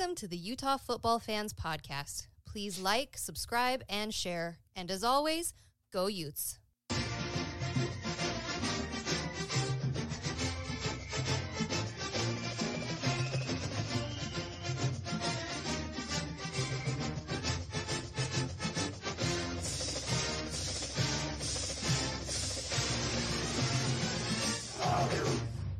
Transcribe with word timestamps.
Welcome 0.00 0.16
to 0.16 0.28
the 0.28 0.36
Utah 0.38 0.78
Football 0.78 1.18
Fans 1.18 1.52
Podcast. 1.52 2.28
Please 2.46 2.80
like, 2.80 3.18
subscribe, 3.18 3.84
and 3.86 4.14
share. 4.14 4.56
And 4.74 4.90
as 4.90 5.04
always, 5.04 5.52
go 5.92 6.06
Utes. 6.06 6.58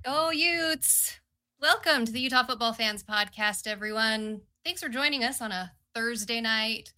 Go 0.05 0.31
Utes! 0.31 1.00
Welcome 1.61 2.07
to 2.07 2.13
the 2.13 2.21
Utah 2.21 2.45
Football 2.45 2.73
Fans 2.73 3.05
Podcast, 3.05 3.67
everyone. 3.67 4.41
Thanks 4.65 4.83
for 4.83 4.89
joining 4.89 5.25
us 5.25 5.43
on 5.43 5.53
a 5.53 5.71
Thursday 5.95 6.41
night 6.41 6.95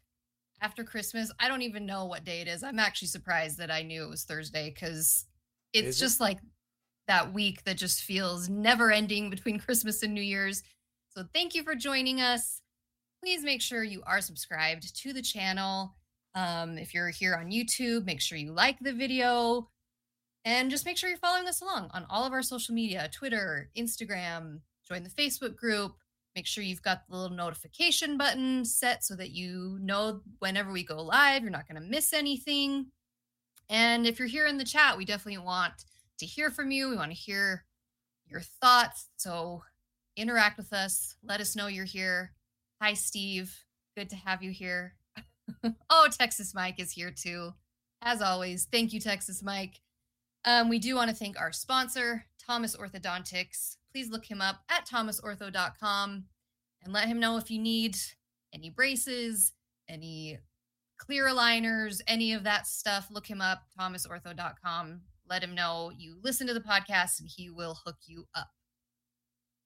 after 0.60 0.84
Christmas. 0.84 1.32
I 1.40 1.48
don't 1.48 1.62
even 1.62 1.84
know 1.84 2.04
what 2.04 2.24
day 2.24 2.42
it 2.42 2.46
is. 2.46 2.62
I'm 2.62 2.78
actually 2.78 3.08
surprised 3.08 3.58
that 3.58 3.72
I 3.72 3.82
knew 3.82 4.04
it 4.04 4.08
was 4.08 4.22
Thursday 4.22 4.70
because 4.70 5.26
it's 5.72 5.88
Is 5.88 5.98
it? 5.98 6.00
just 6.04 6.20
like 6.20 6.38
that 7.08 7.34
week 7.34 7.64
that 7.64 7.76
just 7.76 8.04
feels 8.04 8.48
never 8.48 8.92
ending 8.92 9.30
between 9.30 9.58
Christmas 9.58 10.04
and 10.04 10.14
New 10.14 10.22
Year's. 10.22 10.62
So 11.08 11.24
thank 11.34 11.56
you 11.56 11.64
for 11.64 11.74
joining 11.74 12.20
us. 12.20 12.60
Please 13.20 13.42
make 13.42 13.62
sure 13.62 13.82
you 13.82 14.04
are 14.06 14.20
subscribed 14.20 14.96
to 15.02 15.12
the 15.12 15.22
channel. 15.22 15.96
Um, 16.36 16.78
if 16.78 16.94
you're 16.94 17.10
here 17.10 17.34
on 17.34 17.50
YouTube, 17.50 18.04
make 18.06 18.20
sure 18.20 18.38
you 18.38 18.52
like 18.52 18.78
the 18.78 18.92
video 18.92 19.68
and 20.44 20.70
just 20.70 20.86
make 20.86 20.96
sure 20.96 21.08
you're 21.08 21.18
following 21.18 21.48
us 21.48 21.60
along 21.60 21.90
on 21.92 22.06
all 22.10 22.24
of 22.24 22.32
our 22.32 22.42
social 22.42 22.74
media 22.74 23.08
Twitter, 23.12 23.70
Instagram, 23.76 24.60
join 24.88 25.04
the 25.04 25.10
Facebook 25.10 25.56
group. 25.56 25.94
Make 26.34 26.46
sure 26.46 26.64
you've 26.64 26.82
got 26.82 27.02
the 27.08 27.16
little 27.16 27.36
notification 27.36 28.16
button 28.16 28.64
set 28.64 29.04
so 29.04 29.14
that 29.16 29.32
you 29.32 29.78
know 29.80 30.22
whenever 30.38 30.72
we 30.72 30.82
go 30.82 31.02
live, 31.02 31.42
you're 31.42 31.50
not 31.50 31.68
going 31.68 31.80
to 31.80 31.88
miss 31.88 32.12
anything. 32.12 32.86
And 33.68 34.06
if 34.06 34.18
you're 34.18 34.28
here 34.28 34.46
in 34.46 34.56
the 34.56 34.64
chat, 34.64 34.96
we 34.96 35.04
definitely 35.04 35.44
want 35.44 35.84
to 36.18 36.26
hear 36.26 36.50
from 36.50 36.70
you. 36.70 36.88
We 36.88 36.96
want 36.96 37.10
to 37.10 37.16
hear 37.16 37.64
your 38.26 38.40
thoughts. 38.40 39.08
So 39.16 39.62
interact 40.16 40.56
with 40.56 40.72
us. 40.72 41.16
Let 41.22 41.40
us 41.40 41.54
know 41.54 41.66
you're 41.66 41.84
here. 41.84 42.32
Hi, 42.80 42.94
Steve. 42.94 43.54
Good 43.96 44.10
to 44.10 44.16
have 44.16 44.42
you 44.42 44.50
here. 44.50 44.94
oh, 45.90 46.08
Texas 46.18 46.54
Mike 46.54 46.80
is 46.80 46.92
here 46.92 47.12
too. 47.14 47.52
As 48.00 48.20
always, 48.20 48.66
thank 48.72 48.92
you, 48.92 49.00
Texas 49.00 49.42
Mike. 49.42 49.80
Um, 50.44 50.68
we 50.68 50.78
do 50.78 50.96
want 50.96 51.10
to 51.10 51.16
thank 51.16 51.40
our 51.40 51.52
sponsor, 51.52 52.24
Thomas 52.44 52.76
Orthodontics. 52.76 53.76
Please 53.92 54.10
look 54.10 54.24
him 54.24 54.40
up 54.40 54.60
at 54.68 54.88
thomasortho.com 54.88 56.24
and 56.82 56.92
let 56.92 57.06
him 57.06 57.20
know 57.20 57.36
if 57.36 57.50
you 57.50 57.60
need 57.60 57.96
any 58.52 58.70
braces, 58.70 59.52
any 59.88 60.38
clear 60.98 61.26
aligners, 61.28 62.00
any 62.06 62.32
of 62.32 62.44
that 62.44 62.66
stuff. 62.66 63.08
Look 63.10 63.26
him 63.26 63.40
up, 63.40 63.62
thomasortho.com. 63.78 65.00
Let 65.28 65.42
him 65.44 65.54
know 65.54 65.92
you 65.96 66.18
listen 66.22 66.46
to 66.48 66.54
the 66.54 66.60
podcast 66.60 67.20
and 67.20 67.28
he 67.28 67.48
will 67.50 67.78
hook 67.84 67.96
you 68.06 68.26
up. 68.34 68.48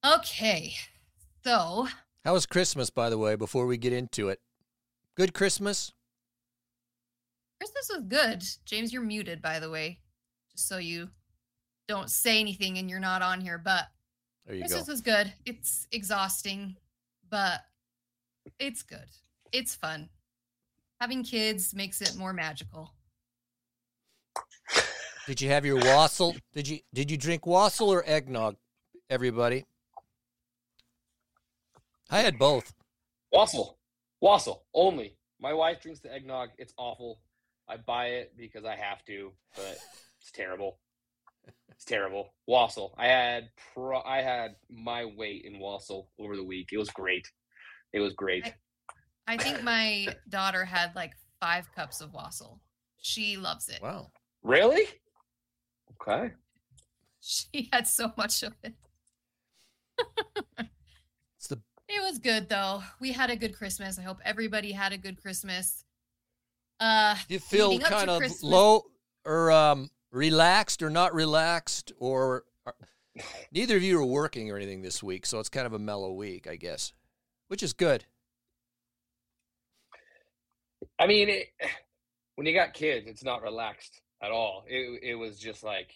Okay. 0.04 0.74
So, 1.44 1.88
How 2.24 2.34
was 2.34 2.44
Christmas, 2.44 2.90
by 2.90 3.08
the 3.08 3.18
way, 3.18 3.36
before 3.36 3.66
we 3.66 3.76
get 3.76 3.92
into 3.92 4.28
it? 4.28 4.40
Good 5.16 5.32
Christmas? 5.32 5.92
Christmas 7.60 7.90
was 7.94 8.04
good. 8.08 8.44
James, 8.64 8.92
you're 8.92 9.02
muted, 9.02 9.40
by 9.40 9.58
the 9.58 9.70
way, 9.70 10.00
just 10.56 10.68
so 10.68 10.78
you 10.78 11.08
don't 11.86 12.10
say 12.10 12.40
anything 12.40 12.78
and 12.78 12.90
you're 12.90 12.98
not 13.00 13.22
on 13.22 13.40
here. 13.40 13.58
But 13.58 13.86
There 14.46 14.56
you 14.56 14.62
Christmas 14.62 14.86
go. 14.86 14.92
was 14.92 15.00
good. 15.00 15.32
It's 15.44 15.86
exhausting, 15.92 16.76
but 17.30 17.60
it's 18.58 18.82
good. 18.82 19.06
It's 19.52 19.74
fun. 19.74 20.08
Having 21.00 21.24
kids 21.24 21.74
makes 21.74 22.00
it 22.00 22.16
more 22.16 22.32
magical. 22.32 22.92
Did 25.26 25.40
you 25.40 25.48
have 25.50 25.66
your 25.66 25.76
wassail? 25.76 26.34
Did 26.54 26.68
you 26.68 26.78
did 26.94 27.10
you 27.10 27.16
drink 27.16 27.46
wassail 27.46 27.92
or 27.92 28.04
eggnog, 28.06 28.56
everybody? 29.10 29.64
I 32.08 32.20
had 32.20 32.38
both. 32.38 32.72
Wassail. 33.32 33.76
Wassail 34.20 34.62
only. 34.72 35.16
My 35.40 35.52
wife 35.52 35.80
drinks 35.82 36.00
the 36.00 36.12
eggnog. 36.14 36.50
It's 36.58 36.72
awful. 36.76 37.18
I 37.68 37.76
buy 37.76 38.06
it 38.06 38.34
because 38.36 38.64
I 38.64 38.76
have 38.76 39.04
to, 39.06 39.32
but 39.56 39.78
it's 40.26 40.32
terrible. 40.32 40.80
It's 41.70 41.84
terrible. 41.84 42.34
Wassail. 42.48 42.94
I 42.98 43.06
had 43.06 43.48
pro- 43.72 44.02
I 44.02 44.22
had 44.22 44.56
my 44.68 45.04
weight 45.04 45.44
in 45.44 45.60
wassail 45.60 46.08
over 46.18 46.34
the 46.34 46.42
week. 46.42 46.70
It 46.72 46.78
was 46.78 46.90
great. 46.90 47.30
It 47.92 48.00
was 48.00 48.12
great. 48.14 48.52
I 49.28 49.36
think 49.36 49.62
my 49.62 50.08
daughter 50.28 50.64
had 50.64 50.96
like 50.96 51.12
five 51.38 51.70
cups 51.72 52.00
of 52.00 52.12
wassail. 52.12 52.60
She 53.00 53.36
loves 53.36 53.68
it. 53.68 53.80
Wow. 53.80 54.10
Really? 54.42 54.86
Okay. 56.00 56.32
She 57.28 57.68
had 57.72 57.88
so 57.88 58.12
much 58.16 58.44
of 58.44 58.52
it. 58.62 58.74
It's 61.38 61.48
the 61.48 61.56
It 61.88 62.00
was 62.00 62.18
good 62.20 62.48
though. 62.48 62.82
We 63.00 63.10
had 63.12 63.30
a 63.30 63.36
good 63.36 63.56
Christmas. 63.56 63.98
I 63.98 64.02
hope 64.02 64.18
everybody 64.24 64.70
had 64.70 64.92
a 64.92 64.96
good 64.98 65.20
Christmas. 65.20 65.84
Uh 66.78 67.16
you 67.28 67.40
feel 67.40 67.70
leading 67.70 67.84
up 67.84 67.90
to 67.90 67.96
kind 67.96 68.10
of 68.10 68.18
Christmas- 68.18 68.42
low 68.44 68.84
or 69.24 69.50
um 69.50 69.90
relaxed 70.16 70.82
or 70.82 70.88
not 70.88 71.14
relaxed 71.14 71.92
or 71.98 72.44
neither 73.52 73.76
of 73.76 73.82
you 73.82 74.00
are 74.00 74.04
working 74.04 74.50
or 74.50 74.56
anything 74.56 74.82
this 74.82 75.02
week, 75.02 75.26
so 75.26 75.38
it's 75.38 75.50
kind 75.50 75.66
of 75.66 75.74
a 75.74 75.78
mellow 75.78 76.12
week, 76.12 76.46
I 76.48 76.56
guess. 76.56 76.92
Which 77.48 77.62
is 77.62 77.72
good. 77.72 78.06
I 80.98 81.06
mean, 81.06 81.28
it, 81.28 81.46
when 82.34 82.46
you 82.46 82.54
got 82.54 82.74
kids, 82.74 83.06
it's 83.06 83.22
not 83.22 83.42
relaxed 83.42 84.00
at 84.22 84.30
all. 84.30 84.64
It 84.66 85.00
it 85.02 85.14
was 85.14 85.38
just 85.38 85.62
like 85.62 85.92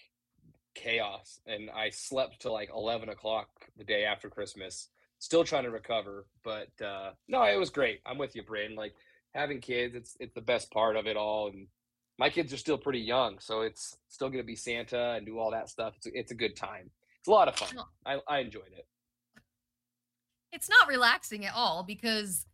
chaos, 0.75 1.41
and 1.47 1.70
I 1.70 1.91
slept 1.91 2.41
till 2.41 2.52
like 2.52 2.70
eleven 2.70 3.08
o'clock 3.08 3.48
the 3.76 3.84
day 3.84 4.04
after 4.04 4.28
Christmas. 4.28 4.88
Still 5.19 5.44
trying 5.44 5.64
to 5.64 5.70
recover, 5.70 6.26
but 6.44 6.70
uh, 6.84 7.10
no, 7.28 7.42
it 7.42 7.58
was 7.58 7.70
great. 7.70 8.00
I'm 8.06 8.16
with 8.16 8.37
you, 8.37 8.42
Brandon. 8.42 8.76
Like 8.76 8.94
having 9.34 9.60
kids, 9.60 9.94
it's 9.94 10.16
it's 10.20 10.34
the 10.34 10.41
best 10.41 10.70
part 10.70 10.97
of 10.97 11.06
it 11.06 11.16
all, 11.16 11.48
and 11.48 11.66
my 12.20 12.28
kids 12.28 12.53
are 12.53 12.58
still 12.58 12.76
pretty 12.76 13.00
young, 13.00 13.38
so 13.38 13.62
it's 13.62 13.97
still 14.08 14.28
gonna 14.28 14.44
be 14.44 14.54
Santa 14.54 15.12
and 15.12 15.25
do 15.25 15.38
all 15.38 15.50
that 15.50 15.70
stuff. 15.70 15.94
It's 15.97 16.06
a, 16.06 16.10
it's 16.19 16.32
a 16.32 16.34
good 16.34 16.54
time. 16.54 16.91
It's 17.19 17.28
a 17.28 17.31
lot 17.31 17.48
of 17.48 17.56
fun. 17.56 17.82
I 18.04 18.20
I 18.28 18.38
enjoyed 18.41 18.72
it. 18.76 18.86
it's 20.53 20.69
not 20.69 20.86
relaxing 20.86 21.47
at 21.47 21.54
all 21.54 21.82
because 21.82 22.47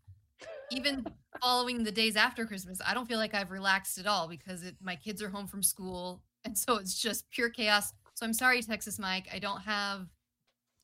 even 0.71 1.05
following 1.43 1.83
the 1.83 1.91
days 1.91 2.15
after 2.15 2.47
Christmas, 2.47 2.79
I 2.87 2.95
don't 2.95 3.07
feel 3.09 3.19
like 3.19 3.35
I've 3.35 3.51
relaxed 3.51 3.99
at 3.99 4.07
all 4.07 4.29
because 4.29 4.63
it, 4.63 4.77
my 4.81 4.95
kids 4.95 5.21
are 5.21 5.29
home 5.29 5.49
from 5.49 5.63
school. 5.63 6.23
And 6.45 6.57
so 6.57 6.77
it's 6.77 7.01
just 7.01 7.29
pure 7.31 7.51
chaos. 7.51 7.93
So 8.15 8.25
I'm 8.25 8.33
sorry, 8.33 8.63
Texas 8.63 9.01
Mike. 9.01 9.27
I 9.33 9.41
don't 9.41 9.61
have 9.63 10.07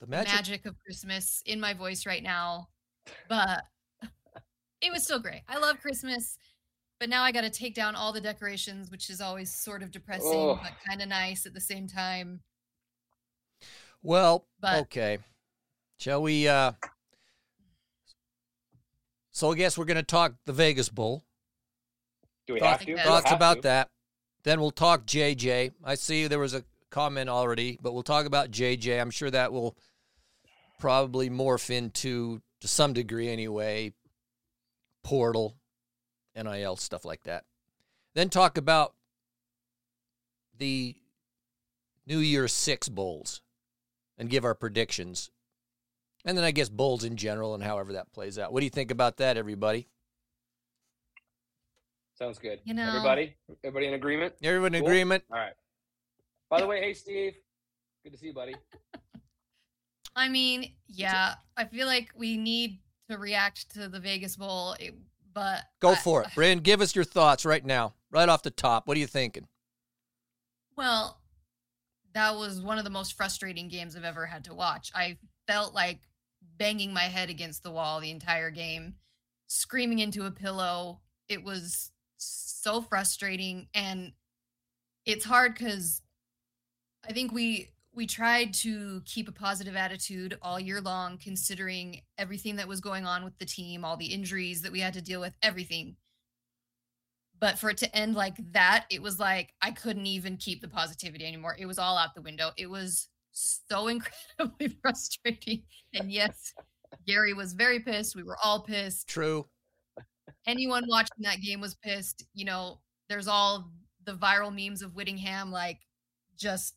The 0.01 0.07
the 0.07 0.11
magic, 0.11 0.35
magic 0.35 0.67
of 0.67 0.75
Christmas 0.85 1.41
in 1.47 1.61
my 1.61 1.73
voice 1.73 2.05
right 2.05 2.23
now, 2.23 2.69
but 3.29 3.63
it 4.81 4.93
was 4.93 5.05
still 5.05 5.21
great. 5.21 5.43
I 5.49 5.59
love 5.59 5.81
Christmas, 5.81 6.37
but 7.03 7.09
now 7.09 7.25
I 7.25 7.33
got 7.33 7.41
to 7.41 7.51
take 7.51 7.75
down 7.75 7.97
all 7.97 8.13
the 8.13 8.21
decorations, 8.21 8.89
which 8.89 9.11
is 9.11 9.21
always 9.21 9.53
sort 9.53 9.83
of 9.83 9.91
depressing, 9.91 10.29
Oh. 10.33 10.61
but 10.63 10.71
kind 10.87 11.03
of 11.03 11.09
nice 11.09 11.47
at 11.47 11.53
the 11.53 11.61
same 11.61 11.89
time. 11.89 12.45
Well, 14.03 14.47
But- 14.61 14.83
okay. 14.83 15.19
Shall 15.99 16.23
we 16.23 16.47
uh 16.47 16.71
So 19.33 19.51
I 19.51 19.57
guess 19.57 19.77
we're 19.77 19.85
going 19.87 19.97
to 19.97 20.05
talk 20.05 20.35
the 20.45 20.53
Vegas 20.53 20.89
Bowl. 20.91 21.25
Do 22.47 22.55
we 22.55 22.61
Thought- 22.61 22.71
have 22.71 22.79
to? 22.81 22.87
think 22.87 23.01
Thoughts 23.01 23.31
have 23.31 23.37
about 23.37 23.55
to. 23.57 23.61
that. 23.63 23.91
Then 24.45 24.61
we'll 24.61 24.71
talk 24.71 25.05
JJ. 25.05 25.73
I 25.83 25.97
see 25.97 26.29
there 26.29 26.39
was 26.39 26.55
a 26.55 26.65
comment 26.91 27.29
already, 27.31 27.79
but 27.83 27.95
we'll 27.95 28.05
talk 28.05 28.27
about 28.27 28.53
JJ. 28.53 29.01
I'm 29.01 29.11
sure 29.11 29.31
that 29.33 29.53
will 29.53 29.77
probably 30.79 31.29
morph 31.31 31.69
into 31.69 32.43
to 32.61 32.69
some 32.69 32.93
degree 32.93 33.29
anyway 33.29 33.93
portal, 35.03 35.57
NIL 36.37 36.77
stuff 36.77 37.05
like 37.05 37.25
that. 37.25 37.45
Then 38.15 38.29
talk 38.29 38.59
about 38.59 38.95
the 40.59 40.95
New 42.07 42.19
Year's 42.19 42.53
6 42.53 42.89
bowls 42.91 43.41
and 44.19 44.29
give 44.31 44.45
our 44.45 44.55
predictions. 44.55 45.31
And 46.25 46.37
then 46.37 46.45
I 46.45 46.51
guess 46.51 46.69
bowls 46.69 47.05
in 47.05 47.17
general 47.17 47.55
and 47.55 47.63
however 47.65 47.95
that 47.95 48.13
plays 48.13 48.39
out. 48.39 48.53
What 48.53 48.61
do 48.61 48.65
you 48.67 48.71
think 48.71 48.91
about 48.91 49.17
that 49.17 49.37
everybody? 49.37 49.89
Sounds 52.15 52.39
good. 52.39 52.61
You 52.65 52.75
know- 52.75 52.87
everybody, 52.89 53.35
everybody 53.65 53.87
in 53.89 53.95
agreement. 53.95 54.35
Everyone 54.43 54.75
in 54.75 54.83
Cool. 54.83 54.89
agreement? 54.89 55.25
All 55.31 55.39
right. 55.39 55.55
By 56.51 56.61
the 56.61 56.67
way, 56.67 56.81
hey 56.81 56.93
Steve, 56.95 57.35
good 58.05 58.11
to 58.13 58.19
see 58.19 58.27
you, 58.27 58.35
buddy. 58.35 58.55
I 60.15 60.29
mean, 60.29 60.75
yeah, 60.87 61.37
I 61.57 61.65
feel 61.65 61.87
like 61.87 62.11
we 62.15 62.37
need 62.37 62.81
to 63.09 63.17
react 63.17 63.71
to 63.71 63.89
the 63.89 63.99
Vegas 63.99 64.37
Bowl, 64.37 64.75
it- 64.79 64.95
but 65.33 65.63
Go 65.81 65.93
I- 65.93 65.97
for 65.97 66.23
it. 66.23 66.29
Brandon, 66.35 66.63
give 66.63 66.81
us 66.81 66.95
your 66.95 67.05
thoughts 67.05 67.45
right 67.45 67.65
now, 67.65 67.95
right 68.11 68.29
off 68.29 68.43
the 68.43 68.51
top. 68.51 68.87
What 68.87 68.97
are 68.97 69.01
you 69.01 69.07
thinking? 69.07 69.47
Well, 70.77 71.19
that 72.15 72.37
was 72.37 72.61
one 72.61 72.79
of 72.79 72.85
the 72.85 72.91
most 72.91 73.15
frustrating 73.17 73.69
games 73.69 73.97
I've 73.97 74.05
ever 74.05 74.27
had 74.27 74.45
to 74.45 74.55
watch. 74.55 74.91
I 74.95 75.19
felt 75.47 75.75
like 75.75 76.01
banging 76.59 76.93
my 76.93 77.03
head 77.05 77.31
against 77.31 77.63
the 77.63 77.71
wall 77.71 78.01
the 78.01 78.11
entire 78.11 78.51
game, 78.51 78.95
screaming 79.49 79.99
into 79.99 80.27
a 80.27 80.31
pillow. 80.31 81.01
It 81.29 81.43
was 81.43 81.91
so 82.17 82.83
frustrating 82.83 83.69
and 83.75 84.13
it's 85.05 85.25
hard 85.25 85.57
cuz 85.57 86.03
I 87.05 87.13
think 87.13 87.33
we 87.33 87.72
we 87.95 88.07
tried 88.07 88.55
to 88.55 89.03
keep 89.05 89.29
a 89.29 89.33
positive 89.33 89.77
attitude 89.77 90.39
all 90.41 90.59
year 90.59 90.81
long 90.81 91.19
considering 91.19 92.01
everything 92.17 92.57
that 92.57 92.69
was 92.69 92.81
going 92.81 93.05
on 93.05 93.25
with 93.25 93.37
the 93.39 93.45
team, 93.45 93.85
all 93.85 93.97
the 93.97 94.13
injuries 94.13 94.63
that 94.63 94.73
we 94.73 94.81
had 94.81 94.95
to 94.95 95.03
deal 95.03 95.21
with, 95.21 95.35
everything. 95.43 95.97
But 97.39 97.59
for 97.59 97.71
it 97.71 97.77
to 97.79 97.97
end 97.97 98.15
like 98.15 98.37
that, 98.53 98.87
it 98.91 99.03
was 99.03 99.19
like 99.19 99.53
I 99.61 99.73
couldn't 99.73 100.07
even 100.07 100.37
keep 100.37 100.63
the 100.63 100.69
positivity 100.69 101.27
anymore. 101.27 101.57
It 101.59 101.67
was 101.67 101.79
all 101.79 101.99
out 101.99 102.15
the 102.15 102.23
window. 102.23 102.53
It 102.57 102.71
was 102.71 103.09
so 103.33 103.89
incredibly 103.89 104.69
frustrating. 104.81 105.65
And 105.93 106.11
yes, 106.11 106.55
Gary 107.07 107.35
was 107.35 107.53
very 107.53 107.81
pissed. 107.81 108.17
We 108.17 108.23
were 108.23 108.39
all 108.43 108.61
pissed. 108.61 109.09
True. 109.09 109.47
Anyone 110.47 110.85
watching 110.89 111.23
that 111.23 111.41
game 111.41 111.61
was 111.61 111.75
pissed. 111.75 112.25
You 112.33 112.47
know, 112.47 112.81
there's 113.09 113.29
all 113.29 113.71
the 114.05 114.15
viral 114.15 114.55
memes 114.55 114.83
of 114.83 114.95
Whittingham 114.95 115.53
like 115.53 115.79
just 116.37 116.75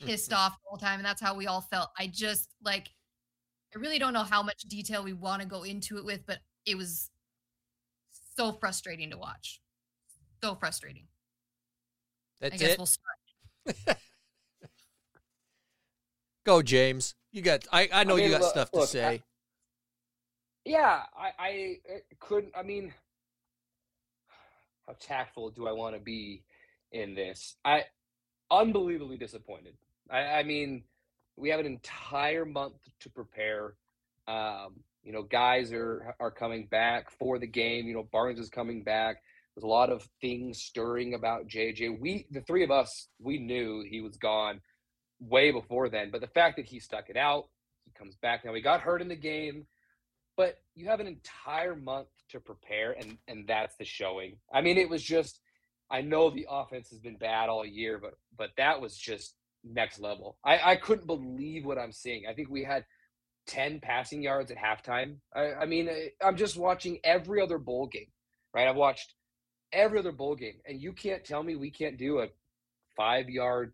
pissed 0.00 0.32
off 0.32 0.52
the 0.52 0.68
whole 0.68 0.78
time. 0.78 0.98
And 0.98 1.04
that's 1.04 1.20
how 1.20 1.34
we 1.34 1.46
all 1.46 1.60
felt. 1.60 1.90
I 1.98 2.06
just 2.06 2.48
like, 2.62 2.88
I 3.74 3.78
really 3.78 3.98
don't 3.98 4.12
know 4.12 4.22
how 4.24 4.42
much 4.42 4.62
detail 4.62 5.02
we 5.04 5.12
want 5.12 5.42
to 5.42 5.48
go 5.48 5.62
into 5.62 5.96
it 5.98 6.04
with, 6.04 6.26
but 6.26 6.38
it 6.66 6.76
was 6.76 7.10
so 8.36 8.52
frustrating 8.52 9.10
to 9.10 9.18
watch. 9.18 9.60
So 10.42 10.54
frustrating. 10.54 11.06
That's 12.40 12.54
I 12.54 12.58
guess 12.58 12.70
it. 12.70 12.78
we'll 12.78 12.86
start. 12.86 13.98
Go, 16.44 16.62
James. 16.62 17.14
You 17.32 17.42
got. 17.42 17.66
I. 17.70 17.88
I 17.92 18.04
know 18.04 18.16
mean, 18.16 18.24
you 18.24 18.30
got 18.30 18.40
look- 18.40 18.50
stuff 18.50 18.70
to 18.70 18.76
look, 18.78 18.88
I- 18.88 18.92
say. 18.92 19.22
Yeah, 20.64 21.02
I, 21.16 21.30
I 21.38 21.76
uh, 21.88 21.98
couldn't. 22.18 22.52
I 22.56 22.62
mean, 22.62 22.92
how 24.86 24.94
tactful 25.00 25.50
do 25.50 25.66
I 25.66 25.72
want 25.72 25.94
to 25.94 26.00
be 26.00 26.42
in 26.92 27.14
this? 27.14 27.56
I 27.64 27.84
unbelievably 28.50 29.16
disappointed. 29.16 29.74
I, 30.10 30.40
I 30.40 30.42
mean, 30.42 30.84
we 31.36 31.50
have 31.50 31.60
an 31.60 31.66
entire 31.66 32.44
month 32.44 32.76
to 33.00 33.10
prepare. 33.10 33.74
Um, 34.28 34.80
you 35.02 35.12
know, 35.12 35.22
guys 35.22 35.72
are 35.72 36.14
are 36.20 36.30
coming 36.30 36.66
back 36.66 37.10
for 37.10 37.38
the 37.38 37.46
game. 37.46 37.86
You 37.86 37.94
know, 37.94 38.08
Barnes 38.12 38.38
is 38.38 38.50
coming 38.50 38.82
back. 38.82 39.22
There's 39.54 39.64
a 39.64 39.68
lot 39.68 39.90
of 39.90 40.06
things 40.20 40.62
stirring 40.62 41.14
about 41.14 41.48
JJ. 41.48 41.98
We, 42.00 42.26
the 42.30 42.40
three 42.42 42.62
of 42.62 42.70
us, 42.70 43.08
we 43.18 43.38
knew 43.38 43.84
he 43.88 44.00
was 44.00 44.16
gone 44.16 44.60
way 45.18 45.50
before 45.50 45.88
then. 45.88 46.10
But 46.10 46.20
the 46.20 46.28
fact 46.28 46.56
that 46.56 46.66
he 46.66 46.78
stuck 46.78 47.10
it 47.10 47.16
out, 47.16 47.48
he 47.84 47.90
comes 47.98 48.14
back 48.16 48.44
now. 48.44 48.54
He 48.54 48.60
got 48.60 48.80
hurt 48.80 49.02
in 49.02 49.08
the 49.08 49.16
game 49.16 49.66
but 50.40 50.56
you 50.74 50.86
have 50.86 51.00
an 51.00 51.06
entire 51.06 51.76
month 51.76 52.08
to 52.30 52.40
prepare 52.40 52.92
and 52.92 53.18
and 53.28 53.46
that's 53.46 53.76
the 53.76 53.84
showing 53.84 54.36
i 54.50 54.62
mean 54.62 54.78
it 54.78 54.88
was 54.88 55.02
just 55.02 55.40
i 55.90 56.00
know 56.00 56.30
the 56.30 56.46
offense 56.48 56.88
has 56.88 56.98
been 56.98 57.16
bad 57.16 57.50
all 57.50 57.66
year 57.66 57.98
but 57.98 58.14
but 58.38 58.48
that 58.56 58.80
was 58.80 58.96
just 58.96 59.34
next 59.64 60.00
level 60.00 60.36
i 60.44 60.72
i 60.72 60.76
couldn't 60.76 61.06
believe 61.06 61.64
what 61.64 61.78
i'm 61.78 61.92
seeing 61.92 62.24
i 62.28 62.32
think 62.32 62.48
we 62.48 62.64
had 62.64 62.84
10 63.46 63.80
passing 63.80 64.22
yards 64.22 64.50
at 64.50 64.56
halftime 64.56 65.16
i, 65.34 65.52
I 65.52 65.66
mean 65.66 65.88
I- 65.88 66.10
i'm 66.24 66.36
just 66.36 66.56
watching 66.56 66.98
every 67.04 67.40
other 67.40 67.58
bowl 67.58 67.86
game 67.86 68.08
right 68.54 68.68
i've 68.68 68.76
watched 68.76 69.14
every 69.72 69.98
other 69.98 70.12
bowl 70.12 70.34
game 70.34 70.60
and 70.66 70.80
you 70.80 70.92
can't 70.92 71.24
tell 71.24 71.42
me 71.42 71.56
we 71.56 71.70
can't 71.70 71.98
do 71.98 72.20
a 72.20 72.28
five 72.96 73.28
yard 73.28 73.72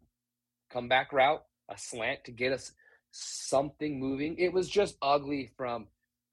comeback 0.73 1.13
route 1.13 1.43
a 1.71 1.79
slant 1.79 2.25
to 2.25 2.33
get 2.33 2.53
us 2.53 2.73
something 3.11 3.99
moving 3.99 4.37
it 4.39 4.53
was 4.53 4.69
just 4.69 4.97
ugly 5.03 5.51
from 5.57 5.87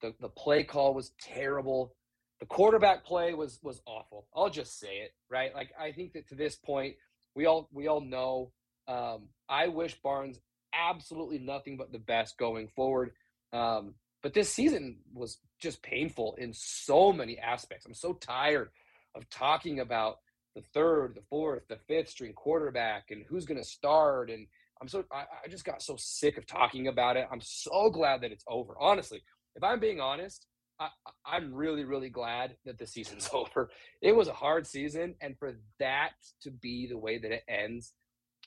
the, 0.04 0.14
the 0.20 0.30
play 0.30 0.64
call 0.64 0.94
was 0.94 1.12
terrible. 1.20 1.96
The 2.40 2.46
quarterback 2.46 3.06
play 3.06 3.34
was 3.34 3.58
was 3.64 3.82
awful. 3.88 4.28
I'll 4.36 4.50
just 4.50 4.78
say 4.78 4.98
it, 4.98 5.12
right? 5.30 5.56
Like 5.56 5.72
I 5.80 5.94
think 5.94 6.14
that 6.14 6.28
to 6.28 6.36
this 6.36 6.58
point, 6.58 6.96
we 7.36 7.46
all 7.46 7.70
we 7.72 7.88
all 7.88 8.02
know. 8.02 8.52
Um, 8.88 9.30
I 9.50 9.68
wish 9.68 10.00
Barnes 10.02 10.40
absolutely 10.74 11.40
nothing 11.40 11.78
but 11.78 11.92
the 11.92 12.00
best 12.00 12.38
going 12.38 12.68
forward. 12.76 13.12
Um, 13.52 13.96
but 14.22 14.34
this 14.34 14.52
season 14.52 14.98
was 15.14 15.40
just 15.62 15.82
painful 15.84 16.36
in 16.38 16.54
so 16.54 17.12
many 17.12 17.38
aspects. 17.38 17.86
I'm 17.86 17.94
so 17.94 18.14
tired 18.14 18.70
of 19.16 19.30
talking 19.30 19.80
about 19.80 20.18
the 20.56 20.64
third, 20.74 21.16
the 21.16 21.24
fourth, 21.30 21.64
the 21.68 21.80
fifth 21.88 22.10
string 22.10 22.34
quarterback 22.34 23.12
and 23.12 23.26
who's 23.28 23.46
going 23.46 23.62
to 23.62 23.68
start. 23.68 24.30
And 24.30 24.48
I'm 24.82 24.88
so 24.88 25.04
I, 25.12 25.26
I 25.44 25.48
just 25.50 25.66
got 25.66 25.82
so 25.82 25.96
sick 25.98 26.38
of 26.38 26.46
talking 26.46 26.88
about 26.88 27.18
it. 27.18 27.28
I'm 27.32 27.42
so 27.42 27.90
glad 27.90 28.22
that 28.22 28.32
it's 28.32 28.46
over. 28.48 28.76
Honestly, 28.80 29.22
if 29.56 29.64
I'm 29.64 29.80
being 29.80 30.00
honest, 30.00 30.46
I, 30.80 30.90
I'm 31.26 31.54
really, 31.54 31.84
really 31.84 32.10
glad 32.10 32.56
that 32.66 32.78
the 32.78 32.88
season's 32.88 33.30
over. 33.34 33.70
It 34.02 34.16
was 34.16 34.28
a 34.28 34.34
hard 34.34 34.68
season, 34.68 35.16
and 35.22 35.38
for 35.38 35.54
that 35.80 36.12
to 36.42 36.52
be 36.52 36.88
the 36.88 36.98
way 36.98 37.18
that 37.18 37.32
it 37.32 37.44
ends 37.48 37.94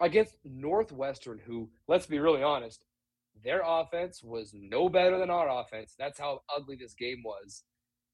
against 0.00 0.36
Northwestern, 0.44 1.40
who, 1.44 1.70
let's 1.88 2.06
be 2.06 2.18
really 2.18 2.42
honest, 2.42 2.84
their 3.44 3.62
offense 3.64 4.22
was 4.22 4.54
no 4.54 4.88
better 4.88 5.18
than 5.18 5.30
our 5.30 5.60
offense. 5.60 5.94
That's 5.98 6.18
how 6.18 6.42
ugly 6.54 6.76
this 6.76 6.94
game 6.94 7.22
was. 7.24 7.62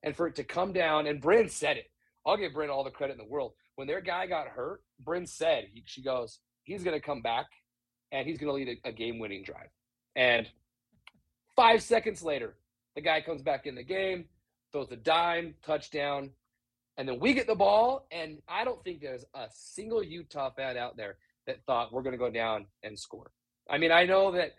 And 0.03 0.17
for 0.17 0.27
it 0.27 0.35
to 0.37 0.45
come 0.45 0.73
down, 0.73 1.07
and 1.07 1.21
Bryn 1.21 1.49
said 1.49 1.77
it. 1.77 1.87
I'll 2.27 2.37
give 2.37 2.53
Bryn 2.53 2.71
all 2.71 2.85
the 2.85 2.91
credit 2.91 3.15
in 3.15 3.19
the 3.19 3.31
world. 3.31 3.53
When 3.77 3.89
their 3.89 4.01
guy 4.01 4.27
got 4.27 4.49
hurt, 4.49 4.83
Bryn 5.01 5.27
said, 5.27 5.67
he, 5.73 5.83
she 5.87 6.03
goes, 6.03 6.39
he's 6.65 6.85
going 6.85 6.97
to 6.97 7.05
come 7.05 7.23
back 7.23 7.47
and 8.13 8.27
he's 8.27 8.39
going 8.39 8.49
to 8.49 8.53
lead 8.53 8.79
a, 8.85 8.89
a 8.89 8.93
game 8.93 9.19
winning 9.19 9.43
drive. 9.43 9.69
And 10.15 10.47
five 11.57 11.83
seconds 11.83 12.23
later, 12.23 12.55
the 12.95 13.01
guy 13.01 13.21
comes 13.23 13.43
back 13.43 13.67
in 13.67 13.75
the 13.75 13.83
game, 13.83 14.27
throws 14.71 14.91
a 14.91 14.97
dime, 14.97 15.55
touchdown, 15.65 16.31
and 16.97 17.09
then 17.09 17.19
we 17.19 17.33
get 17.33 17.47
the 17.47 17.55
ball. 17.55 18.07
And 18.13 18.39
I 18.49 18.65
don't 18.65 18.83
think 18.85 19.01
there's 19.01 19.25
a 19.35 19.47
single 19.51 20.03
Utah 20.03 20.51
fan 20.51 20.77
out 20.77 20.97
there 20.97 21.17
that 21.47 21.65
thought 21.67 21.93
we're 21.93 22.03
going 22.03 22.13
to 22.13 22.19
go 22.19 22.31
down 22.31 22.67
and 22.83 22.99
score. 22.99 23.31
I 23.69 23.79
mean, 23.79 23.93
I 23.93 24.05
know 24.05 24.33
that 24.33 24.55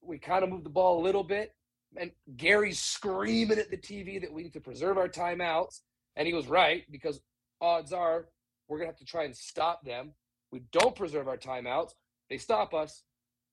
we 0.00 0.18
kind 0.18 0.44
of 0.44 0.50
moved 0.50 0.64
the 0.64 0.70
ball 0.70 1.00
a 1.00 1.04
little 1.04 1.24
bit, 1.24 1.54
and 1.96 2.10
Gary's 2.36 2.80
screaming 2.80 3.58
at 3.58 3.70
the 3.70 3.76
TV 3.76 4.20
that 4.20 4.32
we 4.32 4.42
need 4.42 4.52
to 4.54 4.60
preserve 4.60 4.98
our 4.98 5.08
timeouts. 5.08 5.80
And 6.16 6.26
he 6.26 6.34
was 6.34 6.46
right 6.46 6.84
because 6.90 7.20
odds 7.60 7.92
are 7.92 8.26
we're 8.68 8.78
going 8.78 8.88
to 8.88 8.92
have 8.92 8.98
to 8.98 9.04
try 9.04 9.24
and 9.24 9.36
stop 9.36 9.84
them. 9.84 10.12
We 10.50 10.62
don't 10.72 10.94
preserve 10.94 11.28
our 11.28 11.36
timeouts. 11.36 11.90
They 12.30 12.38
stop 12.38 12.74
us. 12.74 13.02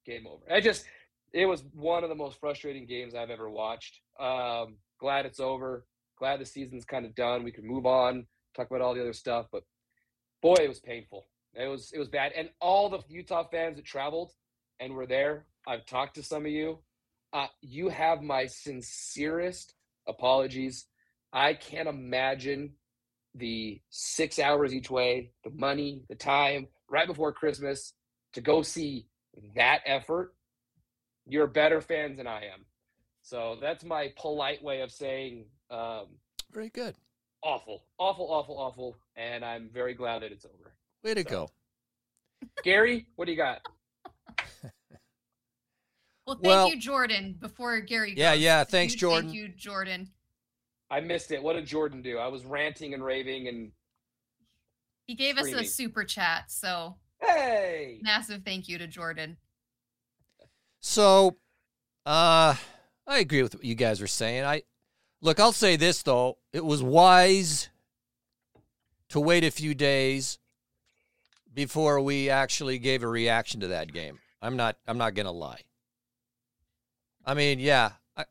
Game 0.06 0.26
over. 0.26 0.42
I 0.50 0.60
just, 0.60 0.84
it 1.32 1.46
was 1.46 1.64
one 1.74 2.02
of 2.04 2.08
the 2.08 2.14
most 2.14 2.40
frustrating 2.40 2.86
games 2.86 3.14
I've 3.14 3.30
ever 3.30 3.50
watched. 3.50 4.00
Um, 4.18 4.76
glad 4.98 5.26
it's 5.26 5.40
over. 5.40 5.86
Glad 6.18 6.40
the 6.40 6.46
season's 6.46 6.84
kind 6.84 7.04
of 7.04 7.14
done. 7.14 7.44
We 7.44 7.52
can 7.52 7.66
move 7.66 7.86
on, 7.86 8.26
talk 8.56 8.68
about 8.68 8.80
all 8.80 8.94
the 8.94 9.00
other 9.00 9.12
stuff. 9.12 9.46
But 9.52 9.62
boy, 10.42 10.56
it 10.60 10.68
was 10.68 10.80
painful. 10.80 11.26
It 11.54 11.66
was 11.66 11.92
it 11.92 11.98
was 11.98 12.08
bad. 12.08 12.32
And 12.36 12.50
all 12.60 12.88
the 12.88 13.00
Utah 13.08 13.44
fans 13.44 13.76
that 13.76 13.84
traveled 13.84 14.32
and 14.78 14.94
were 14.94 15.06
there, 15.06 15.46
I've 15.66 15.86
talked 15.86 16.14
to 16.16 16.22
some 16.22 16.46
of 16.46 16.52
you. 16.52 16.78
Uh, 17.32 17.46
you 17.60 17.88
have 17.88 18.22
my 18.22 18.46
sincerest 18.46 19.74
apologies. 20.08 20.86
I 21.32 21.54
can't 21.54 21.88
imagine 21.88 22.72
the 23.34 23.80
six 23.90 24.38
hours 24.38 24.74
each 24.74 24.90
way, 24.90 25.30
the 25.44 25.50
money, 25.50 26.02
the 26.08 26.16
time, 26.16 26.66
right 26.88 27.06
before 27.06 27.32
Christmas 27.32 27.92
to 28.32 28.40
go 28.40 28.62
see 28.62 29.06
that 29.54 29.80
effort 29.86 30.34
you're 31.30 31.46
better 31.46 31.80
fans 31.80 32.16
than 32.16 32.26
I 32.26 32.46
am. 32.46 32.64
So 33.22 33.56
that's 33.60 33.84
my 33.84 34.12
polite 34.16 34.62
way 34.62 34.80
of 34.80 34.90
saying 34.90 35.46
um, 35.70 36.06
Very 36.52 36.70
good. 36.70 36.94
awful, 37.42 37.84
awful, 37.98 38.26
awful, 38.30 38.58
awful. 38.58 38.96
And 39.16 39.44
I'm 39.44 39.70
very 39.72 39.94
glad 39.94 40.22
that 40.22 40.32
it's 40.32 40.44
over. 40.44 40.74
Way 41.02 41.14
to 41.14 41.22
So- 41.22 41.28
go. 41.30 41.50
Gary, 42.64 43.06
what 43.16 43.26
do 43.26 43.32
you 43.32 43.38
got? 43.38 43.60
Well, 46.26 46.36
thank 46.36 46.44
Well- 46.46 46.68
you, 46.68 46.78
Jordan. 46.78 47.34
Before 47.40 47.80
Gary, 47.80 48.14
Yeah, 48.16 48.34
goes, 48.34 48.42
yeah, 48.42 48.62
thanks, 48.62 48.92
huge 48.92 49.00
Jordan. 49.00 49.30
Thank 49.30 49.34
you, 49.36 49.48
Jordan. 49.48 50.12
I 50.88 51.00
missed 51.00 51.32
it. 51.32 51.42
What 51.42 51.54
did 51.54 51.66
Jordan 51.66 52.02
do? 52.02 52.18
I 52.18 52.28
was 52.28 52.44
ranting 52.44 52.94
and 52.94 53.04
raving 53.04 53.48
and 53.48 53.72
He 55.08 55.16
gave 55.16 55.38
us 55.38 55.48
a 55.52 55.64
super 55.64 56.04
chat, 56.04 56.50
so 56.52 56.96
hey, 57.20 57.98
massive 58.02 58.42
thank 58.44 58.68
you 58.68 58.78
to 58.78 58.86
Jordan. 58.86 59.38
So, 60.80 61.36
uh, 62.06 62.54
I 63.06 63.18
agree 63.18 63.42
with 63.42 63.56
what 63.56 63.64
you 63.64 63.74
guys 63.74 64.00
are 64.00 64.06
saying. 64.06 64.44
I 64.44 64.62
look. 65.20 65.40
I'll 65.40 65.50
say 65.52 65.74
this 65.74 66.02
though: 66.02 66.38
it 66.52 66.64
was 66.64 66.80
wise 66.80 67.70
to 69.08 69.18
wait 69.18 69.42
a 69.42 69.50
few 69.50 69.74
days 69.74 70.38
before 71.52 72.00
we 72.00 72.30
actually 72.30 72.78
gave 72.78 73.02
a 73.02 73.08
reaction 73.08 73.60
to 73.60 73.68
that 73.68 73.92
game. 73.92 74.18
I'm 74.42 74.56
not. 74.56 74.76
I'm 74.86 74.98
not 74.98 75.14
gonna 75.14 75.32
lie. 75.32 75.60
I 77.24 77.34
mean, 77.34 77.60
yeah, 77.60 77.92
I, 78.16 78.24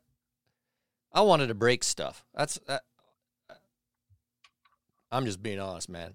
I 1.12 1.20
wanted 1.22 1.48
to 1.48 1.54
break 1.54 1.84
stuff. 1.84 2.24
That's. 2.34 2.58
That, 2.66 2.82
I'm 5.12 5.24
just 5.24 5.42
being 5.42 5.60
honest, 5.60 5.88
man. 5.88 6.14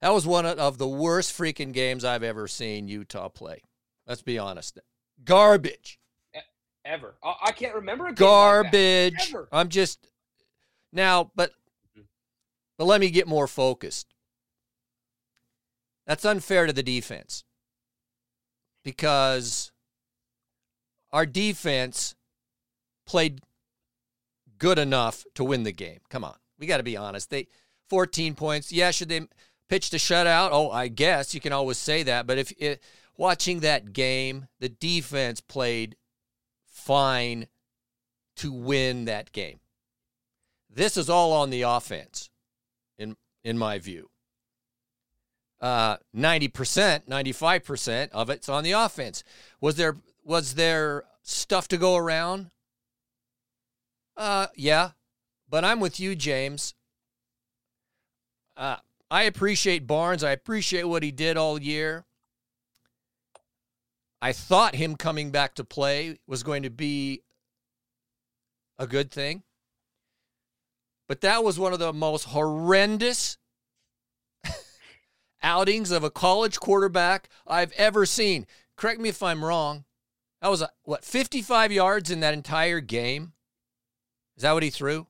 That 0.00 0.12
was 0.12 0.26
one 0.26 0.46
of 0.46 0.78
the 0.78 0.86
worst 0.86 1.36
freaking 1.36 1.72
games 1.72 2.04
I've 2.04 2.22
ever 2.22 2.46
seen 2.46 2.86
Utah 2.86 3.28
play. 3.28 3.62
Let's 4.06 4.22
be 4.22 4.38
honest. 4.38 4.78
Garbage. 5.24 5.98
ever. 6.84 7.16
I, 7.22 7.52
can't 7.52 7.74
remember 7.74 8.04
a 8.06 8.08
game 8.08 8.26
Garbage. 8.26 9.32
Like. 9.34 9.46
I'm 9.52 9.68
just 9.68 10.06
now, 10.92 11.30
but 11.34 11.52
Mhm. 11.98 12.04
but 12.78 12.86
let 12.86 13.00
me 13.00 13.10
get 13.10 13.26
more 13.26 13.46
focused. 13.46 14.06
That's 16.08 16.24
unfair 16.24 16.66
to 16.66 16.72
the 16.72 16.82
defense 16.82 17.44
because 18.82 19.70
our 21.12 21.26
defense 21.26 22.14
played 23.06 23.42
good 24.56 24.78
enough 24.78 25.24
to 25.34 25.44
win 25.44 25.64
the 25.64 25.72
game. 25.72 26.00
Come 26.08 26.24
on. 26.24 26.36
We 26.58 26.66
got 26.66 26.78
to 26.78 26.82
be 26.82 26.96
honest. 26.96 27.28
They 27.28 27.46
14 27.90 28.34
points. 28.34 28.72
Yeah, 28.72 28.90
should 28.90 29.10
they 29.10 29.28
pitch 29.68 29.90
the 29.90 29.98
shutout? 29.98 30.48
Oh, 30.50 30.70
I 30.70 30.88
guess 30.88 31.34
you 31.34 31.42
can 31.42 31.52
always 31.52 31.76
say 31.76 32.02
that, 32.04 32.26
but 32.26 32.38
if 32.38 32.52
it, 32.58 32.82
watching 33.18 33.60
that 33.60 33.92
game, 33.92 34.48
the 34.60 34.70
defense 34.70 35.42
played 35.42 35.94
fine 36.64 37.48
to 38.36 38.50
win 38.50 39.04
that 39.04 39.30
game. 39.32 39.60
This 40.70 40.96
is 40.96 41.10
all 41.10 41.34
on 41.34 41.50
the 41.50 41.62
offense, 41.62 42.30
in 42.98 43.16
in 43.44 43.58
my 43.58 43.78
view. 43.78 44.08
Uh, 45.60 45.96
ninety 46.12 46.48
percent, 46.48 47.08
ninety 47.08 47.32
five 47.32 47.64
percent 47.64 48.12
of 48.12 48.30
it's 48.30 48.48
on 48.48 48.62
the 48.62 48.72
offense. 48.72 49.24
Was 49.60 49.74
there 49.74 49.96
was 50.22 50.54
there 50.54 51.04
stuff 51.22 51.66
to 51.68 51.76
go 51.76 51.96
around? 51.96 52.50
Uh, 54.16 54.46
yeah, 54.54 54.90
but 55.48 55.64
I'm 55.64 55.80
with 55.80 55.98
you, 55.98 56.14
James. 56.14 56.74
Uh, 58.56 58.76
I 59.10 59.22
appreciate 59.22 59.86
Barnes. 59.86 60.22
I 60.22 60.32
appreciate 60.32 60.84
what 60.84 61.02
he 61.02 61.10
did 61.10 61.36
all 61.36 61.60
year. 61.60 62.04
I 64.20 64.32
thought 64.32 64.74
him 64.74 64.96
coming 64.96 65.30
back 65.30 65.54
to 65.54 65.64
play 65.64 66.18
was 66.26 66.42
going 66.42 66.64
to 66.64 66.70
be 66.70 67.22
a 68.78 68.86
good 68.86 69.10
thing. 69.10 69.42
But 71.08 71.20
that 71.22 71.42
was 71.42 71.58
one 71.58 71.72
of 71.72 71.78
the 71.78 71.92
most 71.92 72.24
horrendous 72.24 73.38
outings 75.42 75.90
of 75.90 76.04
a 76.04 76.10
college 76.10 76.58
quarterback 76.58 77.28
I've 77.46 77.72
ever 77.72 78.06
seen. 78.06 78.46
Correct 78.76 79.00
me 79.00 79.08
if 79.08 79.22
I'm 79.22 79.44
wrong. 79.44 79.84
That 80.40 80.48
was, 80.48 80.62
a, 80.62 80.70
what, 80.84 81.04
55 81.04 81.72
yards 81.72 82.10
in 82.10 82.20
that 82.20 82.34
entire 82.34 82.80
game? 82.80 83.32
Is 84.36 84.42
that 84.42 84.52
what 84.52 84.62
he 84.62 84.70
threw? 84.70 85.06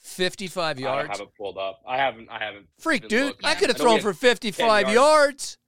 55 0.00 0.80
yards. 0.80 1.08
I 1.08 1.12
haven't 1.12 1.36
pulled 1.36 1.56
up. 1.56 1.80
I 1.86 1.96
haven't. 1.96 2.28
I 2.28 2.38
haven't. 2.38 2.66
Freak, 2.78 3.08
dude. 3.08 3.36
I 3.42 3.54
could 3.54 3.68
have 3.68 3.78
thrown 3.78 4.00
for 4.00 4.12
55 4.12 4.82
yards. 4.82 4.94
yards. 4.94 5.58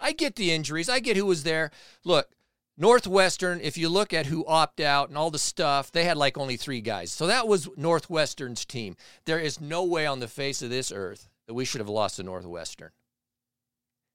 I 0.00 0.12
get 0.12 0.36
the 0.36 0.52
injuries. 0.52 0.88
I 0.88 1.00
get 1.00 1.16
who 1.16 1.24
was 1.24 1.42
there. 1.42 1.70
Look, 2.04 2.28
Northwestern, 2.76 3.60
if 3.60 3.78
you 3.78 3.88
look 3.88 4.12
at 4.12 4.26
who 4.26 4.46
opted 4.46 4.86
out 4.86 5.08
and 5.08 5.16
all 5.16 5.30
the 5.30 5.38
stuff, 5.38 5.90
they 5.90 6.04
had 6.04 6.16
like 6.16 6.36
only 6.36 6.56
three 6.56 6.80
guys. 6.80 7.10
So 7.10 7.26
that 7.26 7.48
was 7.48 7.68
Northwestern's 7.76 8.64
team. 8.64 8.96
There 9.24 9.40
is 9.40 9.60
no 9.60 9.84
way 9.84 10.06
on 10.06 10.20
the 10.20 10.28
face 10.28 10.60
of 10.60 10.70
this 10.70 10.92
earth 10.92 11.28
that 11.48 11.54
we 11.54 11.64
should 11.64 11.80
have 11.80 11.88
lost 11.88 12.16
to 12.16 12.22
Northwestern. 12.22 12.90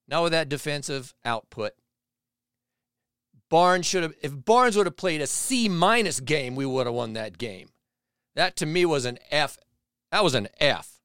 Not 0.07 0.23
with 0.23 0.31
that 0.31 0.47
defensive 0.47 1.13
output. 1.25 1.73
Barnes 3.49 3.85
should 3.85 4.03
have, 4.03 4.13
if 4.21 4.33
Barnes 4.45 4.77
would 4.77 4.85
have 4.85 4.95
played 4.95 5.19
a 5.19 5.27
C 5.27 5.67
minus 5.67 6.19
game, 6.19 6.55
we 6.55 6.65
would 6.65 6.85
have 6.85 6.95
won 6.95 7.13
that 7.13 7.37
game. 7.37 7.69
That 8.35 8.55
to 8.57 8.65
me 8.65 8.85
was 8.85 9.05
an 9.05 9.19
F. 9.31 9.57
That 10.11 10.23
was 10.23 10.35
an 10.35 10.47
F. 10.59 10.99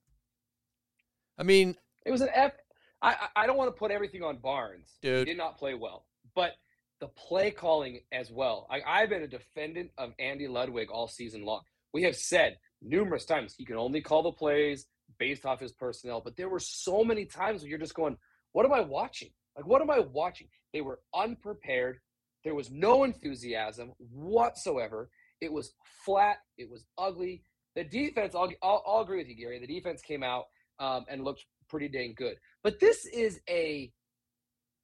I 1.39 1.43
mean, 1.43 1.77
It 2.05 2.11
was 2.11 2.21
an 2.21 2.29
F. 2.35 2.53
I 3.01 3.17
I 3.37 3.47
don't 3.47 3.57
want 3.57 3.75
to 3.75 3.79
put 3.79 3.91
everything 3.91 4.23
on 4.23 4.39
Barnes. 4.39 4.89
Dude. 5.03 5.21
he 5.27 5.33
did 5.33 5.39
not 5.39 5.59
play 5.59 5.75
well, 5.75 6.05
but 6.35 6.53
the 7.01 7.09
play 7.09 7.51
calling 7.51 8.01
as 8.13 8.31
well. 8.31 8.67
I, 8.71 8.81
I've 8.87 9.09
been 9.09 9.23
a 9.23 9.29
defendant 9.29 9.91
of 9.99 10.13
Andy 10.19 10.49
Ludwig 10.49 10.91
all 10.91 11.07
season 11.07 11.45
long. 11.45 11.63
We 11.95 12.03
have 12.03 12.17
said 12.17 12.59
numerous 12.83 13.25
times 13.25 13.55
he 13.57 13.65
can 13.65 13.77
only 13.77 14.01
call 14.01 14.23
the 14.23 14.33
plays 14.33 14.87
based 15.19 15.47
off 15.47 15.61
his 15.61 15.73
personnel, 15.73 16.21
but 16.21 16.37
there 16.37 16.49
were 16.49 16.61
so 16.61 17.05
many 17.05 17.25
times 17.25 17.63
where 17.63 17.71
you're 17.71 17.79
just 17.79 17.95
going, 17.95 18.17
"What 18.53 18.65
am 18.65 18.73
I 18.73 18.81
watching? 18.81 19.31
Like, 19.57 19.67
what 19.67 19.83
am 19.83 19.91
I 19.91 20.01
watching?" 20.01 20.49
They 20.73 20.81
were 20.81 21.01
unprepared. 21.15 21.99
There 22.45 22.55
was 22.55 22.71
no 22.71 23.05
enthusiasm 23.05 23.93
whatsoever. 23.99 25.11
It 25.41 25.53
was 25.53 25.75
flat. 26.05 26.39
It 26.57 26.71
was 26.71 26.85
ugly. 26.97 27.43
The 27.75 27.85
defense, 27.85 28.35
I'll, 28.35 28.51
I'll, 28.63 28.83
I'll 28.87 29.01
agree 29.03 29.19
with 29.19 29.29
you, 29.29 29.37
Gary. 29.37 29.59
The 29.59 29.67
defense 29.67 30.03
came 30.03 30.23
out 30.23 30.47
um, 30.79 31.05
and 31.09 31.25
looked 31.25 31.45
pretty 31.69 31.89
dang 31.89 32.15
good. 32.17 32.37
But 32.63 32.81
this 32.81 33.07
is 33.07 33.41
a 33.49 33.93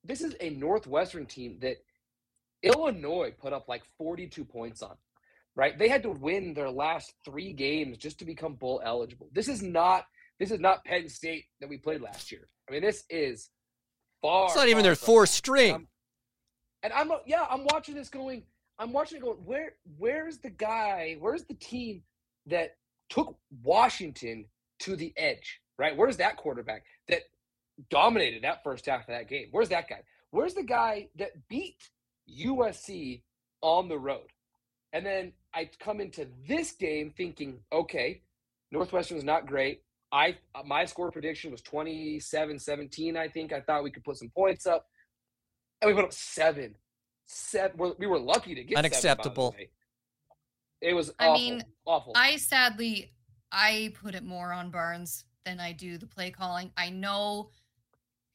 this 0.05 0.21
is 0.21 0.37
a 0.41 0.51
Northwestern 0.51 1.27
team 1.27 1.59
that 1.63 1.77
Illinois 2.63 3.33
put 3.39 3.55
up 3.55 3.69
like 3.69 3.83
42 3.99 4.45
points 4.45 4.83
on. 4.83 4.97
Right? 5.57 5.79
They 5.79 5.89
had 5.89 6.03
to 6.03 6.11
win 6.11 6.53
their 6.53 6.71
last 6.71 7.15
3 7.25 7.53
games 7.53 7.97
just 7.97 8.19
to 8.19 8.25
become 8.25 8.55
bowl 8.55 8.83
eligible. 8.85 9.29
This 9.33 9.49
is 9.49 9.63
not 9.63 10.05
this 10.39 10.51
is 10.51 10.61
not 10.61 10.85
Penn 10.85 11.09
State 11.09 11.45
that 11.61 11.69
we 11.69 11.79
played 11.79 12.01
last 12.01 12.33
year. 12.33 12.49
I 12.69 12.73
mean, 12.73 12.83
this 12.83 13.05
is 13.09 13.51
far 14.21 14.47
it's 14.47 14.57
not 14.57 14.69
even 14.69 14.83
their 14.83 14.97
fourth 14.97 15.29
string. 15.29 15.75
Um, 15.75 15.89
and 16.83 16.93
I'm 16.93 17.11
yeah, 17.27 17.47
I'm 17.49 17.65
watching 17.65 17.95
this 17.95 18.09
going. 18.09 18.43
I'm 18.79 18.93
watching 18.93 19.19
it 19.19 19.23
going. 19.23 19.39
Where 19.39 19.73
where's 19.99 20.39
the 20.39 20.51
guy? 20.51 21.17
Where's 21.21 21.45
the 21.45 21.55
team 21.55 22.03
that 22.47 22.77
took 23.09 23.37
Washington 23.63 24.47
to 24.81 24.97
the 24.97 25.13
edge? 25.17 25.61
Right? 25.79 25.97
Where's 25.97 26.19
that 26.19 26.37
quarterback 26.37 26.85
that 27.09 27.23
dominated 27.91 28.45
that 28.45 28.63
first 28.63 28.87
half 28.87 29.03
of 29.03 29.07
that 29.09 29.29
game? 29.29 29.49
Where's 29.51 29.71
that 29.71 29.89
guy? 29.89 30.03
Where's 30.31 30.55
the 30.55 30.63
guy 30.63 31.09
that 31.17 31.49
beat 31.49 31.91
USC 32.29 33.23
on 33.61 33.89
the 33.89 33.99
road? 33.99 34.27
And 34.93 35.05
then 35.05 35.33
I 35.53 35.71
come 35.81 36.01
into 36.01 36.29
this 36.47 36.73
game 36.73 37.13
thinking, 37.17 37.61
okay, 37.73 38.23
Northwestern's 38.71 39.25
not 39.25 39.47
great. 39.47 39.83
I 40.15 40.37
my 40.65 40.85
score 40.85 41.11
prediction 41.11 41.51
was 41.51 41.61
27-17, 41.63 43.17
I 43.17 43.29
think. 43.29 43.53
I 43.53 43.61
thought 43.61 43.83
we 43.83 43.91
could 43.91 44.05
put 44.05 44.17
some 44.17 44.31
points 44.31 44.65
up. 44.65 44.87
And 45.83 45.89
we 45.89 45.95
put 45.95 46.05
up 46.05 46.13
seven. 46.13 46.77
Seven. 47.27 47.77
we're- 47.77 48.07
were 48.07 48.19
lucky 48.19 48.55
to 48.55 48.63
get 48.63 48.77
seven, 48.77 48.85
Unacceptable. 48.91 49.55
way. 49.59 49.71
It 50.81 50.95
was 50.95 51.13
I 51.19 51.33
mean, 51.33 51.65
awful. 51.85 52.13
I 52.15 52.37
sadly 52.37 53.13
I 53.51 53.93
put 54.01 54.15
it 54.15 54.23
more 54.23 54.53
on 54.53 54.71
Barnes 54.71 55.25
than 55.45 55.59
I 55.59 55.73
do 55.73 55.99
the 55.99 56.07
play 56.07 56.31
calling. 56.31 56.71
I 56.77 56.91
know 56.91 57.51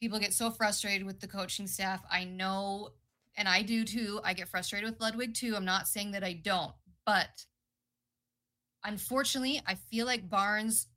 people 0.00 0.18
get 0.18 0.34
so 0.34 0.50
frustrated 0.50 1.06
with 1.06 1.20
the 1.20 1.28
coaching 1.28 1.66
staff. 1.66 2.04
I 2.10 2.24
know 2.24 2.90
and 3.36 3.48
I 3.48 3.62
do 3.62 3.84
too. 3.84 4.20
I 4.22 4.34
get 4.34 4.48
frustrated 4.48 4.90
with 4.90 5.00
Ludwig 5.00 5.32
too. 5.34 5.56
I'm 5.56 5.64
not 5.64 5.88
saying 5.88 6.10
that 6.10 6.24
I 6.24 6.34
don't, 6.34 6.74
but 7.06 7.46
unfortunately, 8.84 9.62
I 9.66 9.76
feel 9.76 10.04
like 10.04 10.28
Barnes 10.28 10.88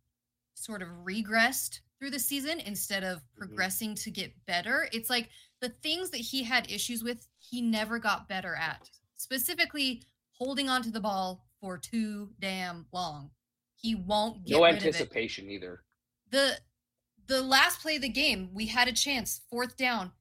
sort 0.53 0.81
of 0.81 0.89
regressed 1.05 1.79
through 1.99 2.11
the 2.11 2.19
season 2.19 2.59
instead 2.59 3.03
of 3.03 3.19
mm-hmm. 3.19 3.39
progressing 3.39 3.95
to 3.95 4.11
get 4.11 4.33
better. 4.45 4.87
It's 4.91 5.09
like 5.09 5.29
the 5.61 5.69
things 5.69 6.09
that 6.09 6.17
he 6.17 6.43
had 6.43 6.69
issues 6.69 7.03
with, 7.03 7.27
he 7.39 7.61
never 7.61 7.99
got 7.99 8.27
better 8.27 8.55
at. 8.55 8.89
Specifically, 9.15 10.03
holding 10.37 10.67
onto 10.69 10.91
the 10.91 10.99
ball 10.99 11.45
for 11.61 11.77
too 11.77 12.29
damn 12.39 12.85
long. 12.91 13.31
He 13.75 13.95
won't 13.95 14.45
get 14.45 14.57
no 14.57 14.65
rid 14.65 14.77
of 14.77 14.83
it 14.83 14.85
anticipation 14.87 15.49
either. 15.49 15.83
the 16.31 16.57
the 17.27 17.41
last 17.41 17.81
play 17.81 17.95
of 17.95 18.01
the 18.01 18.09
game, 18.09 18.49
we 18.53 18.65
had 18.65 18.89
a 18.89 18.93
chance, 18.93 19.41
fourth 19.49 19.77
down. 19.77 20.11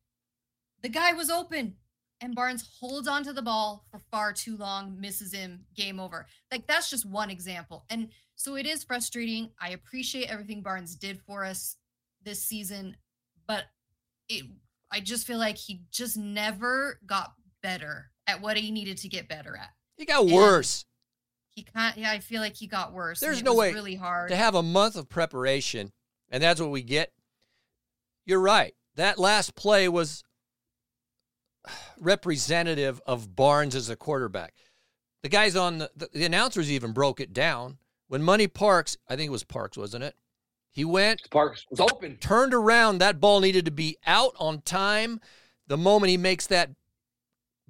The 0.83 0.89
guy 0.89 1.13
was 1.13 1.31
open, 1.31 1.75
and 2.21 2.35
Barnes 2.35 2.69
holds 2.79 3.09
onto 3.09 3.33
the 3.33 3.43
ball 3.43 3.85
for 3.91 3.99
far 4.11 4.33
too 4.33 4.57
long, 4.57 5.01
misses 5.01 5.35
him, 5.35 5.65
game 5.75 5.99
over. 5.99 6.27
Like 6.51 6.67
that's 6.67 6.91
just 6.91 7.05
one 7.05 7.31
example. 7.31 7.85
And 7.91 8.11
so 8.43 8.57
it 8.57 8.67
is 8.67 8.83
frustrating. 8.83 9.51
I 9.61 9.71
appreciate 9.71 10.29
everything 10.29 10.63
Barnes 10.63 10.97
did 10.97 11.21
for 11.21 11.45
us 11.45 11.77
this 12.25 12.43
season, 12.43 12.97
but 13.47 13.65
it 14.29 14.45
I 14.91 14.99
just 14.99 15.27
feel 15.29 15.39
like 15.39 15.57
he 15.57 15.83
just 15.93 16.17
never 16.17 16.99
got 17.07 17.35
better 17.63 18.11
at 18.27 18.41
what 18.41 18.57
he 18.57 18.73
needed 18.73 18.99
to 18.99 19.09
get 19.09 19.29
better 19.29 19.57
at. 19.57 19.71
He 19.97 20.05
got 20.05 20.25
And 20.25 20.33
worse. 20.33 20.85
He 21.51 21.63
can't 21.63 21.97
yeah, 21.97 22.11
I 22.11 22.19
feel 22.19 22.41
like 22.41 22.57
he 22.57 22.67
got 22.67 22.93
worse. 22.93 23.21
There's 23.21 23.45
no 23.45 23.55
way 23.55 23.73
really 23.73 23.95
hard. 23.95 24.31
to 24.31 24.37
have 24.37 24.57
a 24.57 24.63
month 24.63 24.97
of 24.97 25.09
preparation, 25.09 25.93
and 26.29 26.43
that's 26.43 26.61
what 26.61 26.71
we 26.71 26.83
get. 26.83 27.13
You're 28.27 28.41
right. 28.41 28.75
That 28.97 29.19
last 29.19 29.55
play 29.55 29.89
was 29.89 30.25
representative 32.01 33.01
of 33.07 33.37
Barnes 33.37 33.77
as 33.77 33.89
a 33.89 33.95
quarterback. 33.95 34.55
The 35.23 35.29
guys 35.29 35.55
on 35.55 35.79
the, 35.79 35.91
the, 35.95 36.09
the 36.13 36.25
announcers 36.25 36.73
even 36.73 36.93
broke 36.93 37.21
it 37.21 37.33
down. 37.33 37.79
When 38.13 38.23
Money 38.23 38.47
Parks, 38.47 38.99
I 39.09 39.17
think 39.17 39.29
it 39.29 39.33
was 39.33 39.43
Parks, 39.43 39.79
wasn't 39.79 40.05
it? 40.05 40.15
He 40.71 40.85
went, 40.85 41.31
Parks 41.31 41.65
was 41.71 41.81
open. 41.81 42.19
turned 42.19 42.53
around. 42.53 42.99
That 42.99 43.21
ball 43.21 43.41
needed 43.41 43.65
to 43.65 43.71
be 43.71 43.97
out 44.07 44.35
on 44.39 44.61
time. 44.61 45.19
The 45.67 45.79
moment 45.79 46.11
he 46.11 46.19
makes 46.19 46.47
that 46.49 46.73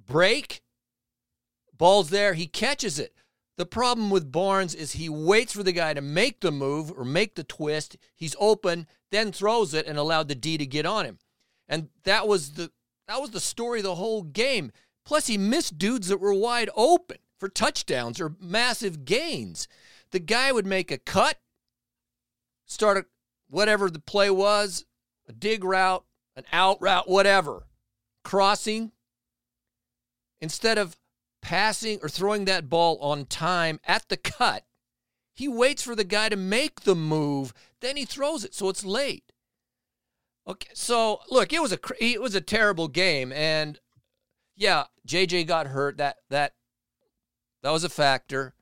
break, 0.05 0.61
ball's 1.77 2.09
there. 2.09 2.33
He 2.33 2.45
catches 2.45 2.99
it. 2.99 3.15
The 3.55 3.65
problem 3.65 4.09
with 4.09 4.33
Barnes 4.33 4.75
is 4.75 4.91
he 4.91 5.07
waits 5.07 5.53
for 5.53 5.63
the 5.63 5.71
guy 5.71 5.93
to 5.93 6.01
make 6.01 6.41
the 6.41 6.51
move 6.51 6.91
or 6.91 7.05
make 7.05 7.35
the 7.35 7.45
twist. 7.45 7.95
He's 8.13 8.35
open, 8.37 8.87
then 9.11 9.31
throws 9.31 9.73
it 9.73 9.87
and 9.87 9.97
allowed 9.97 10.27
the 10.27 10.35
D 10.35 10.57
to 10.57 10.65
get 10.65 10.85
on 10.85 11.05
him. 11.05 11.19
And 11.69 11.87
that 12.03 12.27
was 12.27 12.55
the 12.55 12.69
that 13.07 13.21
was 13.21 13.29
the 13.29 13.39
story 13.39 13.79
of 13.79 13.85
the 13.85 13.95
whole 13.95 14.23
game. 14.23 14.73
Plus, 15.05 15.27
he 15.27 15.37
missed 15.37 15.77
dudes 15.77 16.09
that 16.09 16.19
were 16.19 16.33
wide 16.33 16.69
open 16.75 17.19
for 17.39 17.47
touchdowns 17.47 18.19
or 18.19 18.35
massive 18.41 19.05
gains. 19.05 19.69
The 20.13 20.19
guy 20.19 20.51
would 20.51 20.67
make 20.67 20.91
a 20.91 20.99
cut, 20.99 21.39
start 22.67 22.97
a, 22.97 23.05
whatever 23.49 23.89
the 23.89 23.97
play 23.97 24.29
was, 24.29 24.85
a 25.27 25.33
dig 25.33 25.63
route, 25.63 26.05
an 26.35 26.43
out 26.53 26.79
route, 26.79 27.09
whatever, 27.09 27.65
crossing. 28.23 28.91
Instead 30.39 30.77
of 30.77 30.97
passing 31.41 31.97
or 32.03 32.09
throwing 32.09 32.45
that 32.45 32.69
ball 32.69 32.99
on 32.99 33.25
time 33.25 33.79
at 33.87 34.07
the 34.09 34.17
cut, 34.17 34.65
he 35.33 35.47
waits 35.47 35.81
for 35.81 35.95
the 35.95 36.03
guy 36.03 36.29
to 36.29 36.35
make 36.35 36.81
the 36.81 36.95
move, 36.95 37.51
then 37.79 37.97
he 37.97 38.05
throws 38.05 38.45
it, 38.45 38.53
so 38.53 38.69
it's 38.69 38.85
late. 38.85 39.31
Okay, 40.47 40.69
so 40.75 41.21
look, 41.31 41.51
it 41.51 41.61
was 41.61 41.73
a 41.73 41.79
it 41.99 42.21
was 42.21 42.35
a 42.35 42.41
terrible 42.41 42.87
game, 42.87 43.31
and 43.31 43.79
yeah, 44.55 44.83
JJ 45.07 45.47
got 45.47 45.65
hurt. 45.65 45.97
That 45.97 46.17
that 46.29 46.53
that 47.63 47.71
was 47.71 47.83
a 47.83 47.89
factor. 47.89 48.53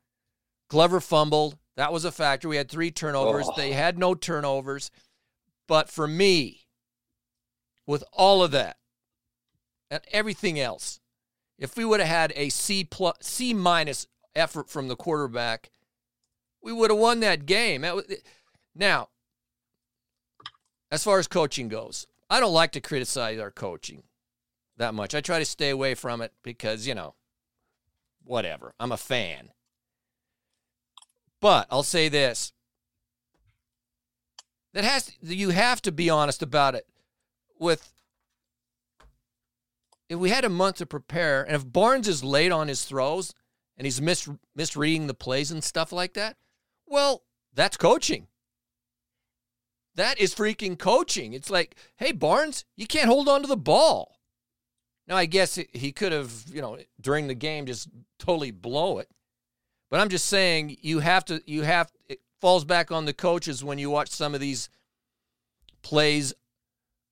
Glover 0.72 1.01
fumbled. 1.01 1.58
That 1.75 1.92
was 1.92 2.06
a 2.06 2.13
factor. 2.13 2.48
We 2.48 2.56
had 2.56 2.72
three 2.72 2.92
turnovers. 2.92 3.46
Oh. 3.50 3.54
They 3.58 3.74
had 3.74 4.00
no 4.00 4.16
turnovers. 4.16 4.90
But 5.68 5.90
for 5.90 6.08
me, 6.08 6.66
with 7.86 8.06
all 8.13 8.42
of 8.42 8.51
that 8.51 8.78
and 9.90 10.01
everything 10.13 10.58
else, 10.58 11.01
if 11.60 11.75
we 11.75 11.84
would 11.84 12.00
have 12.00 12.08
had 12.08 12.32
a 12.38 12.48
C 12.48 12.86
plus 12.86 13.18
C 13.20 13.54
minus 13.54 14.08
effort 14.34 14.70
from 14.70 14.88
the 14.88 14.96
quarterback, 14.96 15.72
we 16.63 16.72
would 16.72 16.90
have 16.90 17.00
won 17.00 17.20
that 17.20 17.46
game. 17.46 17.86
Now, 18.74 19.10
as 20.90 21.04
far 21.04 21.20
as 21.20 21.28
coaching 21.28 21.68
goes, 21.68 22.08
I 22.30 22.40
don't 22.40 22.54
like 22.54 22.72
to 22.72 22.80
criticize 22.80 23.40
our 23.40 23.51
coaching 23.51 24.04
that 24.78 24.94
much. 24.94 25.13
I 25.13 25.20
try 25.20 25.40
to 25.40 25.46
stay 25.46 25.70
away 25.70 25.96
from 25.96 26.22
it 26.22 26.32
because, 26.44 26.88
you 26.88 26.96
know, 26.96 27.16
whatever. 28.24 28.74
I'm 28.80 28.94
a 28.94 28.98
fan. 28.98 29.50
But 31.42 31.68
I'll 31.70 31.84
say 31.84 32.08
this. 32.08 32.54
That 34.74 34.86
has 34.86 35.08
to, 35.08 35.36
you 35.36 35.50
have 35.50 35.82
to 35.82 35.92
be 35.92 36.10
honest 36.10 36.42
about 36.42 36.76
it 36.76 36.88
with 37.60 37.92
if 40.08 40.18
we 40.18 40.30
had 40.30 40.46
a 40.46 40.50
month 40.50 40.78
to 40.78 40.86
prepare 40.86 41.44
and 41.44 41.56
if 41.56 41.70
Barnes 41.70 42.08
is 42.08 42.24
late 42.24 42.52
on 42.52 42.70
his 42.70 42.86
throws 42.86 43.34
and 43.76 43.86
he's 43.86 44.02
mis- 44.02 44.30
misreading 44.56 45.08
the 45.08 45.14
plays 45.14 45.52
and 45.52 45.64
stuff 45.64 45.92
like 45.92 46.14
that, 46.14 46.38
well, 46.86 47.24
that's 47.54 47.76
coaching. 47.76 48.28
That 49.96 50.20
is 50.20 50.34
freaking 50.34 50.80
coaching. 50.80 51.34
It's 51.34 51.50
like, 51.50 51.76
hey, 51.98 52.14
Barnes, 52.14 52.64
you 52.78 52.88
can't 52.88 53.10
hold 53.10 53.28
on 53.28 53.42
to 53.42 53.48
the 53.48 53.58
ball. 53.58 54.20
Now, 55.08 55.18
I 55.18 55.26
guess 55.26 55.60
he 55.74 55.92
could 55.92 56.14
have, 56.14 56.46
you 56.48 56.62
know, 56.62 56.78
during 57.02 57.28
the 57.28 57.34
game 57.34 57.66
just 57.66 57.90
totally 58.18 58.52
blow 58.52 59.00
it. 59.00 59.10
But 59.92 60.00
I'm 60.00 60.10
just 60.10 60.26
saying 60.26 60.78
you 60.82 61.00
have 61.00 61.26
to, 61.26 61.44
you 61.46 61.62
have, 61.62 61.92
it 62.10 62.22
falls 62.40 62.66
back 62.66 62.92
on 62.92 63.06
the 63.06 63.14
coaches 63.14 63.64
when 63.64 63.78
you 63.78 63.92
watch 63.92 64.10
some 64.10 64.34
of 64.34 64.42
these 64.42 64.70
plays 65.84 66.34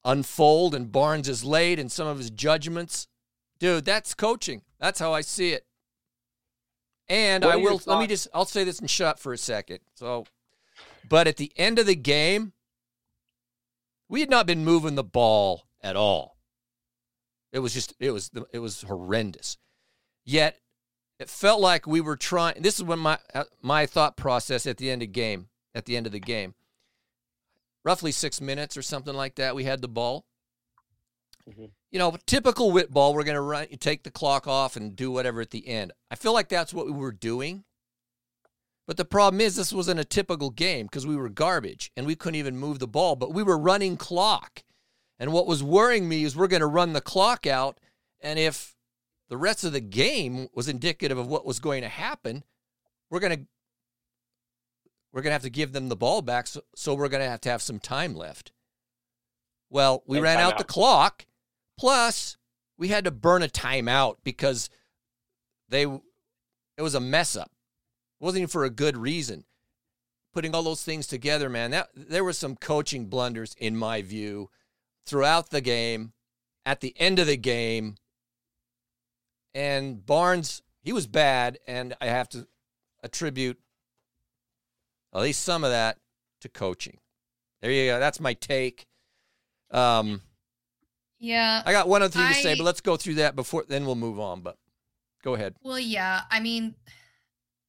unfold 0.04 0.74
and 0.74 0.92
Barnes 0.92 1.30
is 1.30 1.44
late 1.44 1.78
and 1.78 1.92
some 1.92 2.08
of 2.08 2.18
his 2.18 2.32
judgments. 2.32 3.08
Dude, 3.60 3.86
that's 3.86 4.16
coaching. 4.16 4.64
That's 4.80 5.00
how 5.00 5.14
I 5.14 5.22
see 5.22 5.52
it. 5.52 5.66
And 7.10 7.44
I 7.44 7.58
will, 7.58 7.82
let 7.86 8.00
me 8.00 8.08
just, 8.08 8.28
I'll 8.34 8.46
say 8.46 8.64
this 8.64 8.80
and 8.80 8.90
shut 8.90 9.20
for 9.20 9.34
a 9.34 9.38
second. 9.38 9.80
So, 9.96 10.26
but 11.08 11.28
at 11.28 11.38
the 11.38 11.52
end 11.58 11.78
of 11.80 11.86
the 11.86 11.96
game, 11.96 12.54
we 14.08 14.22
had 14.22 14.30
not 14.30 14.48
been 14.48 14.64
moving 14.64 14.96
the 14.96 15.04
ball 15.04 15.64
at 15.82 15.96
all. 15.96 16.38
It 17.52 17.60
was 17.60 17.74
just 17.74 17.94
it 18.00 18.12
was 18.12 18.30
it 18.54 18.60
was 18.60 18.84
horrendous. 18.84 19.58
Yet 20.24 20.60
it 21.20 21.30
felt 21.30 21.60
like 21.60 21.86
we 21.86 22.02
were 22.02 22.16
trying. 22.16 22.62
This 22.62 22.78
is 22.78 22.84
when 22.84 23.00
my 23.00 23.20
uh, 23.34 23.44
my 23.62 23.86
thought 23.86 24.16
process 24.16 24.66
at 24.66 24.78
the 24.78 24.90
end 24.90 25.04
of 25.04 25.12
game 25.12 25.50
at 25.76 25.86
the 25.86 25.98
end 25.98 26.06
of 26.06 26.12
the 26.12 26.20
game. 26.20 26.56
Roughly 27.84 28.12
six 28.12 28.42
minutes 28.42 28.78
or 28.78 28.82
something 28.82 29.14
like 29.14 29.36
that. 29.36 29.56
We 29.56 29.66
had 29.66 29.82
the 29.82 29.88
ball. 29.88 30.26
Mm-hmm. 31.50 31.66
You 31.92 32.00
know, 32.00 32.16
typical 32.26 32.72
wit 32.72 32.92
ball. 32.92 33.14
We're 33.14 33.24
going 33.24 33.36
to 33.36 33.42
run. 33.42 33.68
You 33.70 33.78
take 33.78 34.04
the 34.04 34.12
clock 34.12 34.48
off 34.48 34.76
and 34.76 34.96
do 34.96 35.12
whatever 35.12 35.42
at 35.42 35.52
the 35.52 35.68
end. 35.68 35.92
I 36.12 36.16
feel 36.16 36.34
like 36.34 36.50
that's 36.50 36.74
what 36.74 36.86
we 36.86 36.92
were 36.92 37.12
doing. 37.12 37.64
But 38.86 38.98
the 38.98 39.06
problem 39.06 39.40
is, 39.40 39.56
this 39.56 39.72
wasn't 39.72 40.00
a 40.00 40.06
typical 40.06 40.50
game 40.50 40.88
because 40.88 41.06
we 41.06 41.16
were 41.16 41.30
garbage 41.30 41.92
and 41.96 42.06
we 42.08 42.16
couldn't 42.16 42.40
even 42.40 42.58
move 42.58 42.80
the 42.80 42.88
ball, 42.88 43.16
but 43.16 43.34
we 43.34 43.44
were 43.44 43.58
running 43.58 43.98
clock. 43.98 44.64
And 45.20 45.32
what 45.32 45.48
was 45.48 45.62
worrying 45.62 46.10
me 46.10 46.24
is 46.24 46.36
we're 46.36 46.48
going 46.48 46.62
to 46.62 46.68
run 46.68 46.94
the 46.94 47.02
clock 47.02 47.46
out. 47.46 47.80
And 48.22 48.40
if 48.40 48.76
the 49.30 49.38
rest 49.38 49.64
of 49.64 49.72
the 49.72 49.80
game 49.80 50.48
was 50.54 50.68
indicative 50.68 51.18
of 51.18 51.28
what 51.28 51.46
was 51.46 51.60
going 51.60 51.82
to 51.82 51.90
happen, 51.90 52.44
we're 53.10 53.20
going 53.20 53.38
to 53.38 53.46
we're 55.12 55.22
going 55.22 55.32
to 55.32 55.36
have 55.36 55.42
to 55.42 55.50
give 55.50 55.72
them 55.72 55.90
the 55.90 55.96
ball 55.96 56.22
back 56.22 56.46
so, 56.46 56.62
so 56.76 56.94
we're 56.94 57.10
going 57.10 57.24
to 57.24 57.30
have 57.30 57.42
to 57.42 57.50
have 57.50 57.62
some 57.62 57.80
time 57.80 58.14
left. 58.14 58.52
Well 59.70 60.04
we 60.06 60.18
and 60.18 60.24
ran 60.24 60.38
out, 60.38 60.54
out 60.54 60.58
the 60.58 60.64
clock. 60.64 61.26
Plus 61.78 62.38
we 62.78 62.90
had 62.90 63.06
to 63.06 63.12
burn 63.12 63.44
a 63.44 63.48
timeout 63.48 64.18
because 64.24 64.70
they 65.70 65.84
it 65.84 66.82
was 66.82 66.96
a 66.96 67.00
mess 67.00 67.36
up. 67.36 67.52
It 68.20 68.24
wasn't 68.24 68.42
even 68.42 68.50
for 68.50 68.66
a 68.66 68.70
good 68.70 68.98
reason. 68.98 69.46
Putting 70.34 70.54
all 70.54 70.64
those 70.64 70.84
things 70.84 71.08
together, 71.08 71.50
man, 71.50 71.72
that 71.72 71.90
there 71.96 72.24
were 72.24 72.34
some 72.34 72.56
coaching 72.56 73.08
blunders 73.08 73.56
in 73.58 73.76
my 73.76 74.02
view 74.02 74.50
throughout 75.06 75.50
the 75.50 75.62
game, 75.62 76.14
at 76.66 76.82
the 76.82 76.94
end 76.98 77.18
of 77.18 77.28
the 77.28 77.38
game. 77.38 77.96
And 79.54 80.06
Barnes, 80.06 80.62
he 80.82 80.94
was 80.94 81.08
bad, 81.08 81.58
and 81.68 81.96
I 82.00 82.08
have 82.08 82.30
to 82.30 82.48
attribute 83.04 83.58
at 85.14 85.22
least 85.22 85.44
some 85.44 85.64
of 85.64 85.72
that 85.72 85.98
to 86.42 86.50
coaching. 86.50 87.00
There 87.62 87.72
you 87.72 87.92
go. 87.92 88.00
That's 88.00 88.20
my 88.20 88.34
take. 88.34 88.88
Um, 89.72 90.22
yeah. 91.20 91.62
I 91.66 91.72
got 91.72 91.88
one 91.88 92.02
other 92.02 92.12
thing 92.12 92.22
I, 92.22 92.34
to 92.34 92.42
say, 92.42 92.56
but 92.56 92.64
let's 92.64 92.82
go 92.82 92.96
through 92.96 93.16
that 93.16 93.36
before 93.36 93.66
then 93.68 93.86
we'll 93.86 93.96
move 93.96 94.20
on. 94.20 94.42
But 94.42 94.58
go 95.24 95.34
ahead. 95.36 95.56
Well, 95.62 95.80
yeah. 95.80 96.22
I 96.32 96.40
mean, 96.40 96.76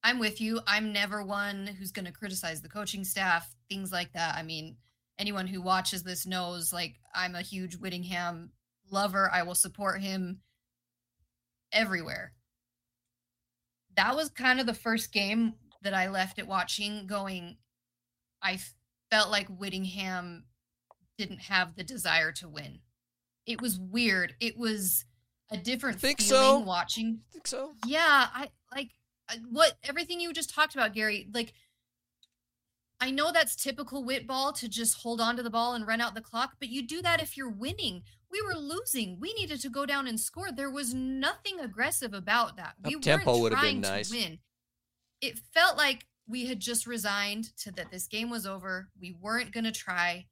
I'm 0.03 0.19
with 0.19 0.39
you. 0.39 0.61
I'm 0.65 0.93
never 0.93 1.23
one 1.23 1.67
who's 1.67 1.91
going 1.91 2.05
to 2.05 2.11
criticize 2.11 2.61
the 2.61 2.69
coaching 2.69 3.03
staff, 3.03 3.53
things 3.69 3.91
like 3.91 4.13
that. 4.13 4.35
I 4.35 4.43
mean, 4.43 4.77
anyone 5.19 5.47
who 5.47 5.61
watches 5.61 6.03
this 6.03 6.25
knows 6.25 6.71
like 6.71 6.95
I'm 7.13 7.35
a 7.35 7.41
huge 7.41 7.75
Whittingham 7.75 8.51
lover. 8.89 9.29
I 9.33 9.43
will 9.43 9.55
support 9.55 10.01
him 10.01 10.39
everywhere. 11.71 12.33
That 13.95 14.15
was 14.15 14.29
kind 14.29 14.59
of 14.59 14.65
the 14.65 14.73
first 14.73 15.11
game 15.11 15.53
that 15.81 15.93
I 15.93 16.09
left 16.09 16.39
it 16.39 16.47
watching 16.47 17.07
going 17.07 17.57
I 18.41 18.59
felt 19.09 19.29
like 19.29 19.47
Whittingham 19.47 20.45
didn't 21.17 21.41
have 21.41 21.75
the 21.75 21.83
desire 21.83 22.31
to 22.33 22.49
win. 22.49 22.79
It 23.45 23.61
was 23.61 23.77
weird. 23.77 24.35
It 24.39 24.57
was 24.57 25.05
a 25.51 25.57
different 25.57 25.99
think 25.99 26.21
feeling 26.21 26.41
so? 26.41 26.59
watching. 26.59 27.19
Think 27.31 27.47
so? 27.47 27.73
Yeah, 27.85 28.27
I 28.33 28.49
like 28.73 28.91
uh, 29.29 29.35
what 29.49 29.77
everything 29.83 30.19
you 30.19 30.33
just 30.33 30.53
talked 30.53 30.73
about, 30.73 30.93
Gary, 30.93 31.27
like 31.33 31.53
I 33.01 33.09
know 33.09 33.31
that's 33.31 33.55
typical 33.55 34.05
Whitball 34.05 34.55
to 34.59 34.69
just 34.69 35.01
hold 35.01 35.19
on 35.19 35.35
to 35.35 35.43
the 35.43 35.49
ball 35.49 35.73
and 35.73 35.87
run 35.87 35.99
out 35.99 36.13
the 36.13 36.21
clock, 36.21 36.53
but 36.59 36.69
you 36.69 36.85
do 36.85 37.01
that 37.01 37.21
if 37.21 37.35
you're 37.35 37.49
winning. 37.49 38.03
We 38.31 38.41
were 38.43 38.53
losing. 38.53 39.19
We 39.19 39.33
needed 39.33 39.59
to 39.61 39.69
go 39.69 39.87
down 39.87 40.07
and 40.07 40.19
score. 40.19 40.51
There 40.51 40.69
was 40.69 40.93
nothing 40.93 41.59
aggressive 41.59 42.13
about 42.13 42.57
that. 42.57 42.75
We 42.85 42.99
tempo 42.99 43.39
would 43.39 43.53
have 43.53 43.63
been 43.63 43.81
nice. 43.81 44.11
win. 44.11 44.37
It 45.19 45.39
felt 45.51 45.77
like 45.77 46.05
we 46.27 46.45
had 46.45 46.59
just 46.59 46.85
resigned 46.85 47.55
to 47.57 47.71
that 47.71 47.91
this 47.91 48.07
game 48.07 48.29
was 48.29 48.45
over. 48.45 48.89
We 49.01 49.15
weren't 49.19 49.51
going 49.51 49.63
to 49.63 49.71
try. 49.71 50.27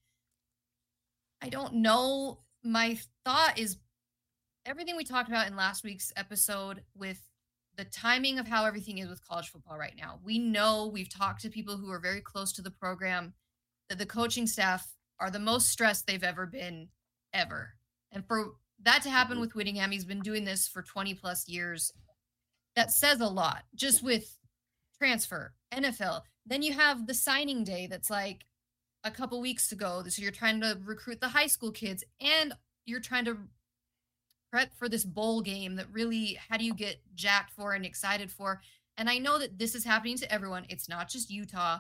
I 1.42 1.50
don't 1.50 1.76
know. 1.76 2.42
My 2.64 3.00
thought 3.26 3.58
is 3.58 3.78
everything 4.66 4.96
we 4.96 5.04
talked 5.04 5.30
about 5.30 5.48
in 5.48 5.56
last 5.56 5.84
week's 5.84 6.14
episode 6.16 6.84
with 6.96 7.20
the 7.80 7.86
timing 7.86 8.38
of 8.40 8.46
how 8.46 8.66
everything 8.66 8.98
is 8.98 9.08
with 9.08 9.26
college 9.26 9.48
football 9.48 9.78
right 9.78 9.96
now. 9.98 10.20
We 10.22 10.38
know 10.38 10.88
we've 10.92 11.08
talked 11.08 11.44
to 11.44 11.50
people 11.50 11.78
who 11.78 11.90
are 11.92 12.00
very 12.00 12.20
close 12.20 12.52
to 12.54 12.62
the 12.62 12.70
program 12.70 13.34
that 13.88 13.98
the 13.98 14.06
coaching 14.06 14.48
staff 14.48 14.86
are 15.18 15.32
the 15.32 15.40
most 15.40 15.70
stressed 15.70 16.06
they've 16.06 16.22
ever 16.22 16.46
been 16.46 16.90
ever. 17.34 17.70
And 18.12 18.28
for 18.28 18.56
that 18.84 19.04
to 19.04 19.10
happen 19.10 19.36
mm-hmm. 19.36 19.42
with 19.42 19.56
Whittingham, 19.56 19.92
he's 19.92 20.04
been 20.04 20.20
doing 20.20 20.44
this 20.44 20.68
for 20.68 20.82
20 20.82 21.14
plus 21.14 21.48
years. 21.48 21.94
That 22.76 22.92
says 22.92 23.22
a 23.22 23.28
lot 23.28 23.64
just 23.74 24.04
with 24.04 24.38
transfer, 24.98 25.54
NFL. 25.74 26.24
Then 26.46 26.62
you 26.62 26.74
have 26.74 27.08
the 27.08 27.14
signing 27.14 27.64
day 27.64 27.88
that's 27.88 28.10
like 28.10 28.44
a 29.06 29.12
couple 29.12 29.40
weeks 29.40 29.72
ago. 29.72 30.04
So 30.10 30.22
you're 30.22 30.32
trying 30.32 30.60
to 30.60 30.78
recruit 30.84 31.22
the 31.22 31.30
high 31.30 31.48
school 31.48 31.72
kids 31.72 32.04
and 32.20 32.52
you're 32.86 33.00
trying 33.00 33.24
to 33.24 33.38
prep 34.52 34.74
for 34.78 34.90
this 34.90 35.04
bowl 35.04 35.42
game 35.42 35.76
that 35.76 35.88
really 35.92 36.38
how 36.50 36.58
do 36.58 36.66
you 36.66 36.74
get 36.74 37.02
jacked 37.16 37.52
for 37.52 37.74
and 37.74 37.86
excited 37.86 38.32
for 38.32 38.62
and 38.98 39.10
i 39.10 39.18
know 39.18 39.38
that 39.38 39.58
this 39.58 39.76
is 39.76 39.84
happening 39.84 40.18
to 40.18 40.32
everyone 40.32 40.66
it's 40.70 40.90
not 40.90 41.10
just 41.10 41.30
utah 41.30 41.80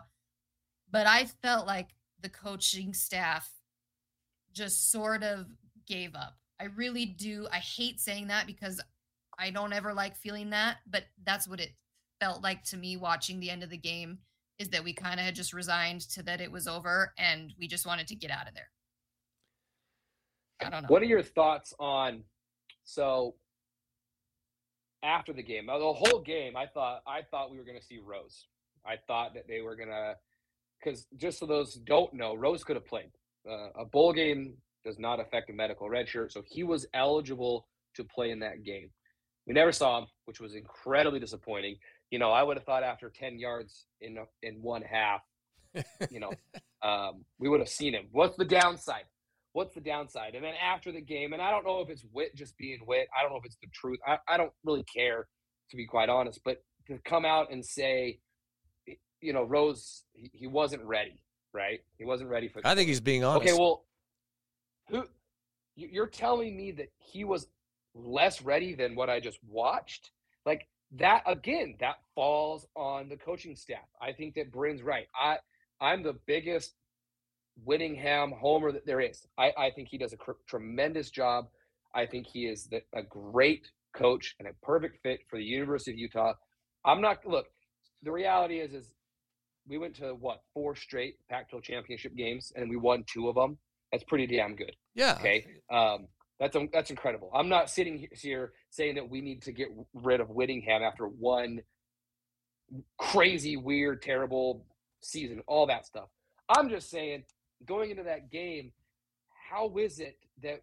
but 0.91 1.07
i 1.07 1.25
felt 1.41 1.65
like 1.65 1.89
the 2.21 2.29
coaching 2.29 2.93
staff 2.93 3.49
just 4.53 4.91
sort 4.91 5.23
of 5.23 5.47
gave 5.87 6.15
up 6.15 6.37
i 6.59 6.65
really 6.65 7.05
do 7.05 7.47
i 7.51 7.57
hate 7.57 7.99
saying 7.99 8.27
that 8.27 8.45
because 8.45 8.81
I 9.39 9.51
don't 9.51 9.71
ever 9.71 9.93
like 9.93 10.17
feeling 10.17 10.49
that, 10.49 10.77
but 10.85 11.05
that's 11.23 11.47
what 11.47 11.61
it 11.61 11.71
felt 12.19 12.43
like 12.43 12.63
to 12.65 12.77
me 12.77 12.97
watching 12.97 13.39
the 13.39 13.49
end 13.49 13.63
of 13.63 13.69
the 13.69 13.77
game 13.77 14.19
is 14.59 14.67
that 14.69 14.83
we 14.83 14.91
kind 14.91 15.19
of 15.19 15.25
had 15.25 15.35
just 15.35 15.53
resigned 15.53 16.01
to 16.01 16.23
that 16.23 16.41
it 16.41 16.51
was 16.51 16.67
over 16.67 17.13
and 17.17 17.53
we 17.57 17.65
just 17.65 17.87
wanted 17.87 18.07
to 18.07 18.15
get 18.15 18.29
out 18.29 18.49
of 18.49 18.53
there. 18.53 18.69
I 20.61 20.69
don't 20.69 20.83
know. 20.83 20.89
What 20.89 21.01
are 21.01 21.05
your 21.05 21.23
thoughts 21.23 21.73
on 21.79 22.23
so 22.89 23.35
after 25.03 25.31
the 25.31 25.43
game? 25.43 25.67
The 25.67 25.73
whole 25.73 26.21
game, 26.21 26.57
I 26.57 26.65
thought 26.65 27.01
I 27.05 27.21
thought 27.29 27.51
we 27.51 27.57
were 27.57 27.63
going 27.63 27.79
to 27.79 27.85
see 27.85 27.99
Rose. 28.03 28.47
I 28.85 28.95
thought 29.07 29.35
that 29.35 29.47
they 29.47 29.61
were 29.61 29.75
going 29.75 29.89
to 29.89 30.15
because 30.83 31.05
just 31.15 31.39
so 31.39 31.45
those 31.45 31.75
don't 31.75 32.13
know, 32.13 32.35
Rose 32.35 32.63
could 32.63 32.75
have 32.75 32.87
played. 32.87 33.11
Uh, 33.49 33.69
a 33.77 33.85
bowl 33.85 34.11
game 34.11 34.55
does 34.83 34.97
not 34.97 35.19
affect 35.19 35.49
a 35.49 35.53
medical 35.53 35.89
red 35.89 36.07
shirt, 36.07 36.31
so 36.31 36.41
he 36.47 36.63
was 36.63 36.87
eligible 36.93 37.67
to 37.95 38.03
play 38.03 38.31
in 38.31 38.39
that 38.39 38.63
game. 38.63 38.89
We 39.45 39.53
never 39.53 39.71
saw 39.71 39.99
him, 39.99 40.07
which 40.25 40.39
was 40.39 40.55
incredibly 40.55 41.19
disappointing. 41.19 41.75
You 42.11 42.17
know, 42.17 42.31
I 42.31 42.41
would 42.41 42.57
have 42.57 42.65
thought 42.65 42.83
after 42.83 43.09
10 43.09 43.37
yards 43.37 43.85
in 44.01 44.17
in 44.41 44.61
one 44.61 44.81
half, 44.81 45.21
you 46.09 46.19
know, 46.19 46.31
um, 46.81 47.23
we 47.37 47.49
would 47.49 47.59
have 47.59 47.69
seen 47.69 47.93
him. 47.93 48.07
What's 48.11 48.37
the 48.37 48.45
downside? 48.45 49.03
What's 49.53 49.73
the 49.73 49.81
downside? 49.81 50.35
And 50.35 50.43
then 50.43 50.53
after 50.61 50.91
the 50.91 51.01
game, 51.01 51.33
and 51.33 51.41
I 51.41 51.49
don't 51.49 51.65
know 51.65 51.81
if 51.81 51.89
it's 51.89 52.05
Witt 52.13 52.35
just 52.35 52.57
being 52.57 52.79
Witt. 52.85 53.07
I 53.17 53.23
don't 53.23 53.31
know 53.31 53.39
if 53.39 53.45
it's 53.45 53.57
the 53.61 53.67
truth. 53.73 53.99
I, 54.07 54.17
I 54.27 54.37
don't 54.37 54.53
really 54.63 54.83
care, 54.83 55.27
to 55.71 55.77
be 55.77 55.85
quite 55.85 56.09
honest. 56.09 56.41
But 56.45 56.63
to 56.87 56.99
come 57.03 57.25
out 57.25 57.51
and 57.51 57.65
say, 57.65 58.19
you 59.21 59.33
know, 59.33 59.43
Rose, 59.43 60.03
he, 60.13 60.29
he 60.33 60.47
wasn't 60.47 60.83
ready, 60.83 61.23
right? 61.53 61.79
He 61.97 62.05
wasn't 62.05 62.29
ready 62.29 62.47
for. 62.47 62.61
I 62.63 62.75
think 62.75 62.87
he's 62.87 63.01
being 63.01 63.23
honest. 63.23 63.47
Okay, 63.47 63.57
well, 63.59 63.85
who? 64.89 65.05
You're 65.75 66.07
telling 66.07 66.57
me 66.57 66.71
that 66.73 66.91
he 66.97 67.23
was 67.23 67.47
less 67.95 68.41
ready 68.41 68.75
than 68.75 68.95
what 68.95 69.09
I 69.09 69.19
just 69.19 69.39
watched? 69.47 70.11
Like 70.45 70.67
that 70.97 71.23
again, 71.25 71.75
that 71.79 71.95
falls 72.15 72.65
on 72.75 73.09
the 73.09 73.17
coaching 73.17 73.55
staff. 73.55 73.87
I 74.01 74.11
think 74.11 74.35
that 74.35 74.51
Brynn's 74.51 74.81
right. 74.81 75.07
I 75.19 75.37
I'm 75.81 76.03
the 76.03 76.17
biggest 76.25 76.73
Whittingham 77.63 78.31
homer 78.31 78.71
that 78.71 78.85
there 78.85 79.01
is. 79.01 79.25
I, 79.37 79.51
I 79.57 79.71
think 79.71 79.87
he 79.89 79.97
does 79.97 80.13
a 80.13 80.17
cr- 80.17 80.31
tremendous 80.47 81.09
job. 81.09 81.47
I 81.93 82.05
think 82.05 82.27
he 82.27 82.45
is 82.45 82.67
the, 82.67 82.81
a 82.93 83.03
great 83.03 83.69
coach 83.93 84.35
and 84.39 84.47
a 84.47 84.53
perfect 84.63 85.01
fit 85.03 85.21
for 85.29 85.37
the 85.37 85.43
University 85.43 85.91
of 85.91 85.97
Utah. 85.97 86.33
I'm 86.85 87.01
not 87.01 87.25
look. 87.25 87.47
The 88.03 88.11
reality 88.11 88.59
is, 88.59 88.73
is 88.73 88.91
we 89.67 89.77
went 89.77 89.95
to 89.95 90.13
what 90.13 90.41
four 90.53 90.75
straight 90.75 91.15
Pac-12 91.29 91.63
championship 91.63 92.15
games 92.15 92.51
and 92.55 92.69
we 92.69 92.77
won 92.77 93.03
two 93.11 93.27
of 93.29 93.35
them. 93.35 93.57
That's 93.91 94.03
pretty 94.03 94.27
damn 94.27 94.55
good. 94.55 94.75
Yeah. 94.95 95.15
Okay. 95.19 95.45
Um, 95.71 96.07
that's 96.39 96.55
that's 96.71 96.89
incredible. 96.89 97.31
I'm 97.33 97.49
not 97.49 97.69
sitting 97.69 98.07
here 98.13 98.53
saying 98.69 98.95
that 98.95 99.09
we 99.09 99.19
need 99.19 99.41
to 99.43 99.51
get 99.51 99.67
rid 99.93 100.21
of 100.21 100.29
Whittingham 100.29 100.83
after 100.83 101.05
one 101.05 101.61
crazy, 102.97 103.57
weird, 103.57 104.01
terrible 104.01 104.65
season, 105.01 105.41
all 105.47 105.67
that 105.67 105.85
stuff. 105.85 106.07
I'm 106.47 106.69
just 106.69 106.89
saying, 106.89 107.23
going 107.65 107.91
into 107.91 108.03
that 108.03 108.31
game, 108.31 108.71
how 109.49 109.77
is 109.77 109.99
it 109.99 110.17
that 110.43 110.61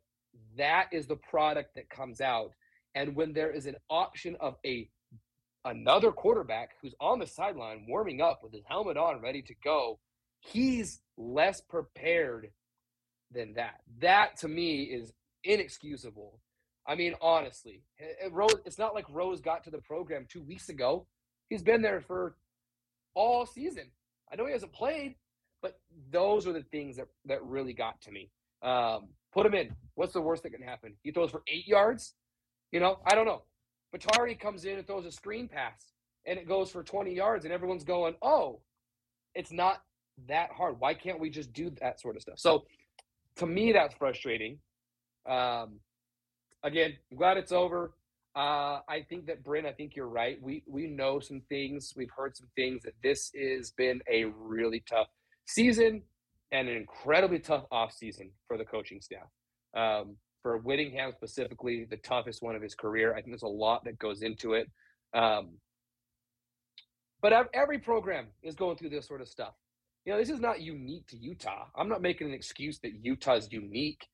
that 0.57 0.89
is 0.93 1.07
the 1.07 1.17
product 1.17 1.75
that 1.75 1.89
comes 1.89 2.21
out, 2.21 2.53
and 2.95 3.15
when 3.15 3.33
there 3.33 3.51
is 3.51 3.67
an 3.67 3.77
option 3.91 4.37
of 4.41 4.57
a 4.65 4.89
another 5.65 6.13
quarterback 6.13 6.71
who's 6.81 6.95
on 7.01 7.19
the 7.19 7.27
sideline 7.27 7.85
warming 7.89 8.21
up 8.21 8.41
with 8.43 8.53
his 8.53 8.65
helmet 8.67 8.97
on, 8.97 9.21
ready 9.21 9.43
to 9.43 9.55
go, 9.65 9.99
he's 10.39 11.01
less 11.17 11.61
prepared 11.61 12.51
than 13.33 13.55
that. 13.55 13.81
That 14.01 14.37
to 14.39 14.49
me 14.49 14.83
is 14.83 15.13
inexcusable. 15.45 16.41
I 16.87 16.95
mean, 16.95 17.15
honestly, 17.21 17.83
eh, 17.99 18.27
eh, 18.27 18.29
Rose. 18.31 18.55
It's 18.65 18.79
not 18.79 18.95
like 18.95 19.07
Rose 19.11 19.41
got 19.41 19.65
to 19.65 19.71
the 19.71 19.81
program 19.81 20.27
two 20.31 20.43
weeks 20.43 20.69
ago. 20.69 21.07
He's 21.49 21.63
been 21.63 21.83
there 21.83 22.01
for 22.01 22.37
all 23.15 23.47
season. 23.47 23.91
I 24.31 24.37
know 24.37 24.47
he 24.47 24.53
hasn't 24.53 24.73
played, 24.73 25.17
but 25.67 25.81
those 26.13 26.47
are 26.47 26.53
the 26.53 26.63
things 26.63 26.97
that 26.97 27.09
that 27.27 27.43
really 27.45 27.73
got 27.73 28.01
to 28.03 28.13
me. 28.13 28.31
Um, 28.63 29.09
put 29.33 29.47
him 29.47 29.55
in. 29.55 29.75
What's 29.95 30.13
the 30.13 30.21
worst 30.21 30.43
that 30.45 30.51
can 30.51 30.63
happen? 30.63 30.95
He 31.03 31.11
throws 31.11 31.31
for 31.31 31.43
eight 31.49 31.67
yards. 31.67 32.15
You 32.73 32.81
know, 32.81 32.99
I 33.07 33.15
don't 33.15 33.27
know. 33.27 33.43
Bottari 33.95 34.39
comes 34.39 34.65
in 34.65 34.79
and 34.79 34.87
throws 34.87 35.07
a 35.07 35.11
screen 35.11 35.49
pass, 35.49 35.93
and 36.27 36.39
it 36.39 36.47
goes 36.47 36.71
for 36.71 36.83
20 36.83 37.15
yards, 37.15 37.45
and 37.45 37.53
everyone's 37.53 37.85
going, 37.85 38.15
"Oh, 38.23 38.61
it's 39.35 39.53
not 39.53 39.83
that 40.29 40.51
hard. 40.53 40.79
Why 40.79 40.95
can't 40.95 41.21
we 41.21 41.31
just 41.31 41.53
do 41.53 41.71
that 41.81 42.01
sort 42.01 42.17
of 42.17 42.23
stuff?" 42.23 42.39
So, 42.39 42.67
to 43.37 43.47
me, 43.47 43.73
that's 43.73 43.95
frustrating. 43.95 44.59
Um, 45.29 45.81
again, 46.63 46.97
I'm 47.11 47.17
glad 47.17 47.37
it's 47.39 47.53
over. 47.53 47.95
Uh, 48.37 48.81
I 48.89 49.05
think 49.09 49.27
that 49.27 49.43
Bryn, 49.43 49.67
I 49.67 49.73
think 49.73 49.97
you're 49.97 50.09
right. 50.09 50.41
We 50.41 50.63
we 50.67 50.87
know 50.87 51.19
some 51.21 51.41
things. 51.49 51.93
We've 51.97 52.11
heard 52.17 52.37
some 52.37 52.49
things 52.55 52.83
that 52.83 52.95
this 53.03 53.33
has 53.35 53.73
been 53.73 54.01
a 54.09 54.25
really 54.25 54.85
tough 54.89 55.09
season 55.47 56.03
and 56.53 56.69
an 56.69 56.77
incredibly 56.77 57.39
tough 57.39 57.65
off 57.71 57.93
season 57.93 58.31
for 58.47 58.57
the 58.59 58.65
coaching 58.65 59.01
staff. 59.01 59.27
Um, 59.77 60.17
for 60.43 60.59
Whittingham 60.59 61.13
specifically, 61.13 61.87
the 61.89 61.97
toughest 61.99 62.43
one 62.43 62.55
of 62.55 62.63
his 62.63 62.75
career. 62.75 63.13
I 63.13 63.17
think 63.17 63.29
there's 63.29 63.43
a 63.43 63.49
lot 63.49 63.85
that 63.85 63.99
goes 63.99 64.23
into 64.23 64.55
it. 64.55 64.71
Um, 65.13 65.59
but 67.21 67.49
every 67.55 67.79
program 67.79 68.27
is 68.43 68.55
going 68.55 68.77
through 68.77 68.91
this 68.91 69.09
sort 69.09 69.21
of 69.21 69.29
stuff. 69.29 69.55
You 70.05 70.13
know, 70.13 70.19
this 70.19 70.31
is 70.31 70.39
not 70.39 70.61
unique 70.61 71.09
to 71.09 71.17
Utah. 71.17 71.65
I'm 71.77 71.89
not 71.89 72.01
making 72.01 72.29
an 72.29 72.35
excuse 72.35 72.79
that 72.81 72.93
Utah 73.03 73.35
is 73.35 73.49
unique. 73.51 74.07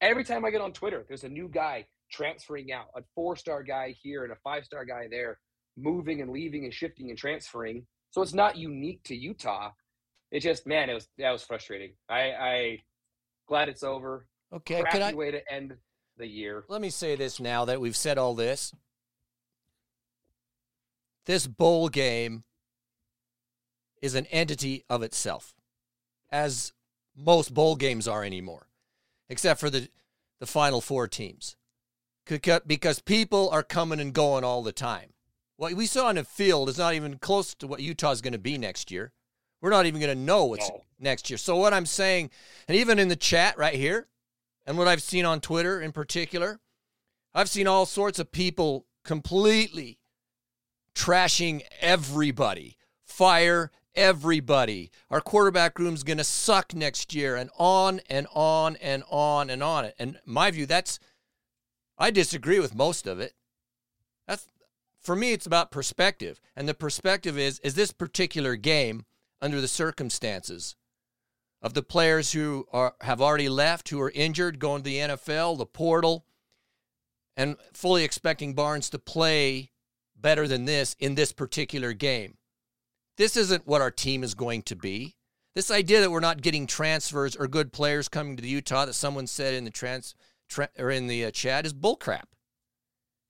Every 0.00 0.22
time 0.22 0.44
I 0.44 0.50
get 0.50 0.60
on 0.60 0.72
Twitter, 0.72 1.04
there's 1.08 1.24
a 1.24 1.28
new 1.28 1.48
guy 1.48 1.86
transferring 2.12 2.72
out, 2.72 2.86
a 2.94 3.02
four 3.14 3.34
star 3.34 3.62
guy 3.64 3.94
here 4.00 4.22
and 4.22 4.32
a 4.32 4.36
five 4.44 4.64
star 4.64 4.84
guy 4.84 5.08
there, 5.10 5.38
moving 5.76 6.20
and 6.20 6.30
leaving 6.30 6.64
and 6.64 6.72
shifting 6.72 7.10
and 7.10 7.18
transferring. 7.18 7.84
So 8.10 8.22
it's 8.22 8.34
not 8.34 8.56
unique 8.56 9.02
to 9.04 9.16
Utah. 9.16 9.70
It 10.30 10.40
just, 10.40 10.66
man, 10.66 10.90
it 10.90 10.94
was 10.94 11.08
that 11.18 11.30
was 11.30 11.42
frustrating. 11.42 11.92
I, 12.08 12.20
I 12.20 12.78
glad 13.48 13.68
it's 13.68 13.82
over. 13.82 14.26
Okay, 14.52 14.80
Crappy 14.82 15.02
I 15.02 15.12
way 15.12 15.30
to 15.30 15.52
end 15.52 15.76
the 16.16 16.26
year? 16.26 16.64
Let 16.68 16.80
me 16.80 16.90
say 16.90 17.16
this 17.16 17.40
now 17.40 17.64
that 17.64 17.80
we've 17.80 17.96
said 17.96 18.18
all 18.18 18.34
this. 18.34 18.72
This 21.26 21.46
bowl 21.46 21.88
game 21.88 22.44
is 24.02 24.14
an 24.14 24.26
entity 24.26 24.84
of 24.88 25.02
itself, 25.02 25.54
as 26.30 26.72
most 27.16 27.52
bowl 27.52 27.76
games 27.76 28.08
are 28.08 28.24
anymore 28.24 28.66
except 29.30 29.60
for 29.60 29.70
the, 29.70 29.88
the 30.40 30.46
final 30.46 30.82
four 30.82 31.08
teams. 31.08 31.56
Because 32.26 33.00
people 33.00 33.48
are 33.50 33.62
coming 33.62 33.98
and 33.98 34.12
going 34.12 34.44
all 34.44 34.62
the 34.62 34.72
time. 34.72 35.14
What 35.56 35.74
we 35.74 35.86
saw 35.86 36.08
on 36.08 36.16
the 36.16 36.24
field 36.24 36.68
is 36.68 36.78
not 36.78 36.94
even 36.94 37.18
close 37.18 37.54
to 37.54 37.66
what 37.66 37.80
Utah's 37.80 38.20
going 38.20 38.34
to 38.34 38.38
be 38.38 38.58
next 38.58 38.90
year. 38.90 39.12
We're 39.60 39.70
not 39.70 39.86
even 39.86 40.00
going 40.00 40.16
to 40.16 40.24
know 40.24 40.46
what's 40.46 40.68
no. 40.68 40.84
next 40.98 41.30
year. 41.30 41.36
So, 41.36 41.56
what 41.56 41.74
I'm 41.74 41.86
saying, 41.86 42.30
and 42.68 42.76
even 42.76 42.98
in 42.98 43.08
the 43.08 43.16
chat 43.16 43.58
right 43.58 43.74
here, 43.74 44.08
and 44.66 44.78
what 44.78 44.88
I've 44.88 45.02
seen 45.02 45.24
on 45.24 45.40
Twitter 45.40 45.80
in 45.80 45.92
particular, 45.92 46.60
I've 47.34 47.48
seen 47.48 47.66
all 47.66 47.86
sorts 47.86 48.18
of 48.18 48.32
people 48.32 48.86
completely 49.04 49.98
trashing 50.94 51.62
everybody. 51.80 52.76
Fire 53.04 53.70
everybody. 53.94 54.90
Our 55.10 55.20
quarterback 55.20 55.78
room's 55.78 56.02
going 56.02 56.18
to 56.18 56.24
suck 56.24 56.74
next 56.74 57.14
year, 57.14 57.36
and 57.36 57.50
on 57.58 58.00
and 58.08 58.26
on 58.32 58.76
and 58.76 59.02
on 59.10 59.50
and 59.50 59.62
on. 59.62 59.90
And 59.98 60.18
my 60.24 60.50
view, 60.50 60.66
that's 60.66 60.98
I 61.98 62.10
disagree 62.10 62.60
with 62.60 62.74
most 62.74 63.06
of 63.06 63.20
it. 63.20 63.34
That's 64.26 64.46
for 65.00 65.16
me, 65.16 65.32
it's 65.32 65.46
about 65.46 65.70
perspective, 65.70 66.40
and 66.56 66.68
the 66.68 66.74
perspective 66.74 67.38
is 67.38 67.58
is 67.60 67.74
this 67.74 67.92
particular 67.92 68.56
game 68.56 69.04
under 69.40 69.60
the 69.60 69.68
circumstances 69.68 70.76
of 71.62 71.74
the 71.74 71.82
players 71.82 72.32
who 72.32 72.66
are 72.72 72.94
have 73.02 73.20
already 73.20 73.48
left, 73.48 73.88
who 73.88 74.00
are 74.00 74.12
injured, 74.14 74.58
going 74.58 74.82
to 74.82 74.90
the 74.90 74.96
NFL, 74.96 75.58
the 75.58 75.66
portal, 75.66 76.24
and 77.36 77.56
fully 77.72 78.04
expecting 78.04 78.54
Barnes 78.54 78.90
to 78.90 78.98
play 78.98 79.70
better 80.16 80.46
than 80.48 80.64
this 80.64 80.96
in 80.98 81.14
this 81.14 81.32
particular 81.32 81.92
game 81.92 82.36
this 83.20 83.36
isn't 83.36 83.66
what 83.66 83.82
our 83.82 83.90
team 83.90 84.24
is 84.24 84.32
going 84.32 84.62
to 84.62 84.74
be. 84.74 85.14
This 85.54 85.70
idea 85.70 86.00
that 86.00 86.10
we're 86.10 86.20
not 86.20 86.40
getting 86.40 86.66
transfers 86.66 87.36
or 87.36 87.48
good 87.48 87.70
players 87.70 88.08
coming 88.08 88.34
to 88.38 88.48
Utah 88.48 88.86
that 88.86 88.94
someone 88.94 89.26
said 89.26 89.52
in 89.52 89.64
the 89.64 89.70
trans 89.70 90.14
tra- 90.48 90.70
or 90.78 90.90
in 90.90 91.06
the 91.06 91.26
uh, 91.26 91.30
chat 91.30 91.66
is 91.66 91.74
bullcrap. 91.74 92.24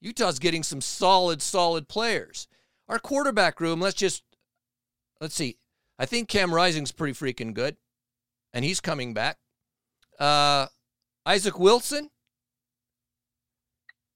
Utah's 0.01 0.38
getting 0.38 0.62
some 0.62 0.81
solid, 0.81 1.42
solid 1.42 1.88
players. 1.88 2.46
Our 2.88 3.01
quarterback 3.01 3.61
room, 3.61 3.81
let's 3.81 3.96
just 3.96 4.23
let's 5.20 5.35
see. 5.35 5.59
I 6.01 6.07
think 6.07 6.31
Cam 6.31 6.53
Rising's 6.53 6.93
pretty 6.93 7.13
freaking 7.13 7.53
good, 7.53 7.77
and 8.55 8.65
he's 8.65 8.81
coming 8.81 9.13
back. 9.13 9.37
Uh, 10.19 10.67
Isaac 11.27 11.59
Wilson, 11.59 12.09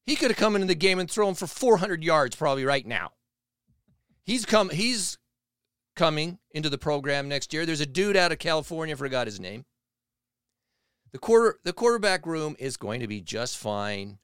he 0.06 0.16
could 0.16 0.30
have 0.30 0.38
come 0.38 0.54
into 0.54 0.66
the 0.66 0.74
game 0.74 0.98
and 0.98 1.10
thrown 1.10 1.34
for 1.34 1.46
400 1.46 2.02
yards 2.02 2.36
probably 2.36 2.64
right 2.64 2.86
now. 2.86 3.10
He's 4.24 4.46
come. 4.46 4.70
He's 4.70 5.18
coming 5.94 6.38
into 6.52 6.70
the 6.70 6.78
program 6.78 7.28
next 7.28 7.52
year. 7.52 7.66
There's 7.66 7.82
a 7.82 7.86
dude 7.86 8.16
out 8.16 8.32
of 8.32 8.38
California, 8.38 8.96
forgot 8.96 9.26
his 9.26 9.38
name. 9.38 9.66
The 11.12 11.18
quarter 11.18 11.58
the 11.64 11.74
quarterback 11.74 12.24
room 12.24 12.56
is 12.58 12.78
going 12.78 13.00
to 13.00 13.06
be 13.06 13.20
just 13.20 13.58
fine. 13.58 14.20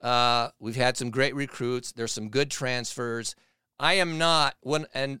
Uh, 0.00 0.48
we've 0.58 0.76
had 0.76 0.96
some 0.96 1.10
great 1.10 1.34
recruits. 1.34 1.92
There's 1.92 2.12
some 2.12 2.30
good 2.30 2.50
transfers. 2.50 3.36
I 3.78 3.94
am 3.94 4.16
not 4.16 4.54
when 4.62 4.86
and 4.94 5.20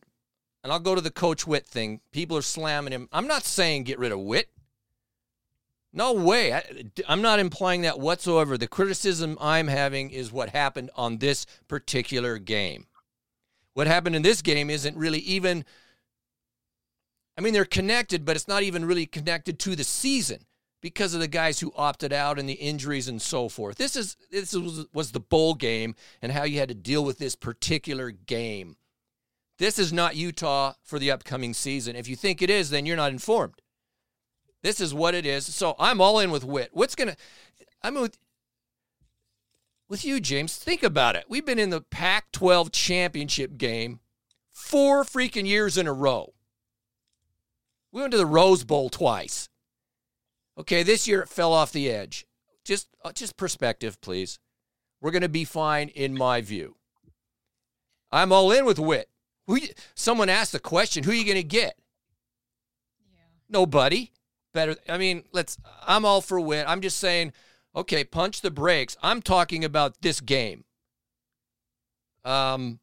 and 0.64 0.72
I'll 0.72 0.80
go 0.80 0.94
to 0.94 1.00
the 1.02 1.10
coach 1.10 1.46
Witt 1.46 1.66
thing. 1.66 2.00
People 2.10 2.38
are 2.38 2.42
slamming 2.42 2.94
him. 2.94 3.06
I'm 3.12 3.26
not 3.26 3.44
saying 3.44 3.84
get 3.84 3.98
rid 3.98 4.12
of 4.12 4.18
Witt. 4.18 4.48
No 5.92 6.14
way. 6.14 6.54
I, 6.54 6.64
am 7.06 7.22
not 7.22 7.38
implying 7.38 7.82
that 7.82 8.00
whatsoever. 8.00 8.56
The 8.56 8.66
criticism 8.66 9.36
I'm 9.40 9.68
having 9.68 10.10
is 10.10 10.32
what 10.32 10.48
happened 10.48 10.90
on 10.96 11.18
this 11.18 11.46
particular 11.68 12.38
game. 12.38 12.86
What 13.74 13.86
happened 13.86 14.16
in 14.16 14.22
this 14.22 14.40
game 14.40 14.70
isn't 14.70 14.96
really 14.96 15.20
even. 15.20 15.66
I 17.36 17.42
mean, 17.42 17.52
they're 17.52 17.64
connected, 17.64 18.24
but 18.24 18.36
it's 18.36 18.48
not 18.48 18.62
even 18.62 18.84
really 18.86 19.06
connected 19.06 19.58
to 19.60 19.76
the 19.76 19.84
season 19.84 20.46
because 20.80 21.12
of 21.12 21.20
the 21.20 21.28
guys 21.28 21.60
who 21.60 21.72
opted 21.76 22.12
out 22.12 22.38
and 22.38 22.48
the 22.48 22.54
injuries 22.54 23.08
and 23.08 23.20
so 23.20 23.48
forth. 23.48 23.76
This 23.76 23.96
is 23.96 24.16
this 24.30 24.54
was, 24.54 24.86
was 24.94 25.12
the 25.12 25.20
bowl 25.20 25.54
game 25.54 25.94
and 26.22 26.32
how 26.32 26.44
you 26.44 26.58
had 26.58 26.68
to 26.70 26.74
deal 26.74 27.04
with 27.04 27.18
this 27.18 27.36
particular 27.36 28.10
game. 28.10 28.76
This 29.58 29.78
is 29.78 29.92
not 29.92 30.16
Utah 30.16 30.74
for 30.82 30.98
the 30.98 31.10
upcoming 31.10 31.54
season. 31.54 31.96
If 31.96 32.08
you 32.08 32.16
think 32.16 32.42
it 32.42 32.50
is, 32.50 32.70
then 32.70 32.86
you're 32.86 32.96
not 32.96 33.12
informed. 33.12 33.54
This 34.62 34.80
is 34.80 34.94
what 34.94 35.14
it 35.14 35.26
is. 35.26 35.46
So 35.54 35.76
I'm 35.78 36.00
all 36.00 36.18
in 36.18 36.30
with 36.30 36.44
Witt. 36.44 36.70
What's 36.72 36.94
gonna? 36.94 37.16
I'm 37.82 37.94
with 37.94 38.18
with 39.88 40.04
you, 40.04 40.18
James. 40.20 40.56
Think 40.56 40.82
about 40.82 41.16
it. 41.16 41.26
We've 41.28 41.44
been 41.44 41.58
in 41.58 41.70
the 41.70 41.82
Pac-12 41.82 42.72
championship 42.72 43.58
game 43.58 44.00
four 44.50 45.04
freaking 45.04 45.46
years 45.46 45.76
in 45.76 45.86
a 45.86 45.92
row. 45.92 46.32
We 47.92 48.00
went 48.00 48.12
to 48.12 48.18
the 48.18 48.26
Rose 48.26 48.64
Bowl 48.64 48.88
twice. 48.88 49.48
Okay, 50.58 50.82
this 50.82 51.06
year 51.06 51.20
it 51.20 51.28
fell 51.28 51.52
off 51.52 51.72
the 51.72 51.90
edge. 51.90 52.26
Just 52.64 52.88
uh, 53.04 53.12
just 53.12 53.36
perspective, 53.36 54.00
please. 54.00 54.38
We're 55.00 55.10
going 55.10 55.22
to 55.22 55.28
be 55.28 55.44
fine 55.44 55.88
in 55.88 56.16
my 56.16 56.40
view. 56.40 56.76
I'm 58.10 58.32
all 58.32 58.50
in 58.50 58.64
with 58.64 58.78
Witt. 58.78 59.10
Who 59.46 59.58
someone 59.94 60.28
asked 60.28 60.52
the 60.52 60.58
question, 60.58 61.04
who 61.04 61.10
are 61.10 61.14
you 61.14 61.24
going 61.24 61.36
to 61.36 61.42
get? 61.42 61.76
Yeah. 63.12 63.20
Nobody. 63.48 64.10
Better 64.52 64.76
I 64.88 64.98
mean, 64.98 65.24
let's 65.32 65.58
I'm 65.86 66.04
all 66.04 66.20
for 66.20 66.40
win. 66.40 66.64
I'm 66.68 66.80
just 66.80 66.98
saying, 66.98 67.32
okay, 67.74 68.04
punch 68.04 68.40
the 68.40 68.52
brakes. 68.52 68.96
I'm 69.02 69.20
talking 69.20 69.64
about 69.64 70.00
this 70.00 70.20
game. 70.20 70.64
Um 72.24 72.78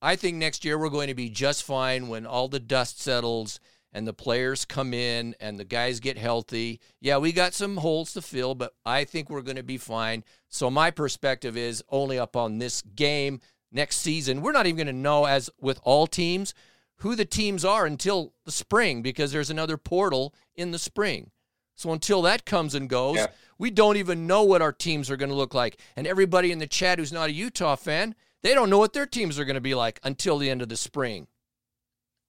I 0.00 0.16
think 0.16 0.36
next 0.36 0.64
year 0.64 0.78
we're 0.78 0.90
going 0.90 1.08
to 1.08 1.14
be 1.14 1.30
just 1.30 1.62
fine 1.62 2.08
when 2.08 2.26
all 2.26 2.48
the 2.48 2.60
dust 2.60 3.00
settles 3.00 3.58
and 3.94 4.06
the 4.06 4.12
players 4.12 4.64
come 4.64 4.92
in 4.92 5.34
and 5.40 5.58
the 5.58 5.64
guys 5.64 6.00
get 6.00 6.18
healthy. 6.18 6.80
Yeah, 7.00 7.18
we 7.18 7.32
got 7.32 7.54
some 7.54 7.78
holes 7.78 8.12
to 8.14 8.20
fill, 8.20 8.54
but 8.54 8.74
I 8.84 9.04
think 9.04 9.30
we're 9.30 9.40
going 9.40 9.56
to 9.56 9.62
be 9.62 9.78
fine. 9.78 10.24
So 10.48 10.68
my 10.68 10.90
perspective 10.90 11.56
is 11.56 11.82
only 11.88 12.18
up 12.18 12.36
on 12.36 12.58
this 12.58 12.82
game 12.82 13.40
next 13.74 13.96
season. 13.96 14.40
We're 14.40 14.52
not 14.52 14.66
even 14.66 14.76
going 14.76 14.86
to 14.86 14.92
know 14.92 15.26
as 15.26 15.50
with 15.60 15.80
all 15.82 16.06
teams 16.06 16.54
who 16.98 17.14
the 17.14 17.24
teams 17.24 17.64
are 17.64 17.84
until 17.84 18.32
the 18.44 18.52
spring 18.52 19.02
because 19.02 19.32
there's 19.32 19.50
another 19.50 19.76
portal 19.76 20.34
in 20.54 20.70
the 20.70 20.78
spring. 20.78 21.30
So 21.74 21.92
until 21.92 22.22
that 22.22 22.44
comes 22.44 22.74
and 22.74 22.88
goes, 22.88 23.16
yeah. 23.16 23.26
we 23.58 23.70
don't 23.70 23.96
even 23.96 24.26
know 24.26 24.44
what 24.44 24.62
our 24.62 24.72
teams 24.72 25.10
are 25.10 25.16
going 25.16 25.30
to 25.30 25.34
look 25.34 25.54
like. 25.54 25.78
And 25.96 26.06
everybody 26.06 26.52
in 26.52 26.60
the 26.60 26.66
chat 26.66 26.98
who's 26.98 27.12
not 27.12 27.28
a 27.28 27.32
Utah 27.32 27.74
fan, 27.76 28.14
they 28.42 28.54
don't 28.54 28.70
know 28.70 28.78
what 28.78 28.92
their 28.92 29.06
teams 29.06 29.38
are 29.38 29.44
going 29.44 29.54
to 29.54 29.60
be 29.60 29.74
like 29.74 29.98
until 30.04 30.38
the 30.38 30.50
end 30.50 30.62
of 30.62 30.68
the 30.68 30.76
spring. 30.76 31.26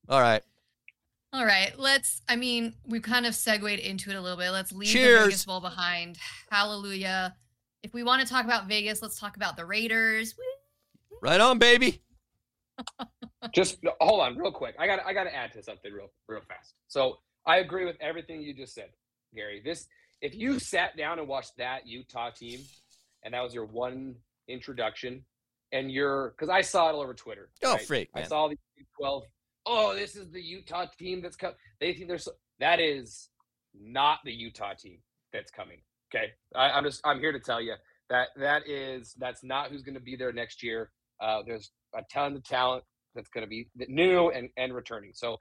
All 0.10 0.22
right. 0.22 0.42
All 1.34 1.46
right, 1.46 1.78
let's. 1.78 2.22
I 2.30 2.38
mean, 2.38 2.76
we've 2.88 3.02
kind 3.02 3.26
of 3.26 3.36
segued 3.36 3.80
into 3.80 4.10
it 4.10 4.16
a 4.16 4.22
little 4.22 4.38
bit. 4.38 4.52
Let's 4.52 4.72
leave 4.72 4.88
Cheers. 4.88 5.20
the 5.20 5.26
Vegas 5.26 5.46
Bowl 5.46 5.60
behind. 5.60 6.18
Hallelujah. 6.50 7.36
If 7.84 7.94
we 7.94 8.04
want 8.04 8.22
to 8.22 8.28
talk 8.28 8.46
about 8.46 8.68
Vegas, 8.68 9.02
let's 9.02 9.20
talk 9.20 9.36
about 9.36 9.58
the 9.58 9.66
Raiders. 9.66 10.34
Right 11.22 11.40
on, 11.40 11.60
baby. 11.60 12.02
just 13.54 13.78
hold 14.02 14.22
on, 14.22 14.38
real 14.38 14.52
quick. 14.52 14.76
I 14.80 14.88
got. 14.88 15.00
I 15.06 15.14
got 15.14 15.24
to 15.24 15.36
add 15.36 15.54
to 15.54 15.64
something 15.64 15.92
real, 15.92 16.12
real 16.28 16.42
fast. 16.42 16.74
So 16.88 17.18
I 17.46 17.58
agree 17.58 17.86
with 17.86 17.96
everything 18.02 18.42
you 18.42 18.54
just 18.54 18.74
said, 18.74 18.90
Gary. 19.34 19.62
This, 19.64 19.88
if 20.22 20.36
you 20.36 20.60
sat 20.60 20.98
down 20.98 21.20
and 21.20 21.28
watched 21.28 21.58
that 21.58 21.88
Utah 21.88 22.32
team, 22.32 22.60
and 23.24 23.34
that 23.34 23.42
was 23.42 23.54
your 23.54 23.66
one 23.66 24.16
introduction, 24.48 25.24
and 25.72 25.92
you're 25.92 26.32
because 26.32 26.50
I 26.50 26.62
saw 26.62 26.90
it 26.90 26.96
all 26.96 27.02
over 27.02 27.14
Twitter. 27.14 27.50
Oh, 27.64 27.74
right? 27.74 27.82
freak! 27.82 28.16
Man. 28.16 28.24
I 28.24 28.28
saw 28.28 28.50
the 28.50 28.58
12 29.00 29.24
oh, 29.66 29.96
this 29.96 30.16
is 30.16 30.30
the 30.32 30.42
Utah 30.42 30.86
team 30.98 31.22
that's 31.22 31.36
coming. 31.36 31.56
They 31.80 31.94
think 31.94 32.08
there's 32.08 32.28
that 32.60 32.80
is 32.80 33.30
not 33.74 34.20
the 34.24 34.32
Utah 34.32 34.74
team 34.74 35.00
that's 35.34 35.52
coming. 35.52 35.80
Okay, 36.14 36.32
I, 36.56 36.70
I'm 36.72 36.84
just 36.84 37.02
I'm 37.06 37.20
here 37.20 37.32
to 37.32 37.40
tell 37.40 37.62
you 37.62 37.76
that 38.10 38.30
that 38.38 38.68
is 38.68 39.16
that's 39.18 39.44
not 39.44 39.72
who's 39.72 39.84
going 39.84 39.96
to 39.96 40.02
be 40.02 40.16
there 40.16 40.32
next 40.32 40.64
year. 40.64 40.92
Uh, 41.22 41.42
there's 41.46 41.72
a 41.96 42.02
ton 42.12 42.36
of 42.36 42.44
talent 42.44 42.84
that's 43.14 43.30
going 43.30 43.44
to 43.44 43.50
be 43.50 43.68
new 43.88 44.30
and 44.30 44.50
and 44.58 44.74
returning. 44.74 45.12
So, 45.14 45.38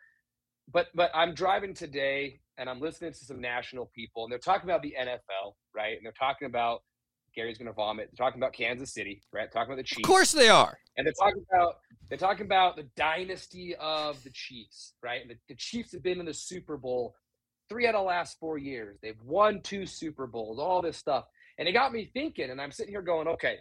but 0.73 0.89
but 0.95 1.11
I'm 1.15 1.35
driving 1.35 1.75
today 1.75 2.41
and 2.59 2.71
I'm 2.71 2.81
listening 2.81 3.13
to 3.13 3.25
some 3.25 3.41
national 3.41 3.91
people 3.95 4.25
and 4.25 4.33
they're 4.33 4.39
talking 4.39 4.69
about 4.69 4.83
the 4.83 4.95
NFL, 4.99 5.55
right? 5.75 5.97
And 5.97 6.05
they're 6.05 6.13
talking 6.13 6.47
about 6.47 6.83
Gary's 7.35 7.59
going 7.59 7.67
to 7.67 7.73
vomit. 7.73 8.11
They're 8.13 8.25
talking 8.25 8.41
about 8.41 8.53
Kansas 8.53 8.93
City, 8.95 9.23
right? 9.33 9.51
Talking 9.53 9.73
about 9.73 9.79
the 9.79 9.83
Chiefs. 9.83 10.07
Of 10.07 10.09
course 10.09 10.33
they 10.33 10.49
are. 10.49 10.79
And 10.97 11.07
they're 11.07 11.15
talking 11.19 11.45
about 11.53 11.77
they're 12.09 12.19
talking 12.19 12.47
about 12.47 12.77
the 12.77 12.87
dynasty 12.97 13.75
of 13.81 14.23
the 14.23 14.31
Chiefs, 14.31 14.95
right? 15.03 15.27
The, 15.27 15.37
the 15.49 15.57
Chiefs 15.57 15.93
have 15.93 16.03
been 16.03 16.21
in 16.21 16.27
the 16.27 16.35
Super 16.35 16.77
Bowl 16.77 17.15
three 17.69 17.87
out 17.87 17.95
of 17.95 18.03
the 18.03 18.07
last 18.07 18.39
four 18.39 18.59
years. 18.59 18.99
They've 19.03 19.21
won 19.25 19.61
two 19.63 19.87
Super 19.87 20.27
Bowls, 20.27 20.59
all 20.59 20.83
this 20.83 20.97
stuff. 20.97 21.25
And 21.59 21.69
it 21.69 21.73
got 21.73 21.93
me 21.93 22.11
thinking, 22.13 22.51
and 22.51 22.61
I'm 22.61 22.73
sitting 22.73 22.93
here 22.93 23.03
going, 23.03 23.29
okay, 23.29 23.59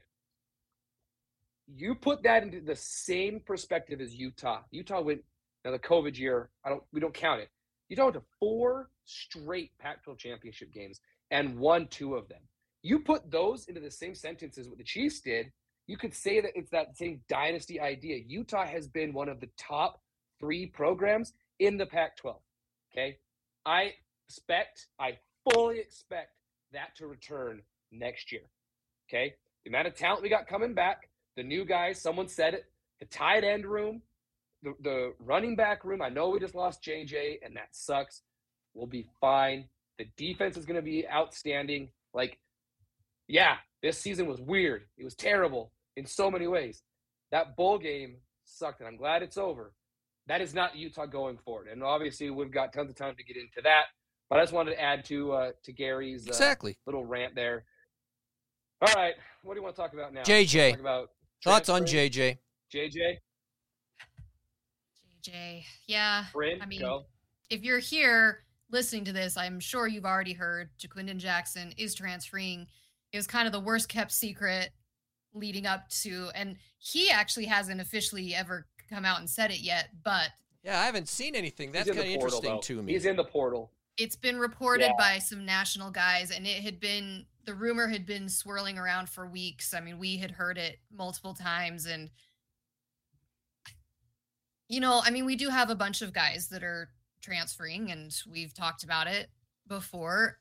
you 1.68 1.96
put 1.96 2.24
that 2.24 2.44
into 2.44 2.62
the 2.62 2.76
same 2.76 3.40
perspective 3.46 4.02
as 4.02 4.16
Utah. 4.16 4.62
Utah 4.72 5.02
went 5.02 5.22
now 5.64 5.72
the 5.72 5.80
COVID 5.80 6.18
year, 6.18 6.50
I 6.66 6.70
don't 6.70 6.84
we 6.92 7.00
don't 7.00 7.14
count 7.14 7.42
it. 7.42 7.50
Utah 7.90 8.06
went 8.06 8.16
to 8.16 8.24
four 8.40 8.90
straight 9.06 9.72
Pac-12 9.80 10.18
championship 10.18 10.74
games 10.74 11.00
and 11.32 11.58
won 11.58 11.88
two 11.88 12.16
of 12.16 12.28
them. 12.28 12.42
You 12.82 13.00
put 13.00 13.30
those 13.32 13.66
into 13.68 13.80
the 13.80 13.92
same 13.92 14.16
sentence 14.16 14.58
as 14.58 14.68
what 14.68 14.78
the 14.78 14.84
Chiefs 14.84 15.22
did, 15.22 15.52
you 15.88 15.98
could 15.98 16.14
say 16.14 16.42
that 16.42 16.52
it's 16.56 16.70
that 16.72 16.98
same 16.98 17.22
dynasty 17.28 17.80
idea. 17.80 18.18
Utah 18.28 18.66
has 18.66 18.88
been 18.88 19.14
one 19.14 19.30
of 19.30 19.40
the 19.40 19.50
top 19.58 20.02
three 20.40 20.66
programs 20.66 21.34
in 21.60 21.78
the 21.78 21.86
Pac 21.86 22.18
12. 22.18 22.38
Okay. 22.92 23.18
I 23.66 23.94
expect, 24.28 24.88
I 25.00 25.18
fully 25.50 25.80
expect 25.80 26.36
that 26.72 26.96
to 26.98 27.08
return 27.08 27.62
next 27.92 28.32
year. 28.32 28.44
Okay. 29.10 29.34
The 29.64 29.70
amount 29.70 29.88
of 29.88 29.96
talent 29.96 30.22
we 30.22 30.30
got 30.30 30.48
coming 30.48 30.74
back, 30.74 31.10
the 31.36 31.44
new 31.44 31.66
guys, 31.66 32.02
someone 32.02 32.28
said 32.28 32.54
it, 32.54 32.66
the 33.00 33.06
tight 33.06 33.44
end 33.44 33.66
room, 33.66 34.02
the, 34.62 34.74
the 34.82 35.14
running 35.20 35.56
back 35.56 35.84
room. 35.84 36.02
I 36.02 36.10
know 36.10 36.30
we 36.30 36.40
just 36.40 36.56
lost 36.56 36.84
JJ, 36.84 37.40
and 37.44 37.56
that 37.56 37.70
sucks. 37.72 38.22
We'll 38.74 38.88
be 38.88 39.08
fine. 39.22 39.66
The 39.98 40.08
defense 40.18 40.58
is 40.58 40.66
going 40.66 40.76
to 40.76 40.82
be 40.82 41.08
outstanding. 41.08 41.90
Like, 42.14 42.40
yeah, 43.28 43.58
this 43.82 43.98
season 43.98 44.28
was 44.28 44.40
weird. 44.40 44.84
It 44.98 45.04
was 45.04 45.16
terrible 45.16 45.72
in 45.96 46.06
so 46.06 46.32
many 46.32 46.48
ways. 46.48 46.82
That 47.32 47.56
bowl 47.56 47.78
game 47.78 48.18
sucked, 48.46 48.80
and 48.80 48.88
I'm 48.88 48.98
glad 48.98 49.24
it's 49.24 49.38
over. 49.38 49.74
That 50.28 50.42
is 50.42 50.54
not 50.54 50.76
Utah 50.76 51.06
going 51.06 51.38
forward, 51.38 51.68
and 51.68 51.84
obviously 51.84 52.30
we've 52.30 52.52
got 52.52 52.72
tons 52.72 52.90
of 52.90 52.96
time 52.96 53.16
to 53.18 53.24
get 53.24 53.36
into 53.36 53.62
that. 53.64 53.86
But 54.30 54.40
I 54.40 54.44
just 54.44 54.54
wanted 54.54 54.72
to 54.72 54.82
add 54.82 55.04
to 55.06 55.32
uh, 55.34 55.52
to 55.64 55.72
Gary's 55.74 56.26
uh, 56.26 56.30
exactly 56.30 56.78
little 56.86 57.04
rant 57.04 57.36
there. 57.36 57.66
All 58.82 58.94
right, 58.96 59.16
what 59.44 59.54
do 59.54 59.60
you 59.60 59.64
want 59.64 59.76
to 59.76 59.82
talk 59.82 59.94
about 59.94 60.14
now? 60.14 60.24
JJ. 60.24 60.72
Talk 60.72 60.80
about 60.80 61.10
thoughts 61.44 61.70
on 61.70 61.84
JJ. 61.84 62.38
JJ. 62.74 63.18
JJ. 65.24 65.64
Yeah. 65.88 66.26
Bryn, 66.34 66.62
I 66.62 66.66
mean, 66.66 66.82
go. 66.82 67.06
if 67.50 67.64
you're 67.64 67.80
here 67.80 68.44
listening 68.72 69.06
to 69.06 69.14
this, 69.14 69.38
I'm 69.38 69.60
sure 69.60 69.88
you've 69.88 70.06
already 70.06 70.34
heard 70.34 70.70
Ja'Quinden 70.80 71.18
Jackson 71.18 71.74
is 71.78 71.94
transferring 71.94 72.68
it 73.14 73.18
was 73.18 73.28
kind 73.28 73.46
of 73.46 73.54
the 73.54 73.60
worst 73.60 73.88
kept 73.88 74.12
secret 74.12 74.72
leading 75.34 75.66
up 75.66 75.88
to 75.90 76.30
and 76.36 76.58
he 76.80 77.10
actually 77.10 77.46
hasn't 77.46 77.80
officially 77.80 78.36
ever 78.36 78.68
come 78.90 79.06
out 79.06 79.20
and 79.20 79.30
said 79.30 79.52
it 79.52 79.62
yet 79.62 79.90
but 80.04 80.30
yeah 80.64 80.80
i 80.80 80.86
haven't 80.86 81.08
seen 81.08 81.36
anything 81.36 81.72
that's 81.72 81.88
kind 81.88 82.00
of 82.00 82.06
interesting 82.06 82.56
though. 82.56 82.60
to 82.60 82.84
me 82.84 82.94
he's 82.94 83.06
in 83.06 83.16
the 83.16 83.24
portal 83.24 83.72
it's 83.98 84.16
been 84.16 84.38
reported 84.38 84.86
yeah. 84.86 84.94
by 84.98 85.18
some 85.20 85.46
national 85.46 85.90
guys 85.90 86.30
and 86.32 86.46
it 86.46 86.62
had 86.62 86.80
been 86.80 87.26
the 87.46 87.54
rumor 87.54 87.88
had 87.88 88.06
been 88.06 88.30
swirling 88.30 88.78
around 88.78 89.10
for 89.10 89.28
weeks. 89.28 89.74
I 89.74 89.82
mean 89.82 90.00
we 90.00 90.18
had 90.18 90.32
heard 90.32 90.58
it 90.58 90.78
multiple 90.92 91.34
times 91.34 91.86
and 91.86 92.10
you 94.70 94.80
know 94.80 95.02
i 95.04 95.12
mean 95.12 95.26
we 95.26 95.36
do 95.36 95.50
have 95.50 95.70
a 95.70 95.76
bunch 95.76 96.02
of 96.02 96.14
guys 96.14 96.48
that 96.48 96.64
are 96.64 96.90
transferring 97.24 97.92
and 97.92 98.14
we've 98.30 98.54
talked 98.54 98.84
about 98.84 99.08
it 99.08 99.30
before. 99.68 100.38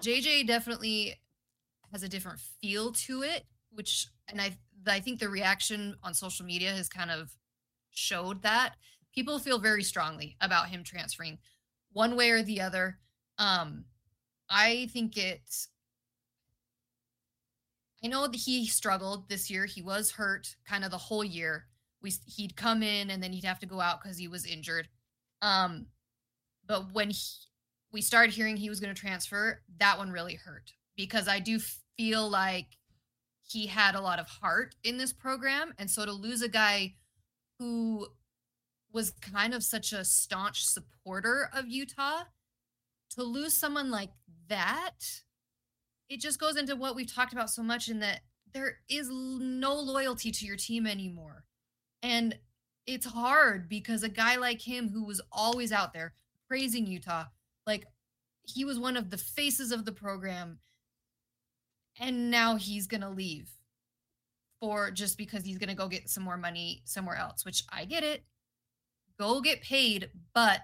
Jj 0.00 0.46
definitely 0.46 1.14
has 1.92 2.02
a 2.02 2.08
different 2.08 2.40
feel 2.62 2.92
to 2.92 3.22
it, 3.22 3.44
which 3.72 4.06
and 4.28 4.40
I 4.40 4.56
I 4.86 5.00
think 5.00 5.18
the 5.18 5.28
reaction 5.28 5.96
on 6.02 6.14
social 6.14 6.46
media 6.46 6.70
has 6.70 6.88
kind 6.88 7.10
of 7.10 7.34
showed 7.90 8.42
that. 8.42 8.74
People 9.14 9.38
feel 9.38 9.58
very 9.58 9.82
strongly 9.82 10.36
about 10.40 10.68
him 10.68 10.84
transferring 10.84 11.38
one 11.92 12.16
way 12.16 12.30
or 12.30 12.42
the 12.42 12.60
other. 12.60 12.98
Um 13.38 13.84
I 14.48 14.88
think 14.92 15.16
it's 15.16 15.68
I 18.06 18.08
know 18.08 18.28
that 18.28 18.36
he 18.36 18.68
struggled 18.68 19.28
this 19.28 19.50
year. 19.50 19.66
He 19.66 19.82
was 19.82 20.12
hurt 20.12 20.54
kind 20.64 20.84
of 20.84 20.92
the 20.92 20.96
whole 20.96 21.24
year. 21.24 21.66
We 22.00 22.12
he'd 22.24 22.54
come 22.54 22.84
in 22.84 23.10
and 23.10 23.20
then 23.20 23.32
he'd 23.32 23.42
have 23.42 23.58
to 23.58 23.66
go 23.66 23.80
out 23.80 24.00
because 24.00 24.16
he 24.16 24.28
was 24.28 24.46
injured. 24.46 24.86
Um, 25.42 25.86
but 26.68 26.94
when 26.94 27.10
he, 27.10 27.24
we 27.92 28.00
started 28.00 28.32
hearing 28.32 28.56
he 28.56 28.68
was 28.68 28.78
going 28.78 28.94
to 28.94 29.00
transfer, 29.00 29.60
that 29.80 29.98
one 29.98 30.12
really 30.12 30.36
hurt 30.36 30.70
because 30.96 31.26
I 31.26 31.40
do 31.40 31.58
feel 31.96 32.30
like 32.30 32.68
he 33.42 33.66
had 33.66 33.96
a 33.96 34.00
lot 34.00 34.20
of 34.20 34.28
heart 34.28 34.76
in 34.84 34.98
this 34.98 35.12
program, 35.12 35.74
and 35.76 35.90
so 35.90 36.04
to 36.04 36.12
lose 36.12 36.42
a 36.42 36.48
guy 36.48 36.94
who 37.58 38.06
was 38.92 39.10
kind 39.10 39.52
of 39.52 39.64
such 39.64 39.92
a 39.92 40.04
staunch 40.04 40.64
supporter 40.64 41.50
of 41.52 41.66
Utah, 41.66 42.22
to 43.16 43.24
lose 43.24 43.56
someone 43.56 43.90
like 43.90 44.10
that, 44.48 44.94
it 46.08 46.20
just 46.20 46.40
goes 46.40 46.56
into 46.56 46.76
what 46.76 46.94
we've 46.94 47.12
talked 47.12 47.32
about 47.32 47.50
so 47.50 47.62
much 47.62 47.88
in 47.88 48.00
that 48.00 48.20
there 48.54 48.78
is 48.88 49.08
no 49.10 49.74
loyalty 49.74 50.30
to 50.30 50.46
your 50.46 50.56
team 50.56 50.86
anymore. 50.86 51.44
And 52.02 52.38
it's 52.86 53.06
hard 53.06 53.68
because 53.68 54.02
a 54.02 54.08
guy 54.08 54.36
like 54.36 54.60
him 54.60 54.88
who 54.88 55.04
was 55.04 55.20
always 55.32 55.72
out 55.72 55.92
there 55.92 56.14
praising 56.48 56.86
Utah, 56.86 57.24
like 57.66 57.84
he 58.44 58.64
was 58.64 58.78
one 58.78 58.96
of 58.96 59.10
the 59.10 59.18
faces 59.18 59.72
of 59.72 59.84
the 59.84 59.92
program 59.92 60.58
and 61.98 62.30
now 62.30 62.56
he's 62.56 62.86
going 62.86 63.00
to 63.00 63.08
leave 63.08 63.50
for 64.60 64.90
just 64.90 65.18
because 65.18 65.44
he's 65.44 65.58
going 65.58 65.68
to 65.68 65.74
go 65.74 65.88
get 65.88 66.08
some 66.08 66.22
more 66.22 66.36
money 66.36 66.82
somewhere 66.84 67.16
else, 67.16 67.44
which 67.44 67.64
I 67.70 67.84
get 67.84 68.04
it. 68.04 68.24
Go 69.18 69.40
get 69.40 69.62
paid, 69.62 70.10
but 70.34 70.60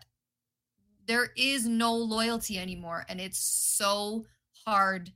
there 1.06 1.30
is 1.36 1.66
no 1.66 1.94
loyalty 1.94 2.58
anymore 2.58 3.04
and 3.08 3.20
it's 3.20 3.38
so 3.38 4.26
hard 4.64 5.12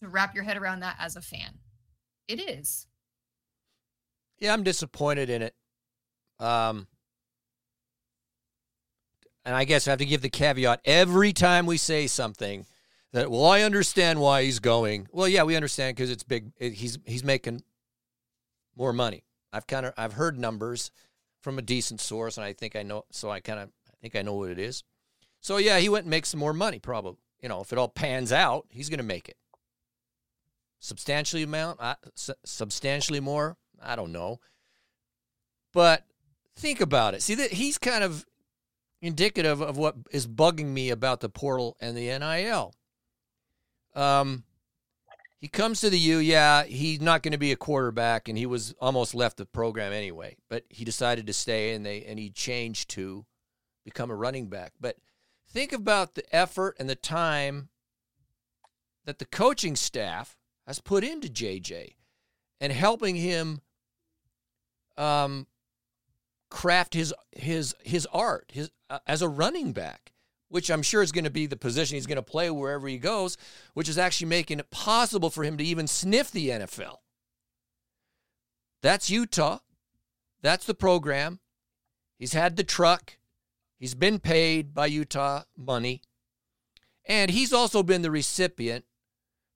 to 0.00 0.08
wrap 0.08 0.34
your 0.34 0.44
head 0.44 0.56
around 0.56 0.80
that 0.80 0.96
as 0.98 1.16
a 1.16 1.20
fan. 1.20 1.58
It 2.28 2.40
is. 2.40 2.86
Yeah, 4.38 4.52
I'm 4.52 4.62
disappointed 4.62 5.30
in 5.30 5.42
it. 5.42 5.54
Um, 6.38 6.86
and 9.44 9.54
I 9.54 9.64
guess 9.64 9.86
I 9.86 9.90
have 9.90 9.98
to 9.98 10.06
give 10.06 10.22
the 10.22 10.30
caveat 10.30 10.80
every 10.84 11.32
time 11.32 11.66
we 11.66 11.76
say 11.76 12.06
something 12.06 12.66
that 13.12 13.30
well, 13.30 13.46
I 13.46 13.62
understand 13.62 14.20
why 14.20 14.42
he's 14.42 14.58
going. 14.58 15.06
Well, 15.12 15.28
yeah, 15.28 15.44
we 15.44 15.54
understand 15.54 15.96
because 15.96 16.10
it's 16.10 16.24
big. 16.24 16.50
It, 16.58 16.72
he's 16.74 16.98
he's 17.04 17.22
making 17.22 17.62
more 18.76 18.92
money. 18.92 19.22
I've 19.52 19.66
kind 19.66 19.86
of 19.86 19.94
I've 19.96 20.14
heard 20.14 20.38
numbers 20.38 20.90
from 21.40 21.58
a 21.58 21.62
decent 21.62 22.00
source, 22.00 22.36
and 22.36 22.44
I 22.44 22.52
think 22.52 22.74
I 22.74 22.82
know. 22.82 23.04
So 23.12 23.30
I 23.30 23.40
kind 23.40 23.60
of 23.60 23.68
I 23.88 23.94
think 24.00 24.16
I 24.16 24.22
know 24.22 24.34
what 24.34 24.50
it 24.50 24.58
is. 24.58 24.82
So 25.40 25.58
yeah, 25.58 25.78
he 25.78 25.88
went 25.88 26.04
and 26.04 26.10
makes 26.10 26.30
some 26.30 26.40
more 26.40 26.54
money. 26.54 26.78
Probably, 26.78 27.16
you 27.40 27.48
know, 27.48 27.60
if 27.60 27.72
it 27.72 27.78
all 27.78 27.88
pans 27.88 28.32
out, 28.32 28.66
he's 28.70 28.88
going 28.88 28.98
to 28.98 29.04
make 29.04 29.28
it 29.28 29.36
substantially 30.84 31.42
amount, 31.42 31.80
uh, 31.80 31.94
su- 32.14 32.34
substantially 32.44 33.20
more. 33.20 33.56
I 33.82 33.96
don't 33.96 34.12
know, 34.12 34.40
but 35.72 36.04
think 36.56 36.80
about 36.80 37.14
it. 37.14 37.22
See 37.22 37.34
that 37.36 37.52
he's 37.52 37.78
kind 37.78 38.04
of 38.04 38.26
indicative 39.00 39.60
of 39.60 39.76
what 39.76 39.96
is 40.10 40.26
bugging 40.26 40.66
me 40.66 40.90
about 40.90 41.20
the 41.20 41.28
portal 41.28 41.76
and 41.80 41.96
the 41.96 42.06
NIL. 42.18 42.74
Um, 43.94 44.44
he 45.40 45.48
comes 45.48 45.80
to 45.80 45.90
the 45.90 45.98
U. 45.98 46.18
Yeah, 46.18 46.64
he's 46.64 47.00
not 47.00 47.22
going 47.22 47.32
to 47.32 47.38
be 47.38 47.52
a 47.52 47.56
quarterback, 47.56 48.28
and 48.28 48.36
he 48.36 48.46
was 48.46 48.74
almost 48.80 49.14
left 49.14 49.38
the 49.38 49.46
program 49.46 49.92
anyway. 49.92 50.36
But 50.48 50.64
he 50.68 50.84
decided 50.84 51.26
to 51.26 51.32
stay, 51.32 51.74
and 51.74 51.84
they 51.84 52.04
and 52.04 52.18
he 52.18 52.30
changed 52.30 52.90
to 52.90 53.24
become 53.84 54.10
a 54.10 54.16
running 54.16 54.48
back. 54.48 54.72
But 54.80 54.96
think 55.48 55.72
about 55.72 56.14
the 56.14 56.24
effort 56.34 56.76
and 56.78 56.88
the 56.88 56.94
time 56.94 57.68
that 59.04 59.18
the 59.18 59.26
coaching 59.26 59.76
staff 59.76 60.36
has 60.66 60.80
put 60.80 61.04
into 61.04 61.28
JJ 61.28 61.94
and 62.60 62.72
helping 62.72 63.16
him 63.16 63.60
um, 64.96 65.46
craft 66.50 66.94
his 66.94 67.12
his 67.32 67.74
his 67.84 68.06
art 68.12 68.50
his 68.52 68.70
uh, 68.88 69.00
as 69.06 69.22
a 69.22 69.28
running 69.28 69.72
back 69.72 70.14
which 70.54 70.70
I'm 70.70 70.82
sure 70.82 71.02
is 71.02 71.10
going 71.10 71.24
to 71.24 71.30
be 71.30 71.46
the 71.46 71.56
position 71.56 71.96
he's 71.96 72.06
going 72.06 72.14
to 72.14 72.22
play 72.22 72.48
wherever 72.48 72.86
he 72.86 72.96
goes, 72.96 73.36
which 73.72 73.88
is 73.88 73.98
actually 73.98 74.28
making 74.28 74.60
it 74.60 74.70
possible 74.70 75.28
for 75.28 75.42
him 75.42 75.56
to 75.56 75.64
even 75.64 75.88
sniff 75.88 76.30
the 76.30 76.50
NFL. 76.50 76.98
That's 78.80 79.10
Utah. 79.10 79.58
That's 80.42 80.64
the 80.64 80.74
program. 80.74 81.40
He's 82.20 82.34
had 82.34 82.54
the 82.54 82.62
truck. 82.62 83.18
He's 83.80 83.96
been 83.96 84.20
paid 84.20 84.72
by 84.72 84.86
Utah 84.86 85.42
money. 85.56 86.02
And 87.04 87.32
he's 87.32 87.52
also 87.52 87.82
been 87.82 88.02
the 88.02 88.12
recipient 88.12 88.84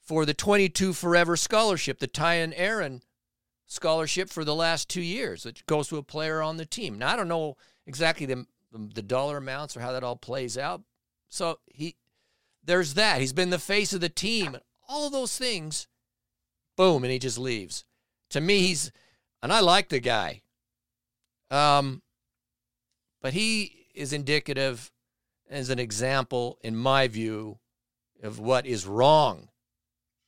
for 0.09 0.25
the 0.25 0.33
22 0.33 0.95
Forever 0.95 1.37
Scholarship, 1.37 1.99
the 1.99 2.07
Tyan 2.07 2.55
Aaron 2.55 3.03
Scholarship 3.67 4.31
for 4.31 4.43
the 4.43 4.55
last 4.55 4.89
two 4.89 5.03
years, 5.03 5.45
which 5.45 5.67
goes 5.67 5.89
to 5.89 5.99
a 5.99 6.03
player 6.03 6.41
on 6.41 6.57
the 6.57 6.65
team. 6.65 6.97
Now, 6.97 7.13
I 7.13 7.17
don't 7.17 7.29
know 7.29 7.59
exactly 7.87 8.25
the, 8.25 8.47
the 8.73 9.03
dollar 9.03 9.37
amounts 9.37 9.77
or 9.77 9.81
how 9.81 9.93
that 9.93 10.03
all 10.03 10.17
plays 10.17 10.57
out, 10.57 10.81
so 11.29 11.59
he 11.67 11.97
there's 12.65 12.95
that. 12.95 13.21
He's 13.21 13.35
been 13.35 13.51
the 13.51 13.59
face 13.59 13.93
of 13.93 14.01
the 14.01 14.09
team. 14.09 14.57
All 14.89 15.07
of 15.07 15.13
those 15.13 15.37
things. 15.37 15.87
Boom, 16.77 17.05
and 17.05 17.13
he 17.13 17.19
just 17.19 17.39
leaves. 17.39 17.85
To 18.31 18.41
me, 18.41 18.61
he's 18.61 18.91
and 19.43 19.53
I 19.53 19.61
like 19.61 19.91
the 19.91 20.01
guy. 20.01 20.41
Um 21.51 22.01
but 23.21 23.35
he 23.35 23.89
is 23.95 24.15
indicative 24.15 24.91
as 25.51 25.69
an 25.69 25.79
example, 25.79 26.59
in 26.63 26.77
my 26.77 27.09
view, 27.09 27.59
of 28.23 28.39
what 28.39 28.65
is 28.65 28.87
wrong 28.87 29.49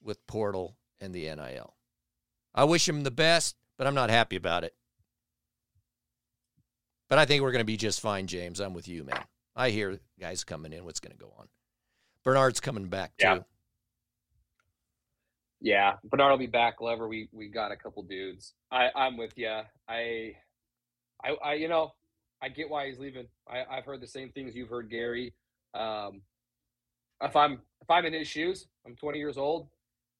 with 0.02 0.26
Portal 0.26 0.76
and 1.00 1.14
the 1.14 1.22
NIL. 1.22 1.74
I 2.54 2.64
wish 2.64 2.88
him 2.88 3.02
the 3.02 3.10
best, 3.10 3.56
but 3.78 3.86
I'm 3.86 3.94
not 3.94 4.10
happy 4.10 4.36
about 4.36 4.64
it. 4.64 4.74
But 7.08 7.18
I 7.18 7.24
think 7.24 7.42
we're 7.42 7.52
going 7.52 7.60
to 7.60 7.64
be 7.64 7.76
just 7.76 8.00
fine, 8.00 8.26
James. 8.26 8.60
I'm 8.60 8.74
with 8.74 8.88
you, 8.88 9.04
man. 9.04 9.24
I 9.56 9.70
hear 9.70 9.98
guys 10.18 10.44
coming 10.44 10.72
in. 10.72 10.84
What's 10.84 11.00
going 11.00 11.12
to 11.12 11.18
go 11.18 11.32
on? 11.38 11.48
Bernard's 12.24 12.60
coming 12.60 12.86
back 12.86 13.16
too. 13.16 13.26
Yeah. 13.26 13.38
Yeah, 15.62 15.96
Bernard 16.04 16.30
will 16.30 16.38
be 16.38 16.46
back. 16.46 16.80
Lever, 16.80 17.06
we 17.06 17.28
we 17.32 17.48
got 17.48 17.70
a 17.70 17.76
couple 17.76 18.02
dudes. 18.02 18.54
I 18.70 18.88
I'm 18.94 19.18
with 19.18 19.36
you. 19.36 19.60
I, 19.86 20.34
I, 21.22 21.36
I 21.44 21.54
you 21.54 21.68
know, 21.68 21.92
I 22.40 22.48
get 22.48 22.70
why 22.70 22.86
he's 22.86 22.98
leaving. 22.98 23.26
I 23.46 23.64
I've 23.70 23.84
heard 23.84 24.00
the 24.00 24.06
same 24.06 24.30
things 24.30 24.54
you've 24.56 24.70
heard, 24.70 24.88
Gary. 24.88 25.34
Um, 25.74 26.22
if 27.20 27.36
I'm 27.36 27.60
if 27.82 27.90
I'm 27.90 28.06
in 28.06 28.14
his 28.14 28.26
shoes, 28.26 28.68
I'm 28.86 28.96
20 28.96 29.18
years 29.18 29.36
old. 29.36 29.68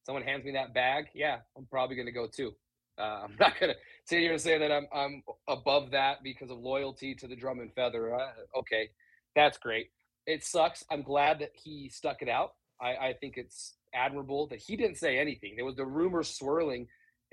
Someone 0.05 0.23
hands 0.23 0.43
me 0.45 0.51
that 0.51 0.73
bag. 0.73 1.05
Yeah, 1.13 1.37
I'm 1.57 1.65
probably 1.65 1.95
going 1.95 2.07
to 2.07 2.11
go 2.11 2.27
too. 2.27 2.53
Uh, 2.97 3.21
I'm 3.25 3.35
not 3.39 3.59
going 3.59 3.71
to 3.73 3.79
sit 4.05 4.19
here 4.19 4.31
and 4.31 4.41
say 4.41 4.57
that 4.57 4.71
I'm 4.71 4.87
I'm 4.93 5.23
above 5.47 5.91
that 5.91 6.23
because 6.23 6.51
of 6.51 6.59
loyalty 6.59 7.15
to 7.15 7.27
the 7.27 7.35
drum 7.35 7.59
and 7.59 7.73
feather. 7.73 8.15
Uh, 8.15 8.59
okay, 8.59 8.89
that's 9.35 9.57
great. 9.57 9.87
It 10.27 10.43
sucks. 10.43 10.83
I'm 10.91 11.01
glad 11.01 11.39
that 11.39 11.51
he 11.53 11.89
stuck 11.89 12.21
it 12.21 12.29
out. 12.29 12.53
I, 12.81 12.95
I 12.95 13.13
think 13.19 13.37
it's 13.37 13.75
admirable 13.93 14.47
that 14.47 14.59
he 14.59 14.75
didn't 14.75 14.97
say 14.97 15.17
anything. 15.17 15.53
There 15.55 15.65
was 15.65 15.75
the 15.75 15.85
rumors 15.85 16.35
swirling 16.35 16.87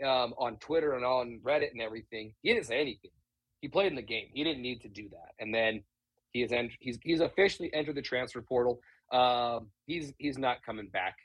um, 0.05 0.34
on 0.38 0.57
Twitter 0.57 0.95
and 0.95 1.05
on 1.05 1.40
Reddit 1.45 1.72
and 1.72 1.80
everything. 1.80 2.34
He 2.42 2.53
didn't 2.53 2.66
say 2.66 2.80
anything. 2.80 3.11
He 3.61 3.68
played 3.68 3.88
in 3.88 3.97
the 3.97 4.03
game. 4.03 4.26
He 4.32 4.45
didn't 4.45 4.62
need 4.62 4.80
to 4.82 4.88
do 4.88 5.09
that. 5.11 5.34
And 5.38 5.55
then 5.55 5.82
he 6.32 6.47
he's 6.80 6.99
he's 7.03 7.20
officially 7.20 7.72
entered 7.74 7.97
the 7.97 8.03
transfer 8.03 8.42
portal. 8.42 8.80
Um, 9.12 9.68
he's 9.86 10.12
he's 10.18 10.38
not 10.38 10.62
coming 10.64 10.88
back 10.88 11.16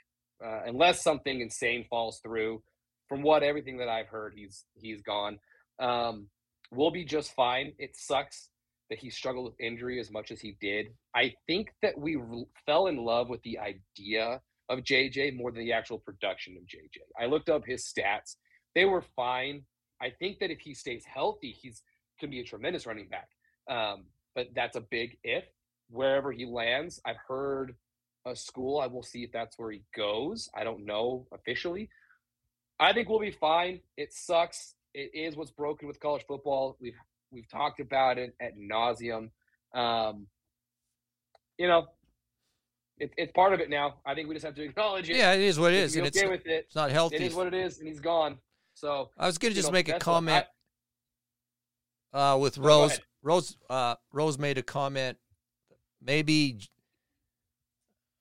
uh, 0.44 0.62
unless 0.66 1.02
something 1.02 1.42
insane 1.42 1.86
falls 1.90 2.20
through. 2.20 2.62
From 3.10 3.22
what 3.22 3.44
everything 3.44 3.78
that 3.78 3.90
I've 3.90 4.08
heard, 4.08 4.34
he's 4.36 4.66
he's 4.76 5.02
gone. 5.02 5.40
Um, 5.80 6.28
we'll 6.72 6.92
be 6.92 7.06
just 7.06 7.34
fine. 7.36 7.74
It 7.78 7.96
sucks 7.96 8.50
that 8.90 9.00
he 9.00 9.10
struggled 9.10 9.46
with 9.46 9.60
injury 9.60 10.00
as 10.00 10.12
much 10.12 10.32
as 10.32 10.40
he 10.40 10.58
did. 10.60 10.88
I 11.16 11.34
think 11.48 11.70
that 11.82 11.98
we 11.98 12.18
fell 12.66 12.88
in 12.88 12.98
love 12.98 13.30
with 13.30 13.42
the 13.44 13.60
idea 13.60 14.42
of 14.70 14.80
JJ 14.80 15.36
more 15.36 15.52
than 15.52 15.64
the 15.64 15.74
actual 15.74 16.00
production 16.00 16.56
of 16.58 16.64
JJ. 16.64 17.02
I 17.20 17.26
looked 17.26 17.50
up 17.50 17.66
his 17.66 17.84
stats; 17.84 18.36
they 18.74 18.86
were 18.86 19.04
fine. 19.16 19.64
I 20.02 20.12
think 20.20 20.40
that 20.40 20.52
if 20.52 20.60
he 20.60 20.74
stays 20.74 21.04
healthy, 21.06 21.56
he's 21.62 21.84
to 22.20 22.28
be 22.28 22.40
a 22.40 22.44
tremendous 22.44 22.86
running 22.86 23.10
back. 23.10 23.30
Um, 23.70 24.06
but 24.36 24.48
that's 24.56 24.76
a 24.76 24.82
big 24.82 25.18
if. 25.24 25.44
Wherever 25.90 26.32
he 26.32 26.46
lands, 26.46 27.00
I've 27.06 27.18
heard 27.28 27.76
a 28.26 28.36
school. 28.36 28.80
I 28.80 28.88
will 28.88 29.04
see 29.04 29.24
if 29.24 29.32
that's 29.32 29.58
where 29.58 29.72
he 29.72 29.82
goes. 29.96 30.50
I 30.56 30.64
don't 30.64 30.86
know 30.86 31.28
officially. 31.32 31.90
I 32.80 32.94
think 32.94 33.10
we'll 33.10 33.20
be 33.20 33.32
fine. 33.32 33.80
It 33.98 34.14
sucks. 34.14 34.76
It 34.94 35.12
is 35.14 35.36
what's 35.36 35.52
broken 35.52 35.88
with 35.88 36.00
college 36.00 36.24
football. 36.28 36.78
We've 36.80 36.96
We've 37.34 37.50
talked 37.50 37.80
about 37.80 38.20
it 38.20 38.36
at 38.40 38.58
nauseum. 38.58 39.32
Um, 39.74 40.28
you 41.58 41.68
know, 41.68 41.88
it, 43.00 43.12
it's 43.18 43.32
part 43.32 43.54
of 43.54 43.60
it 43.60 43.72
now. 43.72 43.96
I 44.06 44.14
think 44.14 44.28
we 44.28 44.36
just 44.36 44.46
have 44.46 44.54
to 44.56 44.64
acknowledge 44.64 45.10
it. 45.10 45.16
Yeah, 45.16 45.34
it 45.34 45.42
is 45.42 45.60
what 45.60 45.74
it 45.74 45.80
is, 45.80 45.96
and 45.96 46.06
it's, 46.06 46.24
with 46.24 46.46
it. 46.46 46.66
It's 46.68 46.76
not 46.76 46.92
healthy. 46.92 47.16
It 47.16 47.22
is 47.24 47.34
what 47.34 47.48
it 47.48 47.56
is, 47.56 47.80
and 47.80 47.88
he's 47.88 48.00
gone. 48.00 48.38
So 48.76 49.10
I 49.18 49.26
was 49.26 49.40
going 49.40 49.52
to 49.52 49.56
just 49.56 49.70
know, 49.70 49.74
make 49.74 49.90
a 49.90 49.98
comment 49.98 50.46
uh, 52.14 52.38
with 52.40 52.60
Rose. 52.60 53.00
Rose, 53.24 53.58
uh, 53.70 53.96
Rose 54.12 54.38
made 54.38 54.60
a 54.60 54.64
comment. 54.64 55.18
Maybe 56.06 56.60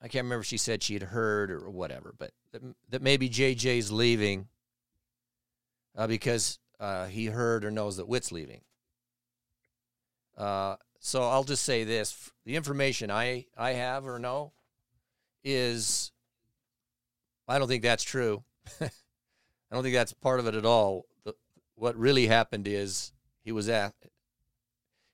I 0.02 0.08
can't 0.08 0.24
remember 0.24 0.40
if 0.40 0.46
she 0.46 0.56
said 0.56 0.82
she 0.82 0.94
had 0.94 1.04
heard 1.04 1.52
or 1.52 1.70
whatever, 1.70 2.12
but 2.18 2.32
that, 2.50 2.62
that 2.90 3.02
maybe 3.02 3.30
JJ's 3.30 3.92
leaving 3.92 4.48
uh, 5.96 6.08
because 6.08 6.58
uh, 6.80 7.06
he 7.06 7.26
heard 7.26 7.64
or 7.64 7.70
knows 7.70 7.98
that 7.98 8.08
Whit's 8.08 8.32
leaving. 8.32 8.62
Uh, 10.36 10.74
so 10.98 11.22
I'll 11.22 11.44
just 11.44 11.64
say 11.64 11.84
this: 11.84 12.32
the 12.44 12.56
information 12.56 13.10
I 13.10 13.46
I 13.56 13.74
have 13.74 14.06
or 14.06 14.18
know 14.18 14.52
is 15.44 16.10
I 17.46 17.58
don't 17.58 17.68
think 17.68 17.84
that's 17.84 18.02
true. 18.02 18.42
I 18.80 18.90
don't 19.70 19.84
think 19.84 19.94
that's 19.94 20.12
part 20.12 20.40
of 20.40 20.46
it 20.48 20.54
at 20.54 20.66
all. 20.66 21.06
The, 21.24 21.34
what 21.76 21.96
really 21.96 22.26
happened 22.26 22.66
is 22.66 23.12
he 23.44 23.52
was 23.52 23.68
at 23.68 23.94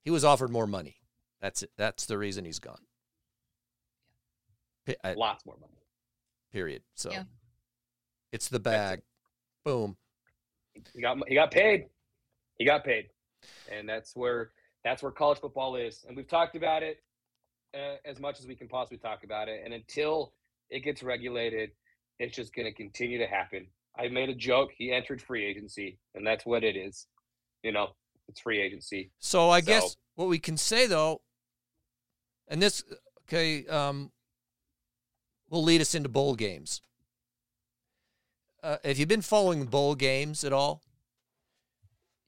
he 0.03 0.11
was 0.11 0.25
offered 0.25 0.51
more 0.51 0.67
money. 0.67 0.97
That's 1.43 1.63
it. 1.63 1.71
That's 1.77 2.07
the 2.07 2.17
reason 2.17 2.47
he's 2.47 2.59
gone. 2.59 2.88
I, 5.05 5.15
Lots 5.15 5.45
more 5.47 5.57
money. 5.61 5.73
Period. 6.53 6.83
So 6.95 7.11
yeah. 7.11 7.25
it's 8.33 8.49
the 8.49 8.61
bag. 8.61 9.03
Boom. 9.65 9.97
He 10.95 11.03
got 11.03 11.19
he 11.29 11.35
got 11.35 11.51
paid. 11.51 11.87
He 12.59 12.65
got 12.65 12.85
paid, 12.85 13.09
and 13.71 13.89
that's 13.89 14.17
where 14.17 14.51
that's 14.85 15.03
where 15.03 15.13
college 15.13 15.39
football 15.39 15.77
is. 15.77 16.05
And 16.07 16.17
we've 16.17 16.29
talked 16.29 16.57
about 16.57 16.83
it 16.83 17.03
uh, 17.75 17.97
as 18.05 18.21
much 18.21 18.39
as 18.41 18.47
we 18.47 18.55
can 18.55 18.69
possibly 18.69 18.99
talk 18.99 19.25
about 19.25 19.49
it. 19.49 19.63
And 19.65 19.75
until 19.75 20.33
it 20.71 20.81
gets 20.81 21.03
regulated, 21.03 21.71
it's 22.19 22.35
just 22.35 22.55
going 22.55 22.67
to 22.67 22.73
continue 22.73 23.19
to 23.19 23.27
happen. 23.27 23.67
I 23.99 24.09
made 24.09 24.29
a 24.29 24.35
joke. 24.35 24.71
He 24.77 24.93
entered 24.93 25.21
free 25.21 25.45
agency, 25.45 25.99
and 26.15 26.27
that's 26.27 26.47
what 26.47 26.65
it 26.65 26.77
is. 26.77 27.07
You 27.63 27.73
know, 27.73 27.89
it's 28.29 28.41
free 28.41 28.61
agency. 28.61 29.11
So 29.19 29.51
I 29.51 29.61
so. 29.61 29.67
guess 29.67 29.97
what 30.15 30.29
we 30.29 30.39
can 30.39 30.57
say 30.57 30.87
though, 30.87 31.21
and 32.47 32.63
this 32.63 32.85
okay, 33.29 33.67
um, 33.67 34.13
will 35.51 35.63
lead 35.63 35.81
us 35.81 35.95
into 35.95 36.09
bowl 36.09 36.35
games. 36.35 36.81
Uh, 38.63 38.77
if 38.85 38.99
you've 38.99 39.09
been 39.09 39.23
following 39.23 39.67
bowl 39.67 39.95
games 39.95 40.45
at 40.45 40.53
all, 40.53 40.83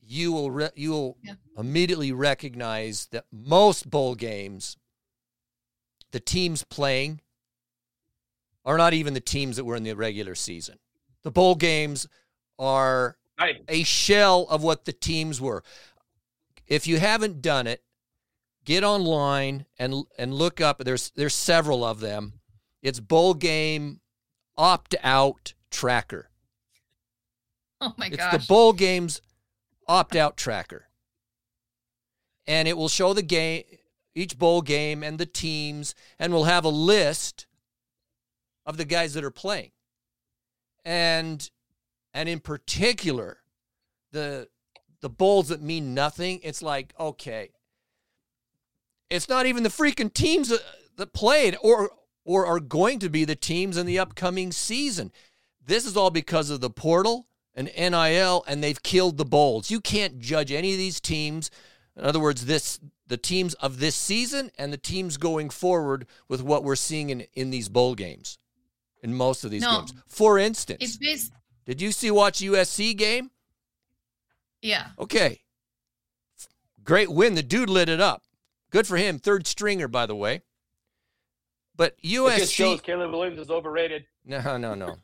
you 0.00 0.32
will 0.32 0.50
re- 0.50 0.70
you 0.74 0.90
will 0.90 1.16
yeah. 1.22 1.34
immediately 1.58 2.12
recognize 2.12 3.06
that 3.12 3.24
most 3.32 3.88
bowl 3.88 4.14
games, 4.14 4.76
the 6.12 6.20
teams 6.20 6.64
playing 6.64 7.20
are 8.64 8.76
not 8.76 8.92
even 8.92 9.14
the 9.14 9.20
teams 9.20 9.56
that 9.56 9.64
were 9.64 9.76
in 9.76 9.82
the 9.82 9.94
regular 9.94 10.34
season. 10.34 10.78
The 11.22 11.30
bowl 11.30 11.54
games 11.54 12.06
are 12.58 13.16
right. 13.38 13.62
a 13.68 13.82
shell 13.82 14.46
of 14.50 14.62
what 14.62 14.84
the 14.84 14.92
teams 14.92 15.40
were. 15.40 15.62
If 16.66 16.86
you 16.86 16.98
haven't 16.98 17.42
done 17.42 17.66
it, 17.66 17.82
get 18.64 18.84
online 18.84 19.66
and 19.78 20.04
and 20.18 20.34
look 20.34 20.60
up. 20.60 20.78
There's 20.78 21.10
there's 21.10 21.34
several 21.34 21.84
of 21.84 22.00
them. 22.00 22.39
It's 22.82 23.00
bowl 23.00 23.34
game 23.34 24.00
opt 24.56 24.94
out 25.02 25.54
tracker. 25.70 26.28
Oh 27.82 27.94
my 27.96 28.10
gosh! 28.10 28.34
It's 28.34 28.44
the 28.44 28.46
bowl 28.46 28.74
games 28.74 29.22
opt 29.88 30.14
out 30.14 30.36
tracker, 30.36 30.88
and 32.46 32.68
it 32.68 32.76
will 32.76 32.90
show 32.90 33.14
the 33.14 33.22
game, 33.22 33.64
each 34.14 34.38
bowl 34.38 34.60
game, 34.60 35.02
and 35.02 35.18
the 35.18 35.24
teams, 35.24 35.94
and 36.18 36.30
we'll 36.30 36.44
have 36.44 36.66
a 36.66 36.68
list 36.68 37.46
of 38.66 38.76
the 38.76 38.84
guys 38.84 39.14
that 39.14 39.24
are 39.24 39.30
playing. 39.30 39.70
And 40.84 41.50
and 42.12 42.28
in 42.28 42.40
particular, 42.40 43.38
the 44.12 44.48
the 45.00 45.08
bowls 45.08 45.48
that 45.48 45.62
mean 45.62 45.94
nothing, 45.94 46.40
it's 46.42 46.60
like, 46.60 46.92
okay, 47.00 47.50
it's 49.08 49.28
not 49.28 49.46
even 49.46 49.62
the 49.62 49.70
freaking 49.70 50.12
teams 50.12 50.50
that, 50.50 50.62
that 50.96 51.12
played 51.12 51.56
or 51.62 51.90
or 52.30 52.46
are 52.46 52.60
going 52.60 53.00
to 53.00 53.08
be 53.08 53.24
the 53.24 53.34
teams 53.34 53.76
in 53.76 53.86
the 53.86 53.98
upcoming 53.98 54.52
season. 54.52 55.10
This 55.66 55.84
is 55.84 55.96
all 55.96 56.10
because 56.12 56.48
of 56.48 56.60
the 56.60 56.70
portal 56.70 57.26
and 57.56 57.68
NIL, 57.76 58.44
and 58.46 58.62
they've 58.62 58.80
killed 58.84 59.18
the 59.18 59.24
bowls. 59.24 59.68
You 59.68 59.80
can't 59.80 60.20
judge 60.20 60.52
any 60.52 60.70
of 60.70 60.78
these 60.78 61.00
teams. 61.00 61.50
In 61.96 62.04
other 62.04 62.20
words, 62.20 62.46
this 62.46 62.78
the 63.08 63.16
teams 63.16 63.54
of 63.54 63.80
this 63.80 63.96
season 63.96 64.52
and 64.56 64.72
the 64.72 64.78
teams 64.78 65.16
going 65.16 65.50
forward 65.50 66.06
with 66.28 66.40
what 66.40 66.62
we're 66.62 66.76
seeing 66.76 67.10
in, 67.10 67.26
in 67.34 67.50
these 67.50 67.68
bowl 67.68 67.96
games 67.96 68.38
in 69.02 69.12
most 69.12 69.42
of 69.42 69.50
these 69.50 69.62
no. 69.62 69.78
games. 69.78 69.92
For 70.06 70.38
instance, 70.38 70.98
based- 70.98 71.32
did 71.66 71.82
you 71.82 71.90
see 71.90 72.12
watch 72.12 72.38
USC 72.38 72.96
game? 72.96 73.32
Yeah. 74.62 74.86
Okay. 75.00 75.40
Great 76.84 77.10
win. 77.10 77.34
The 77.34 77.42
dude 77.42 77.68
lit 77.68 77.88
it 77.88 78.00
up. 78.00 78.22
Good 78.70 78.86
for 78.86 78.98
him. 78.98 79.18
Third 79.18 79.48
stringer, 79.48 79.88
by 79.88 80.06
the 80.06 80.14
way. 80.14 80.42
But 81.80 81.96
USC 82.02 82.36
it 82.36 82.38
just 82.40 82.52
shows 82.52 82.80
Caleb 82.82 83.10
Williams 83.10 83.38
is 83.38 83.48
overrated. 83.48 84.04
No, 84.26 84.58
no, 84.58 84.74
no. 84.74 84.98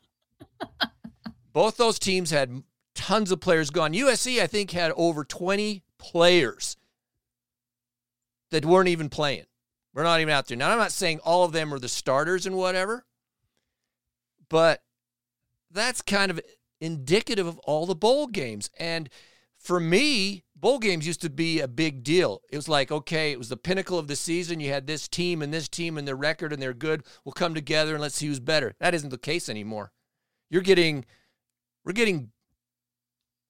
Both 1.51 1.75
those 1.75 1.97
teams 1.97 2.29
had 2.29 2.61
tons 2.93 3.31
of 3.31 3.39
players 3.39 3.71
gone. 3.71 3.93
USC, 3.93 4.39
I 4.39 4.45
think, 4.45 4.69
had 4.69 4.91
over 4.95 5.23
20 5.23 5.81
players 5.97 6.77
that 8.51 8.63
weren't 8.63 8.89
even 8.89 9.09
playing. 9.09 9.45
We're 9.91 10.03
not 10.03 10.21
even 10.21 10.31
out 10.31 10.45
there. 10.45 10.55
Now, 10.55 10.69
I'm 10.69 10.77
not 10.77 10.91
saying 10.91 11.19
all 11.23 11.43
of 11.43 11.51
them 11.51 11.73
are 11.73 11.79
the 11.79 11.89
starters 11.89 12.45
and 12.45 12.55
whatever, 12.55 13.07
but 14.47 14.83
that's 15.71 16.03
kind 16.03 16.29
of 16.29 16.39
indicative 16.79 17.47
of 17.47 17.57
all 17.63 17.87
the 17.87 17.95
bowl 17.95 18.27
games. 18.27 18.69
And 18.77 19.09
for 19.57 19.79
me, 19.79 20.43
bowl 20.59 20.79
games 20.79 21.05
used 21.05 21.21
to 21.21 21.29
be 21.29 21.59
a 21.59 21.67
big 21.67 22.03
deal. 22.03 22.41
It 22.49 22.55
was 22.55 22.67
like, 22.67 22.91
okay, 22.91 23.31
it 23.31 23.37
was 23.37 23.49
the 23.49 23.57
pinnacle 23.57 23.99
of 23.99 24.07
the 24.07 24.15
season. 24.15 24.59
You 24.59 24.71
had 24.71 24.87
this 24.87 25.07
team 25.07 25.41
and 25.41 25.53
this 25.53 25.67
team 25.67 25.97
and 25.97 26.07
their 26.07 26.15
record 26.15 26.51
and 26.51 26.61
they're 26.61 26.73
good. 26.73 27.03
We'll 27.23 27.33
come 27.33 27.53
together 27.53 27.93
and 27.93 28.01
let's 28.01 28.15
see 28.15 28.27
who's 28.27 28.39
better. 28.39 28.73
That 28.79 28.93
isn't 28.93 29.09
the 29.09 29.17
case 29.17 29.49
anymore. 29.49 29.91
You're 30.49 30.61
getting, 30.61 31.05
we're 31.85 31.93
getting, 31.93 32.31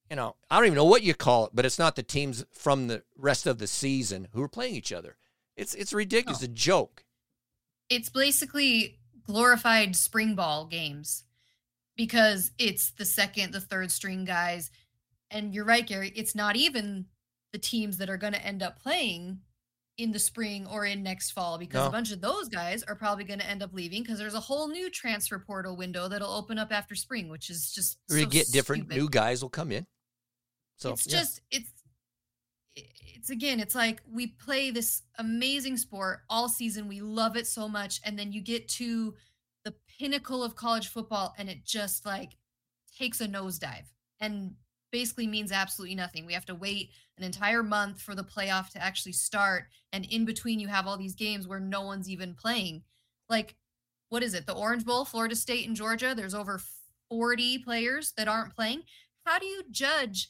you 0.10 0.16
know, 0.16 0.36
I 0.50 0.58
don't 0.58 0.66
even 0.66 0.76
know 0.76 0.86
what 0.86 1.04
you 1.04 1.14
call 1.14 1.46
it, 1.46 1.52
but 1.54 1.66
it's 1.66 1.80
not 1.80 1.96
the 1.96 2.04
teams 2.04 2.46
from 2.52 2.88
the 2.88 3.04
rest 3.18 3.48
of 3.48 3.58
the 3.58 3.68
season 3.68 4.28
who 4.34 4.42
are 4.42 4.50
playing 4.50 4.76
each 4.76 4.92
other. 4.92 5.18
It's 5.56 5.74
it's 5.74 5.92
ridiculous. 5.92 6.42
Oh. 6.42 6.46
It's 6.46 6.52
a 6.52 6.56
joke. 6.56 7.04
It's 7.90 8.10
basically 8.10 9.00
glorified 9.26 9.96
spring 9.96 10.36
ball 10.36 10.66
games 10.66 11.24
because 11.96 12.52
it's 12.58 12.92
the 12.92 13.06
second, 13.06 13.54
the 13.54 13.60
third 13.60 13.92
string 13.92 14.24
guys. 14.24 14.70
And 15.32 15.54
you're 15.54 15.66
right, 15.66 15.86
Gary, 15.86 16.12
it's 16.16 16.36
not 16.36 16.56
even 16.56 17.06
the 17.54 17.60
teams 17.60 17.98
that 17.98 18.10
are 18.10 18.18
going 18.18 18.34
to 18.34 18.46
end 18.46 18.64
up 18.64 18.82
playing 18.82 19.40
in 19.98 20.12
the 20.12 20.20
spring 20.20 20.68
or 20.68 20.86
in 20.86 21.02
next 21.02 21.32
fall 21.32 21.58
because 21.58 21.82
no. 21.82 21.88
a 21.88 21.92
bunch 21.92 22.12
of 22.12 22.22
those 22.22 22.48
guys 22.50 22.84
are 22.84 22.96
probably 22.96 23.24
going 23.24 23.40
to 23.40 23.50
end 23.50 23.64
up 23.64 23.74
leaving 23.74 24.04
because 24.04 24.20
there's 24.20 24.36
a 24.36 24.40
whole 24.40 24.68
new 24.68 24.90
transfer 24.92 25.40
portal 25.40 25.76
window 25.76 26.08
that'll 26.08 26.32
open 26.32 26.60
up 26.60 26.72
after 26.72 26.94
spring, 26.94 27.30
which 27.30 27.50
is 27.50 27.72
just 27.72 27.98
we 28.10 28.22
so 28.22 28.30
get 28.30 28.52
different 28.52 28.84
stupid. 28.84 28.98
new 28.98 29.10
guys 29.10 29.42
will 29.42 29.50
come 29.50 29.72
in. 29.72 29.86
So 30.78 30.92
it's 30.92 31.08
yeah. 31.08 31.20
just 31.20 31.42
it's 31.50 31.72
it's 32.76 33.30
again, 33.32 33.60
it's 33.60 33.74
like 33.74 34.02
we 34.10 34.28
play 34.28 34.70
this 34.70 35.02
amazing 35.18 35.78
sport 35.78 36.22
all 36.30 36.48
season. 36.48 36.88
We 36.88 37.02
love 37.02 37.36
it 37.36 37.48
so 37.48 37.68
much. 37.68 38.00
And 38.04 38.18
then 38.20 38.32
you 38.32 38.42
get 38.42 38.68
to 38.70 39.16
the 39.66 39.74
pinnacle 40.00 40.44
of 40.44 40.56
college 40.56 40.90
football 40.90 41.34
and 41.40 41.50
it 41.50 41.66
just 41.66 42.06
like 42.06 42.38
takes 42.98 43.20
a 43.20 43.28
nosedive 43.28 43.86
and 44.20 44.54
basically 44.98 45.28
means 45.28 45.52
absolutely 45.52 45.94
nothing. 45.94 46.26
We 46.26 46.34
have 46.34 46.48
to 46.48 46.56
wait 46.56 46.90
an 47.20 47.24
entire 47.24 47.62
month 47.62 48.02
for 48.02 48.16
the 48.16 48.24
playoff 48.24 48.72
to 48.72 48.84
actually 48.84 49.12
start. 49.12 49.66
And 49.94 50.06
in 50.06 50.26
between, 50.26 50.60
you 50.60 50.70
have 50.70 50.88
all 50.88 50.98
these 50.98 51.14
games 51.14 51.48
where 51.48 51.60
no 51.60 51.84
one's 51.84 52.10
even 52.10 52.34
playing. 52.34 52.82
Like, 53.30 53.56
what 54.10 54.24
is 54.24 54.34
it? 54.34 54.48
The 54.48 54.56
Orange 54.56 54.86
Bowl, 54.86 55.06
Florida 55.06 55.36
State 55.36 55.68
and 55.68 55.76
Georgia. 55.76 56.16
There's 56.18 56.34
over 56.34 56.60
40 57.12 57.60
players 57.60 58.12
that 58.18 58.28
aren't 58.28 58.56
playing. 58.56 58.82
How 59.24 59.38
do 59.38 59.46
you 59.46 59.62
judge 59.70 60.30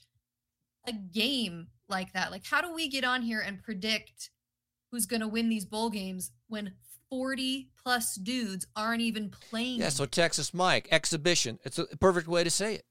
a 0.85 0.91
game 0.91 1.67
like 1.87 2.11
that? 2.11 2.29
Like, 2.29 2.45
how 2.45 2.59
do 2.59 2.73
we 2.73 2.89
get 2.89 3.05
on 3.05 3.21
here 3.21 3.39
and 3.39 3.63
predict 3.63 4.31
who's 4.91 5.05
going 5.05 5.21
to 5.21 5.29
win 5.29 5.47
these 5.47 5.65
bowl 5.65 5.89
games 5.89 6.31
when 6.49 6.73
40 7.09 7.69
plus 7.81 8.15
dudes 8.15 8.67
aren't 8.75 8.99
even 8.99 9.29
playing? 9.29 9.79
Yeah, 9.79 9.89
so 9.89 10.05
Texas 10.05 10.53
Mike, 10.53 10.89
exhibition. 10.91 11.57
It's 11.63 11.79
a 11.79 11.85
perfect 11.95 12.27
way 12.27 12.43
to 12.43 12.49
say 12.49 12.75
it. 12.75 12.83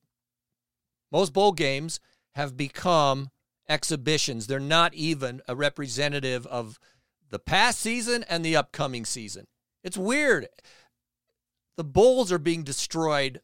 Most 1.11 1.32
bowl 1.32 1.52
games 1.52 2.00
have 2.34 2.57
become 2.57 3.30
exhibitions. 3.68 4.46
They're 4.46 4.61
not 4.61 4.94
even 4.94 5.40
a 5.48 5.57
representative 5.57 6.46
of 6.46 6.78
the 7.30 7.38
past 7.38 7.80
season 7.80 8.24
and 8.28 8.44
the 8.44 8.57
upcoming 8.57 9.04
season. 9.04 9.46
It's 9.82 9.96
weird. 9.96 10.48
The 11.76 11.84
bowls 11.84 12.32
are 12.32 12.38
being 12.38 12.62
destroyed 12.62 13.40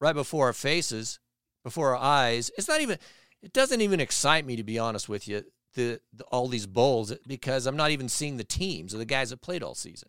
right 0.00 0.14
before 0.14 0.46
our 0.46 0.52
faces, 0.52 1.18
before 1.64 1.90
our 1.90 2.02
eyes. 2.02 2.50
It's 2.56 2.68
not 2.68 2.80
even 2.80 2.98
it 3.42 3.52
doesn't 3.52 3.80
even 3.80 4.00
excite 4.00 4.44
me 4.46 4.56
to 4.56 4.64
be 4.64 4.78
honest 4.78 5.08
with 5.08 5.28
you. 5.28 5.44
The, 5.74 6.00
the, 6.14 6.24
all 6.24 6.48
these 6.48 6.66
bowls 6.66 7.12
because 7.26 7.66
I'm 7.66 7.76
not 7.76 7.90
even 7.90 8.08
seeing 8.08 8.38
the 8.38 8.44
teams 8.44 8.94
or 8.94 8.98
the 8.98 9.04
guys 9.04 9.28
that 9.28 9.42
played 9.42 9.62
all 9.62 9.74
season, 9.74 10.08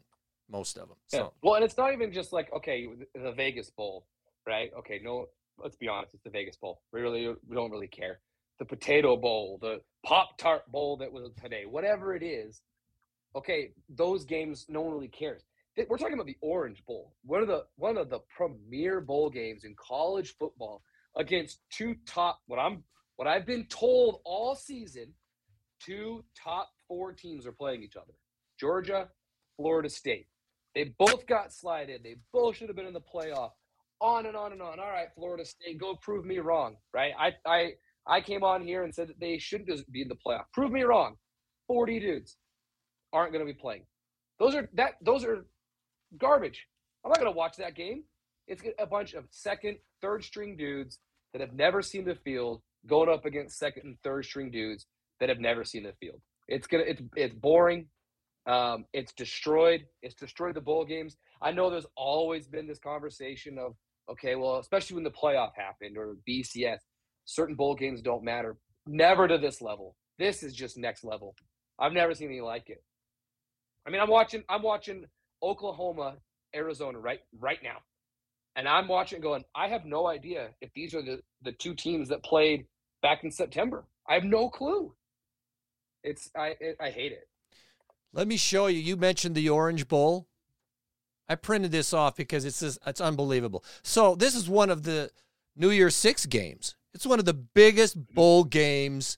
most 0.49 0.77
of 0.77 0.87
them. 0.87 0.97
So. 1.07 1.17
Yeah. 1.17 1.27
Well, 1.41 1.55
and 1.55 1.65
it's 1.65 1.77
not 1.77 1.91
even 1.91 2.13
just 2.13 2.31
like 2.31 2.51
okay, 2.53 2.87
the 3.13 3.33
Vegas 3.33 3.69
Bowl, 3.69 4.05
right? 4.45 4.71
Okay, 4.79 5.01
no, 5.03 5.27
let's 5.61 5.75
be 5.75 5.87
honest, 5.87 6.13
it's 6.13 6.23
the 6.23 6.29
Vegas 6.29 6.57
Bowl. 6.57 6.81
We 6.91 7.01
really 7.01 7.27
we 7.47 7.55
don't 7.55 7.71
really 7.71 7.87
care. 7.87 8.19
The 8.59 8.65
Potato 8.65 9.15
Bowl, 9.17 9.59
the 9.61 9.81
Pop 10.05 10.37
Tart 10.37 10.69
Bowl 10.71 10.97
that 10.97 11.11
was 11.11 11.29
today, 11.41 11.65
whatever 11.65 12.15
it 12.15 12.23
is. 12.23 12.61
Okay, 13.35 13.71
those 13.89 14.25
games 14.25 14.65
no 14.67 14.81
one 14.81 14.93
really 14.93 15.07
cares. 15.07 15.43
we're 15.87 15.97
talking 15.97 16.15
about 16.15 16.25
the 16.25 16.37
Orange 16.41 16.83
Bowl, 16.85 17.13
one 17.23 17.41
of 17.41 17.47
the 17.47 17.65
one 17.75 17.97
of 17.97 18.09
the 18.09 18.19
premier 18.35 19.01
bowl 19.01 19.29
games 19.29 19.63
in 19.63 19.75
college 19.75 20.35
football 20.39 20.81
against 21.15 21.59
two 21.69 21.95
top 22.05 22.39
what 22.47 22.57
I'm 22.57 22.83
what 23.17 23.27
I've 23.27 23.45
been 23.45 23.65
told 23.65 24.21
all 24.23 24.55
season, 24.55 25.13
two 25.79 26.23
top 26.41 26.69
four 26.87 27.13
teams 27.13 27.45
are 27.45 27.51
playing 27.51 27.83
each 27.83 27.95
other. 27.95 28.13
Georgia, 28.59 29.09
Florida 29.55 29.89
State. 29.89 30.27
They 30.73 30.93
both 30.97 31.25
got 31.25 31.51
slided. 31.51 32.03
They 32.03 32.17
both 32.31 32.55
should 32.55 32.69
have 32.69 32.75
been 32.75 32.85
in 32.85 32.93
the 32.93 33.01
playoff. 33.01 33.51
On 33.99 34.25
and 34.25 34.35
on 34.35 34.51
and 34.51 34.61
on. 34.61 34.79
All 34.79 34.91
right, 34.91 35.07
Florida 35.15 35.45
State, 35.45 35.79
go 35.79 35.95
prove 35.95 36.25
me 36.25 36.39
wrong. 36.39 36.75
Right? 36.93 37.13
I 37.19 37.31
I 37.45 37.71
I 38.05 38.21
came 38.21 38.43
on 38.43 38.61
here 38.61 38.83
and 38.83 38.93
said 38.93 39.09
that 39.09 39.19
they 39.19 39.37
shouldn't 39.37 39.69
be 39.91 40.01
in 40.01 40.07
the 40.07 40.15
playoff. 40.15 40.45
Prove 40.53 40.71
me 40.71 40.83
wrong. 40.83 41.15
Forty 41.67 41.99
dudes 41.99 42.37
aren't 43.11 43.33
going 43.33 43.45
to 43.45 43.51
be 43.51 43.57
playing. 43.59 43.85
Those 44.39 44.55
are 44.55 44.69
that. 44.73 44.93
Those 45.01 45.23
are 45.23 45.45
garbage. 46.17 46.67
I'm 47.03 47.09
not 47.09 47.19
going 47.19 47.31
to 47.31 47.37
watch 47.37 47.57
that 47.57 47.75
game. 47.75 48.03
It's 48.47 48.63
a 48.79 48.85
bunch 48.85 49.13
of 49.13 49.25
second, 49.31 49.77
third 50.01 50.23
string 50.23 50.55
dudes 50.57 50.99
that 51.33 51.41
have 51.41 51.53
never 51.53 51.81
seen 51.81 52.05
the 52.05 52.15
field 52.15 52.61
going 52.85 53.09
up 53.09 53.25
against 53.25 53.57
second 53.57 53.83
and 53.85 53.97
third 54.03 54.25
string 54.25 54.51
dudes 54.51 54.85
that 55.19 55.29
have 55.29 55.39
never 55.39 55.63
seen 55.63 55.83
the 55.83 55.93
field. 55.99 56.21
It's 56.47 56.67
gonna. 56.67 56.83
It's 56.85 57.01
it's 57.15 57.35
boring. 57.35 57.87
Um, 58.45 58.85
it's 58.93 59.11
destroyed. 59.13 59.85
It's 60.01 60.15
destroyed 60.15 60.55
the 60.55 60.61
bowl 60.61 60.85
games. 60.85 61.17
I 61.41 61.51
know 61.51 61.69
there's 61.69 61.85
always 61.97 62.47
been 62.47 62.67
this 62.67 62.79
conversation 62.79 63.57
of 63.57 63.73
okay, 64.09 64.35
well, 64.35 64.57
especially 64.57 64.95
when 64.95 65.03
the 65.03 65.11
playoff 65.11 65.51
happened 65.55 65.97
or 65.97 66.15
BCS, 66.27 66.79
certain 67.25 67.55
bowl 67.55 67.75
games 67.75 68.01
don't 68.01 68.23
matter. 68.23 68.57
Never 68.87 69.27
to 69.27 69.37
this 69.37 69.61
level. 69.61 69.95
This 70.17 70.43
is 70.43 70.53
just 70.53 70.77
next 70.77 71.03
level. 71.03 71.35
I've 71.79 71.93
never 71.93 72.13
seen 72.13 72.29
anything 72.29 72.45
like 72.45 72.69
it. 72.69 72.83
I 73.85 73.89
mean, 73.89 74.01
I'm 74.01 74.09
watching. 74.09 74.43
I'm 74.49 74.63
watching 74.63 75.05
Oklahoma, 75.43 76.15
Arizona 76.55 76.99
right 76.99 77.19
right 77.39 77.59
now, 77.63 77.77
and 78.55 78.67
I'm 78.67 78.87
watching 78.87 79.21
going. 79.21 79.43
I 79.55 79.67
have 79.67 79.85
no 79.85 80.07
idea 80.07 80.49
if 80.61 80.71
these 80.73 80.93
are 80.93 81.01
the 81.01 81.21
the 81.43 81.51
two 81.53 81.73
teams 81.73 82.09
that 82.09 82.23
played 82.23 82.65
back 83.01 83.23
in 83.23 83.31
September. 83.31 83.85
I 84.09 84.15
have 84.15 84.23
no 84.23 84.49
clue. 84.49 84.93
It's 86.03 86.29
I 86.35 86.55
it, 86.59 86.77
I 86.81 86.89
hate 86.89 87.11
it. 87.11 87.27
Let 88.13 88.27
me 88.27 88.37
show 88.37 88.67
you. 88.67 88.79
You 88.79 88.97
mentioned 88.97 89.35
the 89.35 89.49
Orange 89.49 89.87
Bowl. 89.87 90.27
I 91.29 91.35
printed 91.35 91.71
this 91.71 91.93
off 91.93 92.15
because 92.15 92.45
it's 92.45 92.59
just, 92.59 92.79
it's 92.85 93.01
unbelievable. 93.01 93.63
So 93.83 94.15
this 94.15 94.35
is 94.35 94.49
one 94.49 94.69
of 94.69 94.83
the 94.83 95.11
New 95.55 95.69
Year's 95.69 95.95
Six 95.95 96.25
games. 96.25 96.75
It's 96.93 97.05
one 97.05 97.19
of 97.19 97.25
the 97.25 97.33
biggest 97.33 98.13
bowl 98.13 98.43
games 98.43 99.17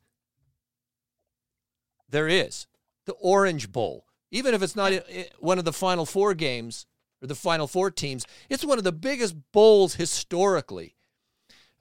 there 2.09 2.27
is. 2.27 2.67
The 3.05 3.13
Orange 3.13 3.71
Bowl. 3.71 4.05
Even 4.31 4.53
if 4.53 4.61
it's 4.61 4.75
not 4.75 4.93
one 5.39 5.59
of 5.59 5.65
the 5.65 5.73
Final 5.73 6.05
Four 6.05 6.33
games 6.33 6.85
or 7.21 7.27
the 7.27 7.35
Final 7.35 7.67
Four 7.67 7.89
teams, 7.91 8.25
it's 8.49 8.65
one 8.65 8.77
of 8.77 8.83
the 8.83 8.91
biggest 8.91 9.35
bowls 9.51 9.95
historically. 9.95 10.95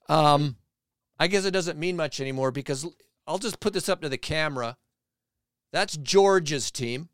Um, 0.09 0.57
I 1.19 1.27
guess 1.27 1.45
it 1.45 1.51
doesn't 1.51 1.79
mean 1.79 1.97
much 1.97 2.21
anymore 2.21 2.51
because 2.51 2.87
I'll 3.27 3.39
just 3.39 3.61
put 3.61 3.73
this 3.73 3.89
up 3.89 4.01
to 4.03 4.09
the 4.09 4.19
camera. 4.19 4.77
That's 5.73 5.97
Georgia's 5.97 6.71
team. 6.71 7.11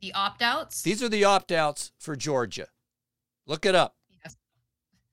The 0.00 0.12
opt 0.12 0.42
outs? 0.42 0.82
These 0.82 1.02
are 1.02 1.08
the 1.08 1.24
opt 1.24 1.52
outs 1.52 1.92
for 1.98 2.16
Georgia. 2.16 2.68
Look 3.46 3.64
it 3.64 3.74
up. 3.74 3.96
Yes. 4.24 4.36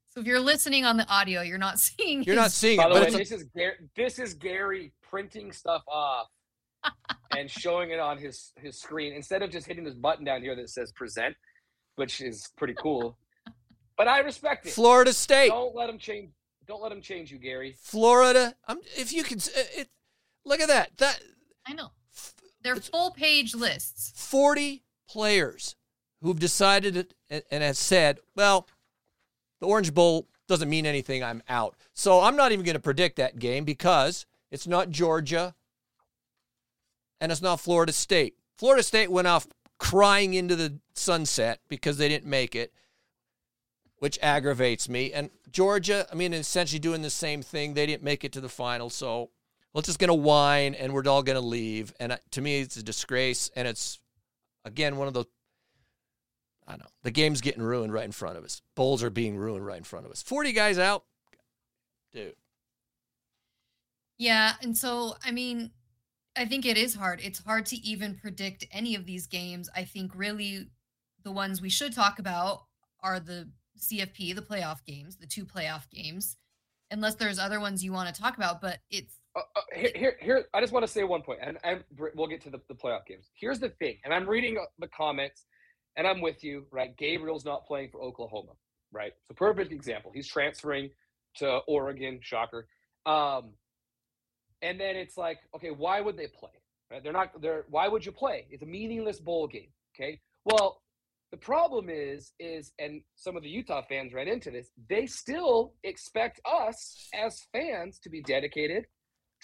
So 0.10 0.22
if 0.22 0.28
you're 0.28 0.40
listening 0.40 0.86
on 0.86 0.98
the 0.98 1.08
audio, 1.08 1.42
you're 1.42 1.58
not 1.58 1.80
seeing. 1.80 2.24
You're 2.24 2.36
his... 2.36 2.44
not 2.44 2.52
seeing 2.52 2.78
By 2.78 2.86
it. 2.86 2.94
the 2.94 3.00
way, 3.00 3.10
this 3.12 3.32
is 3.32 3.44
Gary, 3.56 3.76
this 3.96 4.20
is 4.20 4.34
Gary 4.34 4.92
printing 5.02 5.52
stuff 5.52 5.84
off 5.88 6.28
and 7.38 7.50
showing 7.50 7.92
it 7.92 8.00
on 8.00 8.18
his 8.18 8.52
his 8.58 8.80
screen 8.80 9.14
instead 9.14 9.42
of 9.42 9.52
just 9.52 9.68
hitting 9.68 9.84
this 9.84 9.96
button 9.96 10.26
down 10.26 10.42
here 10.42 10.56
that 10.56 10.70
says 10.70 10.92
present, 10.92 11.36
which 11.96 12.22
is 12.22 12.50
pretty 12.58 12.74
cool. 12.74 13.18
But 13.98 14.08
I 14.08 14.20
respect 14.20 14.66
it. 14.66 14.72
Florida 14.72 15.14
State. 15.14 15.50
Don't 15.50 15.76
let 15.76 15.90
him 15.90 15.98
change. 15.98 16.32
Don't 16.68 16.82
let 16.82 16.92
him 16.92 17.02
change 17.02 17.32
you, 17.32 17.38
Gary. 17.38 17.76
Florida. 17.80 18.56
I'm, 18.68 18.80
if 18.98 19.12
you 19.14 19.24
can, 19.24 19.38
uh, 19.38 19.62
it, 19.76 19.90
look 20.46 20.62
at 20.62 20.70
that. 20.70 20.98
That 20.98 21.20
I 21.68 21.74
know. 21.74 21.92
They're 22.64 22.76
full 22.78 23.12
page 23.12 23.54
lists. 23.54 24.12
Forty 24.16 24.84
players 25.08 25.76
who've 26.22 26.40
decided 26.40 26.96
it 26.98 27.14
and 27.30 27.64
have 27.64 27.78
said, 27.78 28.20
"Well, 28.36 28.68
the 29.60 29.68
Orange 29.68 29.94
Bowl 29.94 30.28
doesn't 30.48 30.70
mean 30.70 30.86
anything. 30.86 31.24
I'm 31.24 31.44
out." 31.50 31.76
So 31.94 32.22
I'm 32.22 32.36
not 32.36 32.52
even 32.52 32.66
going 32.66 32.76
to 32.76 32.82
predict 32.82 33.18
that 33.18 33.40
game 33.40 33.66
because 33.66 34.26
it's 34.50 34.68
not 34.68 34.90
Georgia 34.90 35.56
and 37.20 37.32
it's 37.32 37.42
not 37.42 37.60
Florida 37.60 37.92
State. 37.92 38.36
Florida 38.58 38.84
State 38.84 39.12
went 39.12 39.28
off 39.28 39.48
crying 39.78 40.34
into 40.34 40.56
the 40.56 40.80
sunset 40.94 41.60
because 41.68 41.98
they 41.98 42.08
didn't 42.08 42.30
make 42.30 42.56
it, 42.56 42.74
which 43.98 44.20
aggravates 44.22 44.88
me. 44.88 45.12
And 45.12 45.30
Georgia, 45.52 46.08
I 46.12 46.16
mean, 46.16 46.34
essentially 46.34 46.80
doing 46.80 47.02
the 47.02 47.10
same 47.10 47.42
thing. 47.42 47.74
They 47.74 47.86
didn't 47.86 48.04
make 48.04 48.24
it 48.24 48.32
to 48.34 48.42
the 48.42 48.50
final, 48.50 48.90
so 48.90 49.32
we're 49.74 49.82
just 49.82 50.00
going 50.00 50.10
to 50.10 50.14
whine 50.14 50.76
and 50.76 50.94
we're 50.94 51.08
all 51.08 51.24
going 51.24 51.40
to 51.40 51.46
leave. 51.46 51.94
And 52.00 52.18
to 52.32 52.42
me, 52.42 52.62
it's 52.62 52.78
a 52.78 52.84
disgrace. 52.84 53.50
And 53.56 53.68
it's, 53.68 54.00
again, 54.66 54.98
one 54.98 55.08
of 55.08 55.14
the, 55.14 55.26
I 56.68 56.74
don't 56.74 56.82
know, 56.82 56.90
the 57.04 57.12
game's 57.12 57.42
getting 57.42 57.64
ruined 57.64 57.92
right 57.92 58.06
in 58.06 58.12
front 58.12 58.38
of 58.38 58.44
us. 58.44 58.62
Bowls 58.76 59.04
are 59.04 59.10
being 59.10 59.36
ruined 59.36 59.66
right 59.66 59.78
in 59.78 59.84
front 59.84 60.06
of 60.06 60.12
us. 60.12 60.22
40 60.22 60.52
guys 60.54 60.78
out. 60.78 61.04
Dude. 62.12 62.36
Yeah. 64.18 64.54
And 64.62 64.78
so, 64.78 65.16
I 65.26 65.32
mean, 65.32 65.72
I 66.36 66.46
think 66.46 66.66
it 66.66 66.78
is 66.78 66.96
hard. 66.96 67.20
It's 67.24 67.44
hard 67.44 67.66
to 67.68 67.78
even 67.78 68.16
predict 68.16 68.66
any 68.72 68.96
of 68.96 69.06
these 69.06 69.28
games. 69.28 69.70
I 69.76 69.84
think 69.84 70.12
really 70.16 70.68
the 71.24 71.32
ones 71.32 71.62
we 71.62 71.70
should 71.70 71.94
talk 71.94 72.20
about 72.20 72.64
are 73.02 73.20
the 73.20 73.50
CFP, 73.80 74.36
the 74.36 74.42
playoff 74.42 74.86
games, 74.86 75.18
the 75.18 75.28
two 75.28 75.46
playoff 75.46 75.90
games, 75.90 76.38
unless 76.92 77.16
there's 77.16 77.40
other 77.40 77.60
ones 77.60 77.84
you 77.84 77.92
want 77.92 78.14
to 78.14 78.22
talk 78.22 78.38
about. 78.38 78.62
But 78.62 78.80
it's 78.90 79.20
uh, 79.36 79.40
uh, 79.56 79.62
here, 79.76 79.92
here, 79.96 80.16
here. 80.20 80.46
I 80.54 80.62
just 80.62 80.74
want 80.74 80.86
to 80.86 80.92
say 80.92 81.04
one 81.04 81.22
point, 81.22 81.40
and, 81.42 81.84
we'll 82.16 82.28
get 82.28 82.42
to 82.42 82.50
the, 82.50 82.60
the 82.68 82.76
playoff 82.76 83.06
games. 83.08 83.30
Here's 83.34 83.60
the 83.60 83.70
thing, 83.70 83.98
and 84.04 84.14
I'm 84.14 84.28
reading 84.28 84.58
uh, 84.58 84.66
the 84.80 84.88
comments, 84.88 85.46
and 85.98 86.08
I'm 86.08 86.22
with 86.22 86.44
you, 86.44 86.66
right? 86.72 86.96
Gabriel's 86.98 87.46
not 87.46 87.66
playing 87.66 87.90
for 87.92 88.02
Oklahoma, 88.02 88.54
right? 88.92 89.12
It's 89.12 89.32
a 89.32 89.34
perfect 89.34 89.72
example. 89.72 90.12
He's 90.14 90.28
transferring 90.28 90.90
to 91.38 91.60
Oregon. 91.68 92.20
Shocker. 92.22 92.68
Um, 93.06 93.54
and 94.62 94.80
then 94.80 94.96
it's 94.96 95.18
like, 95.18 95.40
okay, 95.56 95.72
why 95.72 96.00
would 96.00 96.18
they 96.18 96.28
play? 96.28 96.52
Right? 96.92 97.04
They're 97.04 97.14
not. 97.14 97.42
They're. 97.42 97.66
Why 97.70 97.88
would 97.88 98.06
you 98.06 98.12
play? 98.12 98.46
It's 98.50 98.64
a 98.64 98.68
meaningless 98.68 99.20
bowl 99.20 99.48
game. 99.48 99.70
Okay. 99.96 100.20
Well, 100.46 100.82
the 101.32 101.38
problem 101.38 101.90
is, 101.90 102.32
is, 102.40 102.72
and 102.78 103.02
some 103.16 103.36
of 103.36 103.42
the 103.42 103.50
Utah 103.50 103.82
fans 103.90 104.14
ran 104.14 104.28
into 104.28 104.52
this. 104.52 104.70
They 104.88 105.08
still 105.08 105.74
expect 105.84 106.40
us 106.46 107.10
as 107.14 107.42
fans 107.52 107.98
to 108.04 108.10
be 108.10 108.22
dedicated, 108.22 108.86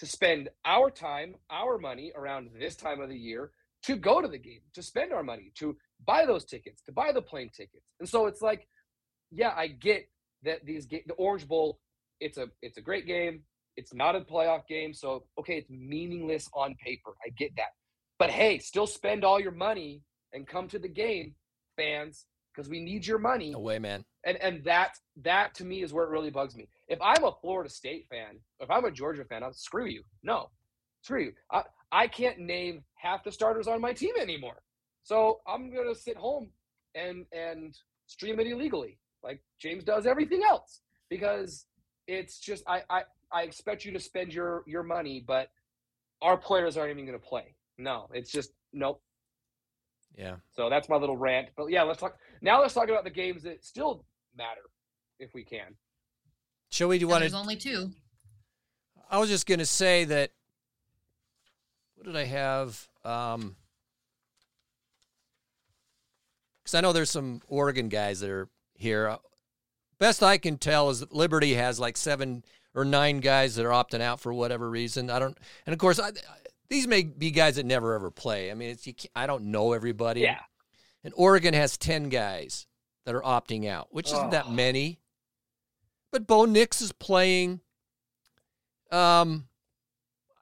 to 0.00 0.06
spend 0.06 0.48
our 0.64 0.90
time, 0.90 1.34
our 1.50 1.78
money 1.78 2.10
around 2.16 2.50
this 2.58 2.74
time 2.74 3.00
of 3.00 3.10
the 3.10 3.16
year 3.16 3.52
to 3.82 3.96
go 3.96 4.20
to 4.20 4.28
the 4.28 4.38
game, 4.38 4.60
to 4.74 4.82
spend 4.82 5.12
our 5.12 5.22
money, 5.22 5.52
to 5.56 5.76
buy 6.06 6.26
those 6.26 6.44
tickets, 6.44 6.82
to 6.82 6.92
buy 6.92 7.12
the 7.12 7.22
plane 7.22 7.50
tickets. 7.54 7.84
And 8.00 8.08
so 8.08 8.26
it's 8.26 8.42
like, 8.42 8.66
yeah, 9.30 9.52
I 9.54 9.68
get 9.68 10.08
that 10.42 10.64
these 10.64 10.86
the 10.86 11.12
Orange 11.18 11.46
Bowl, 11.46 11.78
it's 12.18 12.38
a 12.38 12.48
it's 12.62 12.78
a 12.78 12.82
great 12.82 13.06
game. 13.06 13.42
It's 13.76 13.94
not 13.94 14.16
a 14.16 14.20
playoff 14.20 14.66
game, 14.66 14.92
so 14.92 15.24
okay, 15.38 15.58
it's 15.58 15.70
meaningless 15.70 16.48
on 16.54 16.74
paper. 16.82 17.12
I 17.24 17.30
get 17.30 17.54
that. 17.56 17.70
But 18.18 18.30
hey, 18.30 18.58
still 18.58 18.86
spend 18.86 19.24
all 19.24 19.38
your 19.38 19.52
money 19.52 20.02
and 20.32 20.46
come 20.46 20.68
to 20.68 20.78
the 20.78 20.88
game, 20.88 21.34
fans, 21.76 22.26
because 22.52 22.68
we 22.68 22.80
need 22.80 23.06
your 23.06 23.18
money. 23.18 23.52
Away, 23.52 23.78
man. 23.78 24.04
And 24.24 24.36
and 24.42 24.62
that 24.64 24.98
that 25.22 25.54
to 25.56 25.64
me 25.64 25.82
is 25.82 25.92
where 25.92 26.04
it 26.04 26.10
really 26.10 26.30
bugs 26.30 26.56
me. 26.56 26.68
If 26.88 27.00
I'm 27.00 27.24
a 27.24 27.32
Florida 27.40 27.70
State 27.70 28.06
fan, 28.10 28.38
if 28.60 28.70
I'm 28.70 28.84
a 28.84 28.90
Georgia 28.90 29.24
fan, 29.24 29.42
I'll 29.42 29.52
screw 29.52 29.86
you. 29.86 30.02
No, 30.22 30.50
screw 31.02 31.24
you. 31.24 31.32
I 31.50 31.62
I 31.90 32.06
can't 32.06 32.38
name 32.38 32.84
half 32.94 33.24
the 33.24 33.32
starters 33.32 33.66
on 33.66 33.80
my 33.80 33.92
team 33.92 34.14
anymore. 34.20 34.62
So 35.02 35.40
I'm 35.46 35.74
gonna 35.74 35.94
sit 35.94 36.16
home 36.16 36.50
and 36.94 37.24
and 37.32 37.74
stream 38.06 38.40
it 38.40 38.46
illegally, 38.46 38.98
like 39.22 39.42
James 39.58 39.84
does 39.84 40.06
everything 40.06 40.42
else, 40.48 40.82
because 41.08 41.66
it's 42.06 42.38
just 42.38 42.64
I 42.66 42.82
I 42.90 43.02
I 43.32 43.42
expect 43.42 43.84
you 43.84 43.92
to 43.92 44.00
spend 44.00 44.34
your 44.34 44.64
your 44.66 44.82
money, 44.82 45.24
but 45.26 45.48
our 46.22 46.36
players 46.36 46.76
aren't 46.76 46.90
even 46.90 47.06
going 47.06 47.18
to 47.18 47.24
play. 47.24 47.54
No, 47.78 48.08
it's 48.12 48.30
just 48.30 48.52
nope. 48.72 49.00
Yeah. 50.16 50.36
So 50.50 50.68
that's 50.68 50.88
my 50.88 50.96
little 50.96 51.16
rant. 51.16 51.48
But 51.56 51.70
yeah, 51.70 51.82
let's 51.82 52.00
talk 52.00 52.16
now. 52.42 52.60
Let's 52.60 52.74
talk 52.74 52.88
about 52.88 53.04
the 53.04 53.10
games 53.10 53.44
that 53.44 53.64
still 53.64 54.04
matter, 54.36 54.62
if 55.18 55.34
we 55.34 55.44
can. 55.44 55.76
Shall 56.70 56.88
we? 56.88 56.98
Do 56.98 57.02
you 57.02 57.08
want 57.08 57.20
There's 57.20 57.34
only 57.34 57.56
two. 57.56 57.90
I 59.10 59.18
was 59.18 59.28
just 59.28 59.46
going 59.46 59.58
to 59.58 59.66
say 59.66 60.04
that. 60.04 60.30
What 61.96 62.06
did 62.06 62.16
I 62.16 62.24
have? 62.24 62.88
Um, 63.04 63.56
because 66.62 66.74
I 66.74 66.80
know 66.80 66.92
there's 66.92 67.10
some 67.10 67.42
Oregon 67.48 67.88
guys 67.88 68.20
that 68.20 68.30
are 68.30 68.48
here. 68.76 69.16
Best 69.98 70.22
I 70.22 70.38
can 70.38 70.56
tell 70.56 70.88
is 70.90 71.00
that 71.00 71.12
Liberty 71.12 71.54
has 71.54 71.80
like 71.80 71.96
seven 71.96 72.44
or 72.74 72.84
nine 72.84 73.18
guys 73.18 73.56
that 73.56 73.66
are 73.66 73.70
opting 73.70 74.00
out 74.00 74.20
for 74.20 74.32
whatever 74.32 74.70
reason. 74.70 75.10
I 75.10 75.18
don't, 75.18 75.36
and 75.66 75.72
of 75.72 75.78
course, 75.78 75.98
I, 75.98 76.12
these 76.68 76.86
may 76.86 77.02
be 77.02 77.32
guys 77.32 77.56
that 77.56 77.66
never 77.66 77.94
ever 77.94 78.10
play. 78.10 78.50
I 78.50 78.54
mean, 78.54 78.70
it's 78.70 78.86
you 78.86 78.94
I 79.14 79.26
don't 79.26 79.46
know 79.46 79.72
everybody. 79.72 80.20
Yeah. 80.20 80.38
and 81.02 81.12
Oregon 81.16 81.52
has 81.52 81.76
10 81.76 82.08
guys 82.08 82.66
that 83.06 83.14
are 83.14 83.22
opting 83.22 83.66
out, 83.68 83.88
which 83.92 84.06
isn't 84.08 84.26
Oh. 84.28 84.30
that 84.30 84.50
many. 84.50 85.00
But 86.12 86.26
Bo 86.26 86.44
Nix 86.44 86.80
is 86.80 86.92
playing. 86.92 87.60
Um, 88.90 89.48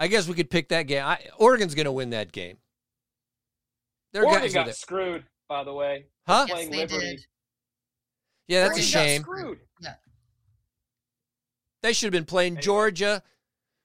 I 0.01 0.09
guess 0.09 0.27
we 0.29 0.35
could 0.35 0.51
pick 0.51 0.69
that 0.71 0.85
game. 0.85 1.05
I, 1.05 1.19
Oregon's 1.39 1.75
going 1.75 1.85
to 1.87 1.93
win 1.93 2.11
that 2.11 2.33
game. 2.33 2.59
Their 4.13 4.25
Oregon 4.25 4.43
guys 4.43 4.51
are 4.53 4.55
got 4.55 4.65
there. 4.67 4.75
screwed, 4.75 5.25
by 5.49 5.65
the 5.65 5.73
way. 5.75 6.07
Huh? 6.27 6.47
Yes, 6.49 6.55
Playing 6.55 6.71
they 6.71 6.77
Liberty. 6.79 7.01
did. 7.17 7.21
Yeah, 8.49 8.61
that's 8.69 8.79
a 8.79 8.81
Oregon 8.81 8.93
got 8.93 9.05
shame. 9.07 9.23
screwed. 9.23 9.59
They 11.83 11.93
should 11.93 12.07
have 12.07 12.13
been 12.13 12.25
playing 12.25 12.55
Anyway. 12.55 12.63
Georgia. 12.63 13.23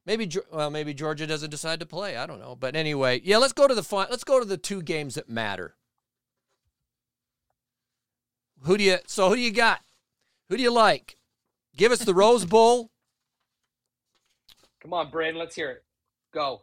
Maybe 0.06 0.30
well, 0.52 0.70
maybe 0.70 0.94
Georgia 0.94 1.28
doesn't 1.28 1.50
decide 1.50 1.80
to 1.80 1.86
play. 1.86 2.18
I 2.18 2.26
don't 2.26 2.40
know. 2.40 2.56
But 2.56 2.76
anyway, 2.76 3.22
yeah, 3.24 3.38
let's 3.38 3.54
go 3.54 3.68
to 3.68 3.76
the 3.76 3.84
fi- 3.84 4.08
let's 4.10 4.24
go 4.24 4.40
to 4.40 4.46
the 4.46 4.58
two 4.58 4.82
games 4.82 5.16
that 5.16 5.30
matter. 5.30 5.76
Who 8.64 8.78
do 8.78 8.84
you 8.84 8.98
so 9.08 9.30
who 9.30 9.36
do 9.36 9.42
you 9.42 9.52
got? 9.52 9.82
Who 10.50 10.58
do 10.58 10.64
you 10.64 10.72
like? 10.72 11.18
Give 11.76 11.92
us 11.92 12.00
the 12.00 12.14
Rose 12.14 12.46
Bowl. 12.46 12.92
Come 14.82 14.94
on, 14.94 15.10
Brandon, 15.10 15.40
let's 15.40 15.56
hear 15.56 15.72
it. 15.72 15.84
Go. 16.34 16.62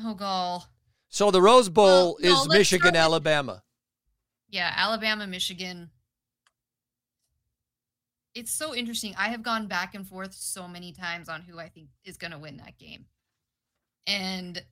Oh, 0.00 0.14
goal. 0.14 0.64
So 1.08 1.30
the 1.30 1.42
Rose 1.42 1.68
Bowl 1.68 1.86
Well, 1.86 2.16
no, 2.20 2.28
is 2.42 2.46
let's 2.48 2.58
Michigan, 2.58 2.80
start 2.80 2.94
with- 2.94 3.00
Alabama. 3.00 3.62
Yeah, 4.48 4.72
Alabama, 4.76 5.26
Michigan. 5.26 5.90
It's 8.34 8.52
so 8.52 8.74
interesting. 8.74 9.14
I 9.18 9.28
have 9.28 9.42
gone 9.42 9.66
back 9.66 9.94
and 9.94 10.06
forth 10.06 10.32
so 10.34 10.66
many 10.68 10.92
times 10.92 11.28
on 11.28 11.42
who 11.42 11.58
I 11.58 11.68
think 11.68 11.88
is 12.04 12.16
going 12.16 12.30
to 12.32 12.38
win 12.38 12.56
that 12.58 12.78
game. 12.78 13.06
And 14.06 14.62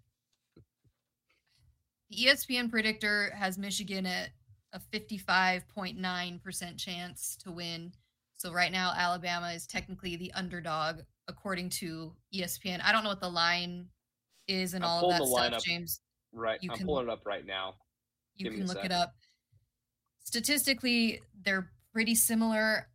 the 2.11 2.17
ESPN 2.27 2.71
predictor 2.71 3.31
has 3.37 3.59
Michigan 3.59 4.07
at 4.07 4.31
a 4.73 4.81
55.9% 4.93 6.79
chance 6.79 7.37
to 7.45 7.51
win. 7.51 7.93
So 8.37 8.53
right 8.53 8.73
now, 8.73 8.93
Alabama 8.97 9.53
is 9.53 9.67
technically 9.67 10.17
the 10.17 10.33
underdog, 10.33 11.01
according 11.29 11.71
to 11.71 12.15
ESPN. 12.35 12.81
I 12.83 12.93
don't 12.93 13.03
know 13.05 13.11
what 13.11 13.21
the 13.21 13.29
line 13.29 13.87
is 14.49 14.75
and 14.75 14.85
I'm 14.85 14.91
all 14.91 15.13
of 15.13 15.19
that 15.19 15.27
stuff. 15.27 15.65
James. 15.65 16.01
Right. 16.33 16.59
You 16.63 16.71
I'm 16.73 16.79
can- 16.79 16.87
pulling 16.87 17.09
it 17.09 17.13
up 17.13 17.27
right 17.27 17.45
now. 17.45 17.75
You 18.35 18.51
Give 18.51 18.59
can 18.59 18.67
look 18.67 18.85
it 18.85 18.93
up. 18.93 19.15
Statistically, 20.25 21.21
they're 21.45 21.71
pretty 21.93 22.15
similar. 22.15 22.89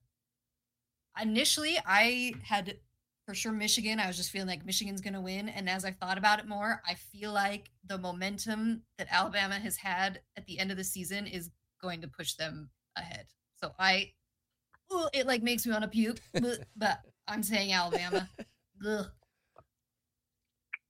Initially, 1.21 1.77
I 1.85 2.33
had 2.43 2.77
for 3.25 3.33
sure 3.35 3.51
Michigan. 3.51 3.99
I 3.99 4.07
was 4.07 4.17
just 4.17 4.31
feeling 4.31 4.47
like 4.47 4.65
Michigan's 4.65 5.01
going 5.01 5.13
to 5.13 5.21
win. 5.21 5.49
And 5.49 5.69
as 5.69 5.83
I've 5.83 5.97
thought 5.97 6.17
about 6.17 6.39
it 6.39 6.47
more, 6.47 6.81
I 6.87 6.93
feel 6.95 7.31
like 7.31 7.69
the 7.85 7.97
momentum 7.97 8.83
that 8.97 9.07
Alabama 9.09 9.55
has 9.55 9.75
had 9.77 10.21
at 10.37 10.45
the 10.45 10.59
end 10.59 10.71
of 10.71 10.77
the 10.77 10.83
season 10.83 11.27
is 11.27 11.49
going 11.81 12.01
to 12.01 12.07
push 12.07 12.33
them 12.33 12.69
ahead. 12.95 13.25
So 13.61 13.71
I, 13.79 14.11
Ugh, 14.91 15.09
it 15.13 15.25
like 15.25 15.43
makes 15.43 15.65
me 15.65 15.71
want 15.71 15.83
to 15.83 15.89
puke, 15.89 16.19
but, 16.33 16.59
but 16.75 16.99
I'm 17.27 17.43
saying 17.43 17.73
Alabama. 17.73 18.29
Ugh. 18.87 19.05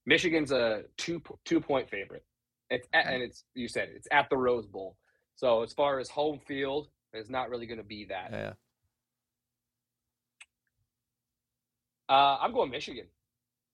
Michigan's 0.05 0.51
a 0.51 0.83
two 0.97 1.21
two 1.45 1.59
point 1.59 1.89
favorite. 1.89 2.23
It's 2.69 2.88
at, 2.93 3.07
and 3.07 3.23
it's 3.23 3.43
you 3.53 3.67
said 3.67 3.89
it, 3.89 3.95
it's 3.95 4.07
at 4.11 4.29
the 4.29 4.38
Rose 4.38 4.67
Bowl. 4.67 4.97
So 5.36 5.63
as 5.63 5.73
far 5.73 5.99
as 5.99 6.09
home 6.09 6.39
field, 6.47 6.88
it's 7.13 7.29
not 7.29 7.49
really 7.49 7.65
going 7.65 7.79
to 7.79 7.83
be 7.83 8.05
that. 8.05 8.29
Yeah. 8.31 8.53
Uh, 12.07 12.38
I'm 12.39 12.53
going 12.53 12.69
Michigan. 12.69 13.07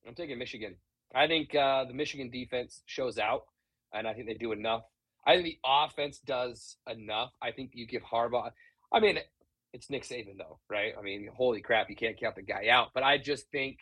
I'm 0.07 0.15
taking 0.15 0.37
Michigan. 0.37 0.75
I 1.13 1.27
think 1.27 1.53
uh, 1.53 1.85
the 1.85 1.93
Michigan 1.93 2.29
defense 2.29 2.81
shows 2.85 3.17
out, 3.17 3.43
and 3.93 4.07
I 4.07 4.13
think 4.13 4.27
they 4.27 4.33
do 4.33 4.53
enough. 4.53 4.83
I 5.25 5.35
think 5.35 5.45
the 5.45 5.59
offense 5.65 6.19
does 6.19 6.77
enough. 6.89 7.31
I 7.41 7.51
think 7.51 7.71
you 7.73 7.85
give 7.85 8.01
Harbaugh. 8.03 8.51
I 8.91 8.99
mean, 8.99 9.19
it's 9.73 9.89
Nick 9.89 10.03
Saban 10.03 10.37
though, 10.37 10.59
right? 10.69 10.93
I 10.97 11.01
mean, 11.01 11.29
holy 11.35 11.61
crap, 11.61 11.89
you 11.89 11.95
can't 11.95 12.19
count 12.19 12.35
the 12.35 12.41
guy 12.41 12.67
out. 12.69 12.89
But 12.93 13.03
I 13.03 13.17
just 13.17 13.49
think 13.51 13.77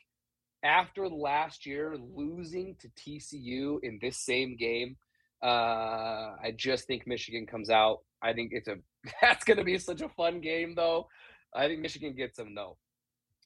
after 0.63 1.07
last 1.07 1.65
year 1.65 1.95
losing 1.97 2.75
to 2.81 2.89
TCU 2.89 3.79
in 3.81 3.99
this 4.01 4.17
same 4.17 4.57
game, 4.57 4.97
uh, 5.41 6.35
I 6.43 6.53
just 6.55 6.85
think 6.85 7.07
Michigan 7.07 7.45
comes 7.47 7.69
out. 7.69 7.99
I 8.21 8.33
think 8.33 8.51
it's 8.53 8.67
a 8.67 8.75
that's 9.21 9.45
going 9.45 9.57
to 9.57 9.63
be 9.63 9.77
such 9.77 10.01
a 10.01 10.09
fun 10.09 10.41
game 10.41 10.75
though. 10.75 11.07
I 11.55 11.67
think 11.67 11.79
Michigan 11.79 12.13
gets 12.15 12.37
them 12.37 12.53
though. 12.53 12.77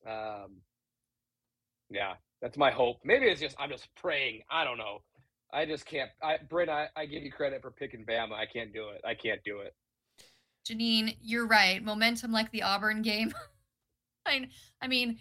Um, 0.05 0.61
yeah, 1.89 2.13
that's 2.41 2.57
my 2.57 2.71
hope. 2.71 2.97
Maybe 3.05 3.25
it's 3.27 3.39
just 3.39 3.55
I'm 3.59 3.69
just 3.69 3.87
praying. 3.95 4.41
I 4.51 4.63
don't 4.63 4.77
know. 4.77 4.99
I 5.53 5.65
just 5.65 5.85
can't. 5.85 6.09
I 6.21 6.37
Brent, 6.49 6.69
I, 6.69 6.87
I 6.95 7.05
give 7.05 7.23
you 7.23 7.31
credit 7.31 7.61
for 7.61 7.71
picking 7.71 8.05
Bama. 8.05 8.33
I 8.33 8.45
can't 8.45 8.73
do 8.73 8.89
it. 8.89 9.01
I 9.05 9.13
can't 9.13 9.41
do 9.43 9.59
it. 9.59 9.75
Janine, 10.67 11.15
you're 11.21 11.45
right. 11.45 11.83
Momentum 11.83 12.31
like 12.31 12.51
the 12.51 12.63
Auburn 12.63 13.01
game. 13.01 13.33
I, 14.25 14.47
I 14.81 14.87
mean, 14.87 15.19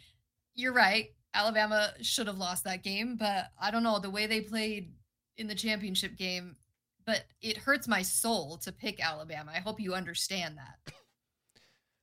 you're 0.54 0.72
right. 0.72 1.10
Alabama 1.34 1.92
should 2.00 2.26
have 2.26 2.38
lost 2.38 2.64
that 2.64 2.82
game, 2.82 3.16
but 3.16 3.50
I 3.60 3.70
don't 3.70 3.82
know 3.82 3.98
the 3.98 4.10
way 4.10 4.26
they 4.26 4.40
played 4.40 4.92
in 5.36 5.48
the 5.48 5.54
championship 5.54 6.16
game. 6.16 6.56
But 7.04 7.24
it 7.40 7.58
hurts 7.58 7.88
my 7.88 8.02
soul 8.02 8.58
to 8.58 8.70
pick 8.72 9.04
Alabama. 9.04 9.52
I 9.54 9.58
hope 9.58 9.80
you 9.80 9.92
understand 9.92 10.56
that. 10.56 10.94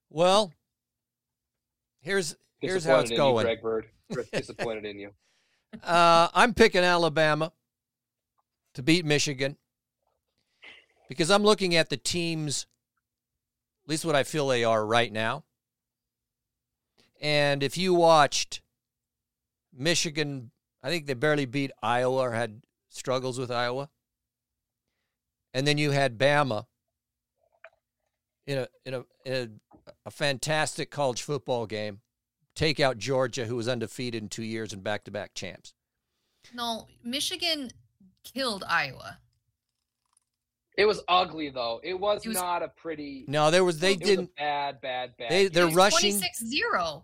Well, 0.10 0.52
here's 2.02 2.36
here's 2.60 2.84
how 2.84 3.00
it's 3.00 3.10
Disappointed 3.10 3.12
in 3.12 3.12
you, 3.12 3.18
going. 3.18 3.46
Greg 3.46 3.62
Bird. 3.62 3.86
Disappointed 4.34 4.86
in 4.86 5.00
you. 5.00 5.12
Uh, 5.84 6.28
I'm 6.34 6.54
picking 6.54 6.84
Alabama 6.84 7.54
to 8.80 8.84
beat 8.84 9.04
Michigan 9.04 9.58
because 11.10 11.30
I'm 11.30 11.44
looking 11.44 11.76
at 11.76 11.90
the 11.90 11.98
teams, 11.98 12.66
at 13.84 13.90
least 13.90 14.06
what 14.06 14.16
I 14.16 14.24
feel 14.24 14.48
they 14.48 14.64
are 14.64 14.86
right 14.86 15.12
now. 15.12 15.44
And 17.20 17.62
if 17.62 17.78
you 17.78 17.94
watched 17.94 18.62
Michigan, 19.78 20.52
I 20.82 20.88
think 20.88 21.08
they 21.08 21.14
barely 21.14 21.46
beat 21.46 21.72
Iowa 21.84 22.22
or 22.22 22.32
had 22.32 22.62
struggles 22.88 23.38
with 23.38 23.52
Iowa. 23.52 23.90
And 25.54 25.68
then 25.68 25.78
you 25.78 25.92
had 25.92 26.18
Bama 26.18 26.66
in 28.48 28.60
a 28.60 28.68
in 28.86 28.94
a 28.94 29.04
in 29.26 29.34
a, 29.34 29.92
a 30.06 30.12
fantastic 30.12 30.90
college 30.90 31.22
football 31.22 31.66
game 31.66 32.00
take 32.56 32.80
out 32.80 32.98
Georgia, 32.98 33.46
who 33.46 33.58
was 33.58 33.68
undefeated 33.68 34.24
in 34.24 34.30
two 34.30 34.44
years 34.44 34.72
and 34.72 34.86
back 34.86 35.04
to 35.04 35.12
back 35.12 35.34
champs. 35.34 35.74
No, 36.54 36.88
Michigan 37.04 37.72
killed 38.34 38.64
Iowa. 38.68 39.18
It 40.78 40.86
was 40.86 41.02
ugly 41.08 41.50
though. 41.50 41.82
It 41.84 41.94
was, 42.00 42.26
It 42.26 42.30
was- 42.30 42.38
not 42.38 42.64
a 42.64 42.70
pretty. 42.70 43.26
No, 43.28 43.52
there 43.52 43.64
was 43.64 43.80
they 43.80 43.94
it 43.94 44.00
was 44.02 44.10
a 44.10 44.16
didn't. 44.16 44.36
bad, 44.36 44.82
bad, 44.82 45.18
bad. 45.18 45.30
They- 45.32 45.48
they're 45.48 45.64
It 45.64 45.68
was 45.68 45.76
rushing- 45.76 46.20
26-0. 46.20 47.04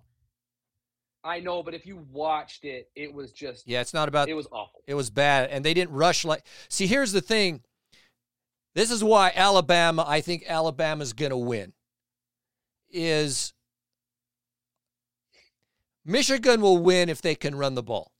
I 1.23 1.39
know, 1.39 1.63
but 1.63 1.73
if 1.73 1.85
you 1.87 1.97
watched 2.11 2.65
it, 2.65 2.89
it 2.95 3.11
was 3.11 3.31
just. 3.31 3.67
Yeah, 3.67 3.81
it's 3.81 3.93
not 3.95 4.07
about. 4.07 4.29
It 4.29 4.35
was 4.35 4.47
awful. 4.51 4.83
It 4.87 4.93
was 4.93 5.09
bad, 5.09 5.49
and 5.49 5.65
they 5.65 5.73
didn't 5.73 5.91
rush 5.93 6.23
like. 6.23 6.45
See, 6.69 6.85
here's 6.87 7.11
the 7.11 7.21
thing. 7.21 7.63
This 8.75 8.91
is 8.91 9.03
why 9.03 9.31
Alabama. 9.33 10.05
I 10.07 10.21
think 10.21 10.43
Alabama's 10.47 11.13
going 11.13 11.31
to 11.31 11.37
win. 11.37 11.73
Is 12.89 13.53
Michigan 16.05 16.61
will 16.61 16.77
win 16.77 17.09
if 17.09 17.21
they 17.21 17.33
can 17.35 17.55
run 17.55 17.73
the 17.73 17.83
ball. 17.83 18.11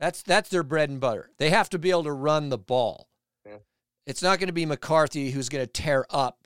That's 0.00 0.22
that's 0.22 0.48
their 0.48 0.62
bread 0.62 0.90
and 0.90 1.00
butter. 1.00 1.30
They 1.38 1.50
have 1.50 1.70
to 1.70 1.78
be 1.78 1.90
able 1.90 2.04
to 2.04 2.12
run 2.12 2.48
the 2.48 2.58
ball. 2.58 3.08
Yeah. 3.46 3.58
It's 4.06 4.22
not 4.22 4.38
going 4.38 4.48
to 4.48 4.52
be 4.52 4.66
McCarthy 4.66 5.30
who's 5.30 5.48
going 5.48 5.64
to 5.64 5.70
tear 5.70 6.06
up 6.10 6.44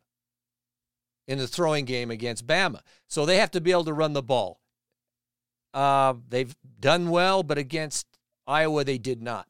in 1.27 1.39
the 1.39 1.47
throwing 1.47 1.85
game 1.85 2.11
against 2.11 2.47
Bama. 2.47 2.81
So 3.07 3.27
they 3.27 3.39
have 3.39 3.51
to 3.53 3.61
be 3.61 3.71
able 3.71 3.85
to 3.85 3.93
run 3.93 4.15
the 4.15 4.23
ball. 4.23 4.61
Uh, 5.75 6.15
they've 6.29 6.57
done 6.81 7.11
well, 7.11 7.43
but 7.43 7.59
against 7.59 8.07
Iowa, 8.47 8.85
they 8.85 8.99
did 8.99 9.23
not. 9.23 9.47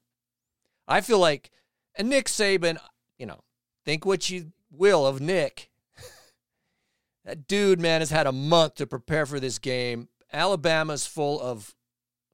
I 0.88 1.00
feel 1.00 1.20
like, 1.20 1.50
and 1.94 2.08
Nick 2.08 2.26
Saban, 2.26 2.78
you 3.18 3.26
know, 3.26 3.40
think 3.84 4.04
what 4.04 4.28
you 4.28 4.52
will 4.70 5.06
of 5.06 5.20
Nick. 5.20 5.70
that 7.24 7.46
dude, 7.46 7.80
man, 7.80 8.00
has 8.00 8.10
had 8.10 8.26
a 8.26 8.32
month 8.32 8.76
to 8.76 8.86
prepare 8.86 9.26
for 9.26 9.38
this 9.38 9.58
game. 9.58 10.08
Alabama's 10.32 11.06
full 11.06 11.40
of 11.40 11.74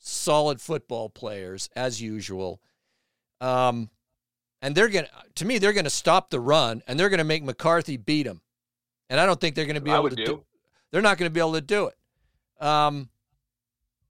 solid 0.05 0.61
football 0.61 1.09
players, 1.09 1.71
as 1.75 2.01
usual. 2.01 2.61
Um, 3.41 3.91
and 4.63 4.75
they're 4.75 4.89
going 4.89 5.07
to, 5.07 5.11
to 5.37 5.45
me, 5.45 5.59
they're 5.59 5.73
going 5.73 5.85
to 5.85 5.91
stop 5.91 6.31
the 6.31 6.41
run 6.41 6.83
and 6.87 6.99
they're 6.99 7.09
going 7.09 7.19
to 7.19 7.25
make 7.25 7.43
McCarthy 7.43 7.97
beat 7.97 8.25
them. 8.25 8.41
And 9.11 9.21
I 9.21 9.27
don't 9.27 9.41
think 9.41 9.55
they're 9.55 9.67
going 9.67 9.75
to 9.75 9.81
be 9.81 9.91
I 9.91 9.99
able 9.99 10.11
to 10.11 10.17
do. 10.17 10.45
they're 10.91 11.03
not 11.03 11.19
going 11.19 11.29
to 11.29 11.35
be 11.35 11.41
able 11.41 11.55
to 11.55 11.61
do 11.61 11.89
it. 11.89 12.65
Um, 12.65 13.09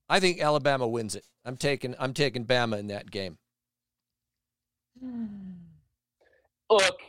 I 0.08 0.20
think 0.20 0.40
Alabama 0.40 0.86
wins 0.86 1.14
it. 1.14 1.26
I'm 1.44 1.56
taking 1.56 1.94
I'm 1.98 2.14
taking 2.14 2.46
Bama 2.46 2.78
in 2.78 2.86
that 2.88 3.10
game. 3.10 3.38
Look, 6.70 7.00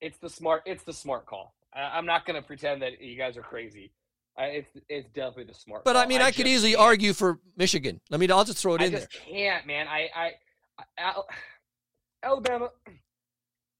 it's 0.00 0.18
the 0.18 0.30
smart. 0.30 0.62
It's 0.66 0.84
the 0.84 0.92
smart 0.92 1.26
call. 1.26 1.54
I'm 1.74 2.06
not 2.06 2.26
going 2.26 2.40
to 2.40 2.46
pretend 2.46 2.82
that 2.82 3.00
you 3.00 3.16
guys 3.16 3.36
are 3.36 3.42
crazy. 3.42 3.92
I, 4.40 4.44
it's 4.46 4.70
it's 4.88 5.08
definitely 5.10 5.44
the 5.44 5.54
smart. 5.54 5.84
But 5.84 5.96
I 5.96 6.06
mean, 6.06 6.22
I, 6.22 6.30
could 6.30 6.46
easily 6.46 6.72
can't- 6.72 6.80
argue 6.82 7.12
for 7.12 7.38
Michigan. 7.56 8.00
Let 8.10 8.20
me. 8.20 8.28
I'll 8.30 8.44
just 8.44 8.58
throw 8.58 8.74
it 8.76 8.80
I 8.80 8.86
in 8.86 8.92
there. 8.92 9.00
I 9.02 9.04
just 9.04 9.12
can't, 9.12 9.66
man. 9.66 9.86
I, 9.86 10.08
I, 10.16 10.30
I 10.78 10.84
Al- 10.98 11.28
Alabama. 12.22 12.70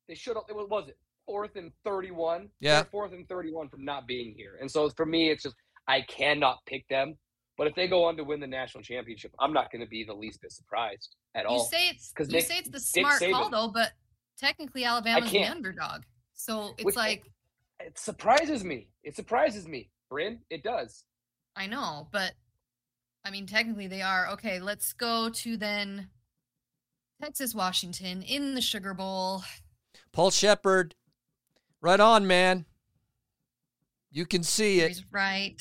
They 0.08 0.16
should 0.16 0.34
have. 0.36 0.42
What 0.56 0.68
was 0.68 0.88
it? 0.88 0.96
fourth 1.24 1.54
and 1.54 1.70
31. 1.84 2.48
Yeah. 2.58 2.76
They're 2.82 2.84
fourth 2.90 3.12
and 3.12 3.28
31 3.28 3.68
from 3.68 3.84
not 3.84 4.08
being 4.08 4.34
here. 4.36 4.56
And 4.60 4.68
so 4.68 4.90
for 4.90 5.06
me, 5.06 5.30
it's 5.30 5.44
just, 5.44 5.54
I 5.86 6.00
cannot 6.00 6.58
pick 6.66 6.88
them. 6.88 7.14
But 7.56 7.68
if 7.68 7.76
they 7.76 7.86
go 7.86 8.02
on 8.02 8.16
to 8.16 8.24
win 8.24 8.40
the 8.40 8.48
national 8.48 8.82
championship, 8.82 9.32
I'm 9.38 9.52
not 9.52 9.70
going 9.70 9.82
to 9.82 9.88
be 9.88 10.02
the 10.02 10.12
least 10.14 10.40
bit 10.40 10.50
surprised 10.50 11.14
at 11.36 11.42
You 11.44 11.50
all. 11.50 11.64
say 11.66 11.88
it's 11.90 12.10
'Cause 12.10 12.26
you 12.28 12.38
Nick- 12.38 12.46
say 12.46 12.58
it's 12.58 12.70
the 12.70 12.80
smart 12.80 13.22
call 13.30 13.48
though, 13.50 13.68
but 13.68 13.92
technically 14.36 14.82
Alabama's 14.84 15.30
the 15.30 15.44
underdog. 15.44 16.02
So 16.34 16.70
it's 16.76 16.84
Which- 16.86 16.96
like 16.96 17.30
it 17.78 17.96
surprises 17.96 18.64
me. 18.64 18.88
It 19.04 19.14
surprises 19.14 19.68
me, 19.68 19.90
Bryn. 20.10 20.40
It 20.50 20.62
does. 20.62 21.04
I 21.56 21.66
know, 21.66 22.08
but 22.12 22.32
I 23.24 23.30
mean 23.30 23.46
technically 23.46 23.86
they 23.86 24.02
are. 24.02 24.28
Okay, 24.32 24.60
let's 24.60 24.92
go 24.92 25.30
to 25.30 25.56
then 25.56 26.10
Texas 27.20 27.54
Washington 27.54 28.22
in 28.22 28.54
the 28.54 28.60
Sugar 28.60 28.94
Bowl. 28.94 29.42
Paul 30.12 30.30
Shepard, 30.30 30.94
right 31.80 32.00
on, 32.00 32.26
man. 32.26 32.66
You 34.10 34.26
can 34.26 34.42
see 34.42 34.80
it. 34.80 34.88
He's 34.88 35.04
right. 35.12 35.56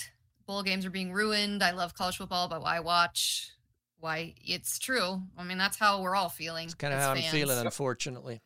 Bowl 0.47 0.63
games 0.63 0.85
are 0.85 0.89
being 0.89 1.13
ruined. 1.13 1.61
I 1.63 1.71
love 1.71 1.93
college 1.93 2.17
football, 2.17 2.47
but 2.47 2.63
why 2.63 2.79
watch? 2.79 3.51
Why 3.99 4.33
it's 4.43 4.79
true. 4.79 5.21
I 5.37 5.43
mean, 5.43 5.57
that's 5.57 5.77
how 5.77 6.01
we're 6.01 6.15
all 6.15 6.29
feeling. 6.29 6.65
It's 6.65 6.73
kind 6.73 6.93
of 6.93 6.99
as 6.99 7.05
how 7.05 7.11
I'm 7.11 7.21
feeling, 7.21 7.59
unfortunately. 7.59 8.41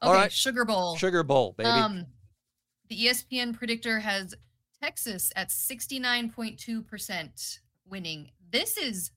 Okay, 0.00 0.08
All 0.08 0.14
right. 0.14 0.32
Sugar 0.32 0.64
Bowl. 0.64 0.96
Sugar 0.96 1.22
Bowl, 1.24 1.54
baby. 1.58 1.68
Um, 1.68 2.06
the 2.88 3.06
ESPN 3.06 3.54
predictor 3.56 4.00
has 4.00 4.34
Texas 4.82 5.32
at 5.36 5.50
69.2% 5.50 7.58
winning. 7.86 8.30
This 8.50 8.76
is 8.76 9.10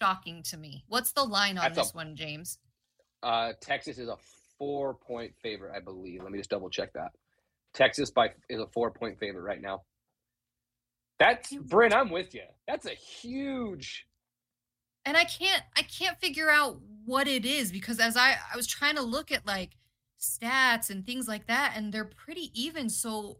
shocking 0.00 0.42
to 0.44 0.56
me. 0.56 0.84
What's 0.88 1.12
the 1.12 1.22
line 1.24 1.58
on 1.58 1.64
That's 1.64 1.78
a- 1.78 1.82
this 1.82 1.94
one, 1.94 2.16
James? 2.16 2.58
Uh, 3.22 3.52
Texas 3.60 3.98
is 3.98 4.08
a 4.08 4.16
four 4.58 4.94
point 4.94 5.34
favorite, 5.42 5.74
I 5.76 5.80
believe. 5.80 6.22
Let 6.22 6.32
me 6.32 6.38
just 6.38 6.50
double 6.50 6.70
check 6.70 6.92
that. 6.94 7.10
Texas 7.74 8.10
by 8.10 8.30
is 8.48 8.60
a 8.60 8.66
four 8.66 8.90
point 8.90 9.18
favorite 9.18 9.42
right 9.42 9.60
now. 9.60 9.82
That's 11.18 11.52
Bryn, 11.54 11.92
I'm 11.92 12.10
with 12.10 12.34
you. 12.34 12.44
That's 12.66 12.86
a 12.86 12.94
huge 12.94 14.06
and 15.04 15.16
I 15.16 15.24
can't 15.24 15.62
I 15.76 15.82
can't 15.82 16.18
figure 16.18 16.50
out 16.50 16.78
what 17.04 17.26
it 17.26 17.44
is 17.44 17.72
because 17.72 18.00
as 18.00 18.16
I 18.16 18.36
I 18.52 18.56
was 18.56 18.66
trying 18.66 18.96
to 18.96 19.02
look 19.02 19.32
at 19.32 19.46
like 19.46 19.70
stats 20.20 20.90
and 20.90 21.06
things 21.06 21.26
like 21.26 21.46
that 21.46 21.74
and 21.76 21.92
they're 21.92 22.04
pretty 22.04 22.50
even 22.54 22.88
so 22.88 23.38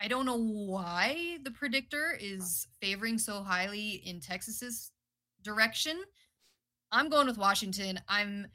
I 0.00 0.08
don't 0.08 0.26
know 0.26 0.38
why 0.38 1.38
the 1.42 1.50
predictor 1.50 2.16
is 2.20 2.68
favoring 2.80 3.18
so 3.18 3.42
highly 3.42 4.02
in 4.04 4.20
Texas's 4.20 4.92
direction. 5.42 6.02
I'm 6.92 7.08
going 7.08 7.26
with 7.26 7.38
Washington. 7.38 7.98
I'm 8.08 8.46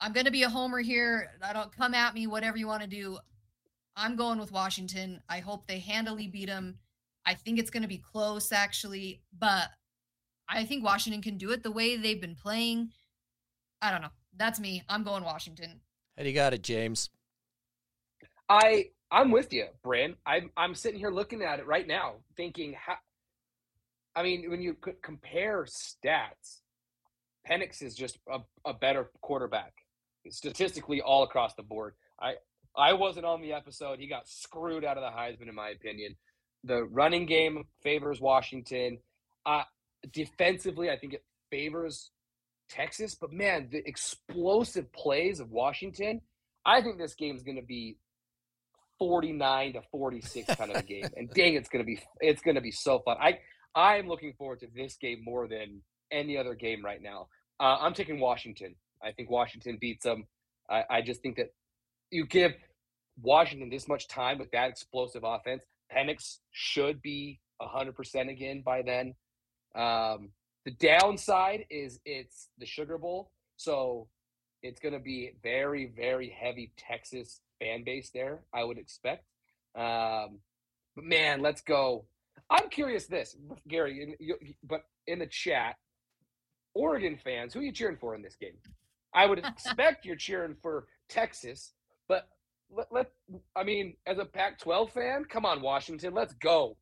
I'm 0.00 0.12
going 0.12 0.26
to 0.26 0.32
be 0.32 0.42
a 0.42 0.48
homer 0.48 0.80
here. 0.80 1.30
I 1.42 1.52
don't 1.52 1.74
come 1.74 1.94
at 1.94 2.14
me 2.14 2.26
whatever 2.26 2.58
you 2.58 2.66
want 2.66 2.82
to 2.82 2.88
do. 2.88 3.18
I'm 3.96 4.16
going 4.16 4.38
with 4.38 4.52
Washington. 4.52 5.22
I 5.28 5.40
hope 5.40 5.66
they 5.66 5.78
handily 5.78 6.28
beat 6.28 6.46
them. 6.46 6.78
I 7.24 7.34
think 7.34 7.58
it's 7.58 7.70
going 7.70 7.82
to 7.82 7.88
be 7.88 7.98
close 7.98 8.52
actually, 8.52 9.22
but 9.38 9.68
I 10.48 10.64
think 10.64 10.84
Washington 10.84 11.22
can 11.22 11.38
do 11.38 11.50
it 11.50 11.62
the 11.62 11.72
way 11.72 11.96
they've 11.96 12.20
been 12.20 12.36
playing. 12.36 12.90
I 13.82 13.90
don't 13.90 14.02
know. 14.02 14.10
That's 14.38 14.60
me. 14.60 14.82
I'm 14.88 15.02
going 15.02 15.24
Washington. 15.24 15.80
How 16.16 16.22
do 16.22 16.28
you 16.28 16.34
got 16.34 16.54
it, 16.54 16.62
James? 16.62 17.10
I 18.48 18.86
I'm 19.10 19.30
with 19.30 19.52
you, 19.52 19.66
Bryn. 19.82 20.16
I'm 20.24 20.50
I'm 20.56 20.74
sitting 20.74 20.98
here 20.98 21.10
looking 21.10 21.42
at 21.42 21.58
it 21.58 21.66
right 21.66 21.86
now, 21.86 22.14
thinking 22.36 22.74
how. 22.74 22.96
I 24.14 24.22
mean, 24.22 24.50
when 24.50 24.62
you 24.62 24.76
c- 24.84 24.92
compare 25.02 25.64
stats, 25.64 26.60
Penix 27.48 27.82
is 27.82 27.94
just 27.94 28.18
a, 28.30 28.40
a 28.64 28.72
better 28.72 29.10
quarterback, 29.20 29.74
statistically 30.30 31.02
all 31.02 31.22
across 31.22 31.54
the 31.54 31.62
board. 31.62 31.94
I 32.20 32.34
I 32.76 32.92
wasn't 32.92 33.26
on 33.26 33.40
the 33.40 33.52
episode. 33.52 33.98
He 33.98 34.08
got 34.08 34.28
screwed 34.28 34.84
out 34.84 34.96
of 34.96 35.02
the 35.02 35.16
Heisman, 35.16 35.48
in 35.48 35.54
my 35.54 35.70
opinion. 35.70 36.16
The 36.64 36.84
running 36.84 37.26
game 37.26 37.64
favors 37.82 38.20
Washington. 38.20 38.98
Uh, 39.44 39.62
defensively, 40.12 40.90
I 40.90 40.98
think 40.98 41.14
it 41.14 41.24
favors 41.50 42.10
Texas. 42.68 43.14
But 43.14 43.32
man, 43.32 43.68
the 43.70 43.86
explosive 43.86 44.92
plays 44.92 45.40
of 45.40 45.50
Washington. 45.50 46.20
I 46.64 46.82
think 46.82 46.98
this 46.98 47.14
game 47.14 47.36
is 47.36 47.42
going 47.42 47.56
to 47.56 47.62
be 47.62 47.96
49 48.98 49.74
to 49.74 49.82
46 49.90 50.54
kind 50.54 50.70
of 50.70 50.76
a 50.78 50.82
game. 50.82 51.08
And 51.16 51.30
dang, 51.30 51.54
it's 51.54 51.68
gonna 51.68 51.84
be 51.84 52.00
it's 52.20 52.42
gonna 52.42 52.60
be 52.60 52.70
so 52.70 53.00
fun. 53.00 53.16
I 53.20 53.38
I'm 53.74 54.08
looking 54.08 54.32
forward 54.38 54.60
to 54.60 54.68
this 54.74 54.96
game 54.96 55.22
more 55.24 55.46
than 55.48 55.82
any 56.10 56.36
other 56.36 56.54
game 56.54 56.84
right 56.84 57.02
now. 57.02 57.28
Uh, 57.60 57.76
I'm 57.80 57.94
taking 57.94 58.20
Washington. 58.20 58.74
I 59.02 59.12
think 59.12 59.30
Washington 59.30 59.78
beats 59.80 60.04
them. 60.04 60.26
I, 60.70 60.84
I 60.88 61.02
just 61.02 61.20
think 61.20 61.36
that 61.36 61.52
you 62.10 62.26
give 62.26 62.52
Washington 63.20 63.68
this 63.68 63.88
much 63.88 64.08
time 64.08 64.38
with 64.38 64.50
that 64.52 64.70
explosive 64.70 65.22
offense. 65.24 65.64
Penix 65.94 66.38
should 66.52 67.02
be 67.02 67.40
100% 67.60 68.30
again 68.30 68.62
by 68.64 68.82
then. 68.82 69.14
Um, 69.74 70.30
the 70.66 70.72
downside 70.72 71.64
is 71.70 72.00
it's 72.04 72.48
the 72.58 72.66
Sugar 72.66 72.98
Bowl, 72.98 73.30
so 73.56 74.08
it's 74.64 74.80
going 74.80 74.94
to 74.94 74.98
be 74.98 75.30
very, 75.40 75.92
very 75.96 76.28
heavy 76.28 76.72
Texas 76.76 77.40
fan 77.60 77.84
base 77.84 78.10
there. 78.12 78.40
I 78.52 78.64
would 78.64 78.76
expect. 78.76 79.24
Um, 79.76 80.40
but 80.96 81.04
man, 81.04 81.40
let's 81.40 81.60
go. 81.60 82.06
I'm 82.50 82.68
curious. 82.68 83.06
This 83.06 83.36
Gary, 83.68 84.02
in, 84.02 84.14
you, 84.18 84.36
but 84.64 84.82
in 85.06 85.20
the 85.20 85.26
chat, 85.26 85.76
Oregon 86.74 87.16
fans, 87.22 87.54
who 87.54 87.60
are 87.60 87.62
you 87.62 87.72
cheering 87.72 87.96
for 87.96 88.16
in 88.16 88.22
this 88.22 88.34
game? 88.34 88.58
I 89.14 89.26
would 89.26 89.38
expect 89.44 90.04
you're 90.04 90.16
cheering 90.16 90.56
for 90.60 90.88
Texas, 91.08 91.74
but 92.08 92.28
let, 92.70 92.88
let 92.90 93.12
I 93.54 93.62
mean, 93.62 93.94
as 94.04 94.18
a 94.18 94.24
Pac-12 94.24 94.90
fan, 94.90 95.26
come 95.26 95.46
on, 95.46 95.62
Washington, 95.62 96.12
let's 96.12 96.34
go. 96.34 96.76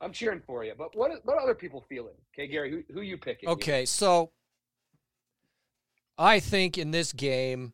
I'm 0.00 0.12
cheering 0.12 0.42
for 0.46 0.64
you. 0.64 0.72
But 0.76 0.96
what 0.96 1.10
what 1.24 1.36
are 1.36 1.40
other 1.40 1.54
people 1.54 1.84
feeling? 1.88 2.14
Okay, 2.34 2.46
Gary, 2.46 2.70
who 2.70 2.94
who 2.94 3.00
you 3.00 3.16
picking? 3.16 3.48
Okay, 3.48 3.84
so 3.84 4.30
I 6.16 6.40
think 6.40 6.78
in 6.78 6.90
this 6.90 7.12
game, 7.12 7.72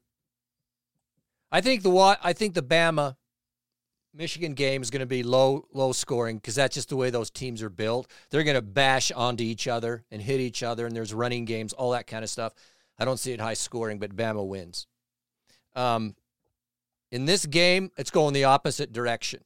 I 1.51 1.61
think 1.61 1.83
the 1.83 2.19
I 2.23 2.33
think 2.33 2.55
the 2.55 2.63
Bama 2.63 3.17
Michigan 4.15 4.55
game 4.55 4.81
is 4.81 4.91
going 4.91 5.01
to 5.01 5.07
be 5.07 5.23
low 5.23 5.67
low 5.73 5.93
scoring 5.93 6.37
because 6.37 6.55
that's 6.55 6.75
just 6.75 6.89
the 6.89 6.97
way 6.97 7.11
those 7.11 7.31
teams 7.31 7.63
are 7.63 7.71
built. 7.71 8.11
They're 8.31 8.45
going 8.45 8.55
to 8.55 8.63
bash 8.63 9.11
onto 9.13 9.45
each 9.45 9.67
other 9.67 10.05
and 10.11 10.23
hit 10.23 10.41
each 10.41 10.63
other, 10.63 10.87
and 10.87 10.95
there's 10.95 11.13
running 11.13 11.45
games, 11.45 11.73
all 11.73 11.91
that 11.93 12.07
kind 12.07 12.23
of 12.23 12.31
stuff. 12.31 12.55
I 12.99 13.05
don't 13.05 13.19
see 13.19 13.33
it 13.33 13.41
high 13.41 13.55
scoring, 13.55 13.99
but 13.99 14.15
Bama 14.15 14.47
wins. 14.47 14.87
Um, 15.75 16.15
in 17.11 17.25
this 17.25 17.45
game, 17.45 17.91
it's 17.97 18.11
going 18.11 18.35
the 18.35 18.45
opposite 18.45 18.93
direction. 18.93 19.41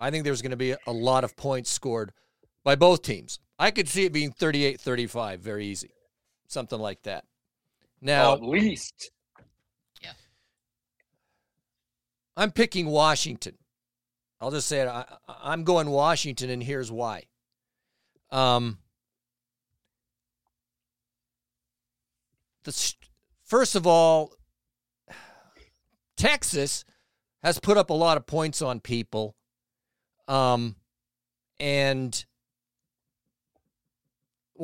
I 0.00 0.10
think 0.10 0.24
there's 0.24 0.42
going 0.42 0.50
to 0.50 0.56
be 0.56 0.74
a 0.86 0.92
lot 0.92 1.24
of 1.24 1.36
points 1.36 1.70
scored 1.70 2.12
by 2.64 2.74
both 2.74 3.02
teams. 3.02 3.38
I 3.58 3.70
could 3.70 3.88
see 3.88 4.04
it 4.04 4.12
being 4.12 4.32
38 4.32 4.80
35, 4.80 5.40
very 5.40 5.66
easy, 5.66 5.90
something 6.48 6.78
like 6.78 7.02
that. 7.02 7.24
Now, 8.00 8.34
at 8.34 8.42
least. 8.42 9.10
Yeah. 10.02 10.12
I'm 12.36 12.50
picking 12.50 12.86
Washington. 12.86 13.56
I'll 14.40 14.50
just 14.50 14.66
say 14.66 14.80
it. 14.80 14.88
I, 14.88 15.04
I'm 15.28 15.64
going 15.64 15.88
Washington, 15.88 16.50
and 16.50 16.62
here's 16.62 16.90
why. 16.90 17.24
Um, 18.30 18.78
the, 22.64 22.94
first 23.44 23.76
of 23.76 23.86
all, 23.86 24.32
Texas 26.16 26.84
has 27.42 27.58
put 27.60 27.76
up 27.76 27.90
a 27.90 27.94
lot 27.94 28.16
of 28.16 28.26
points 28.26 28.60
on 28.60 28.80
people. 28.80 29.36
Um, 30.26 30.76
and 31.60 32.24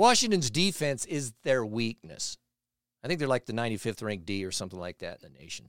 Washington's 0.01 0.49
defense 0.49 1.05
is 1.05 1.35
their 1.45 1.63
weakness. 1.63 2.39
I 3.05 3.07
think 3.07 3.19
they're 3.19 3.29
like 3.29 3.45
the 3.45 3.53
95th 3.53 4.03
ranked 4.03 4.25
D 4.25 4.47
or 4.47 4.51
something 4.51 4.81
like 4.81 5.01
that 5.01 5.23
in 5.23 5.31
the 5.31 5.39
nation. 5.39 5.69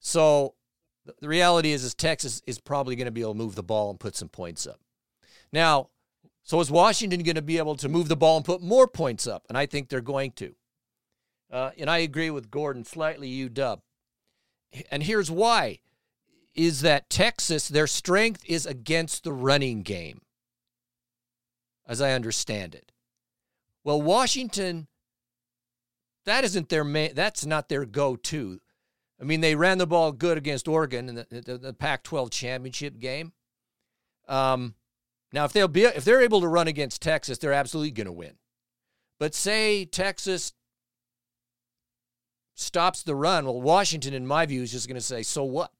So 0.00 0.54
the 1.20 1.28
reality 1.28 1.72
is, 1.72 1.84
is 1.84 1.94
Texas 1.94 2.40
is 2.46 2.58
probably 2.58 2.96
going 2.96 3.04
to 3.04 3.10
be 3.12 3.20
able 3.20 3.34
to 3.34 3.38
move 3.38 3.54
the 3.54 3.62
ball 3.62 3.90
and 3.90 4.00
put 4.00 4.16
some 4.16 4.30
points 4.30 4.66
up. 4.66 4.80
Now, 5.52 5.90
so 6.42 6.58
is 6.60 6.70
Washington 6.70 7.22
going 7.22 7.34
to 7.34 7.42
be 7.42 7.58
able 7.58 7.76
to 7.76 7.86
move 7.90 8.08
the 8.08 8.16
ball 8.16 8.38
and 8.38 8.46
put 8.46 8.62
more 8.62 8.88
points 8.88 9.26
up? 9.26 9.44
And 9.50 9.58
I 9.58 9.66
think 9.66 9.90
they're 9.90 10.00
going 10.00 10.32
to. 10.32 10.54
Uh, 11.52 11.72
and 11.76 11.90
I 11.90 11.98
agree 11.98 12.30
with 12.30 12.50
Gordon 12.50 12.86
slightly. 12.86 13.28
You 13.28 13.50
dub. 13.50 13.82
And 14.90 15.02
here's 15.02 15.30
why: 15.30 15.80
is 16.54 16.80
that 16.80 17.10
Texas 17.10 17.68
their 17.68 17.86
strength 17.86 18.42
is 18.46 18.64
against 18.64 19.22
the 19.22 19.34
running 19.34 19.82
game, 19.82 20.22
as 21.86 22.00
I 22.00 22.12
understand 22.12 22.74
it. 22.74 22.87
Well, 23.84 24.00
Washington, 24.02 24.88
that 26.24 26.44
isn't 26.44 26.68
their 26.68 26.84
main. 26.84 27.14
That's 27.14 27.46
not 27.46 27.68
their 27.68 27.84
go-to. 27.84 28.60
I 29.20 29.24
mean, 29.24 29.40
they 29.40 29.54
ran 29.54 29.78
the 29.78 29.86
ball 29.86 30.12
good 30.12 30.38
against 30.38 30.68
Oregon 30.68 31.08
in 31.08 31.14
the, 31.16 31.26
the, 31.30 31.58
the 31.58 31.72
Pac-12 31.72 32.30
championship 32.30 32.98
game. 32.98 33.32
Um, 34.28 34.74
now, 35.32 35.44
if 35.44 35.52
they'll 35.52 35.68
be 35.68 35.84
if 35.84 36.04
they're 36.04 36.22
able 36.22 36.40
to 36.40 36.48
run 36.48 36.68
against 36.68 37.02
Texas, 37.02 37.38
they're 37.38 37.52
absolutely 37.52 37.90
going 37.90 38.06
to 38.06 38.12
win. 38.12 38.34
But 39.18 39.34
say 39.34 39.84
Texas 39.84 40.52
stops 42.54 43.02
the 43.02 43.14
run, 43.14 43.44
well, 43.44 43.60
Washington, 43.60 44.14
in 44.14 44.26
my 44.26 44.46
view, 44.46 44.62
is 44.62 44.72
just 44.72 44.88
going 44.88 44.96
to 44.96 45.00
say, 45.00 45.22
so 45.22 45.44
what? 45.44 45.72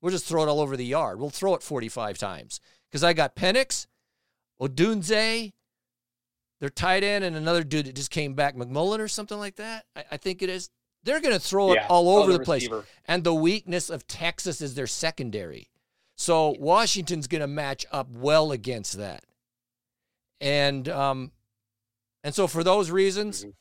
We'll 0.00 0.12
just 0.12 0.26
throw 0.26 0.42
it 0.42 0.48
all 0.48 0.60
over 0.60 0.76
the 0.76 0.84
yard. 0.84 1.18
We'll 1.18 1.30
throw 1.30 1.54
it 1.54 1.62
45 1.62 2.18
times. 2.18 2.60
Because 2.88 3.02
I 3.02 3.12
got 3.12 3.34
Penix, 3.36 3.86
Odunze, 4.60 5.52
their 6.60 6.68
tight 6.70 7.04
end, 7.04 7.24
and 7.24 7.36
another 7.36 7.62
dude 7.64 7.86
that 7.86 7.94
just 7.94 8.10
came 8.10 8.34
back, 8.34 8.54
McMillan 8.56 8.98
or 8.98 9.08
something 9.08 9.38
like 9.38 9.56
that. 9.56 9.84
I, 9.94 10.04
I 10.12 10.16
think 10.16 10.42
it 10.42 10.48
is. 10.48 10.70
They're 11.04 11.20
going 11.20 11.34
to 11.34 11.40
throw 11.40 11.72
it 11.72 11.74
Yeah, 11.76 11.86
all 11.88 12.08
over 12.08 12.32
the 12.32 12.40
place. 12.40 12.62
receiver. 12.62 12.84
And 13.06 13.22
the 13.22 13.34
weakness 13.34 13.90
of 13.90 14.06
Texas 14.08 14.60
is 14.60 14.74
their 14.74 14.86
secondary. 14.88 15.70
So 16.16 16.56
Washington's 16.58 17.26
going 17.28 17.42
to 17.42 17.46
match 17.46 17.84
up 17.92 18.08
well 18.10 18.50
against 18.50 18.96
that. 18.98 19.22
And 20.40 20.88
um, 20.88 21.32
and 22.24 22.34
so 22.34 22.46
for 22.46 22.64
those 22.64 22.90
reasons, 22.90 23.44
Mhm. 23.44 23.52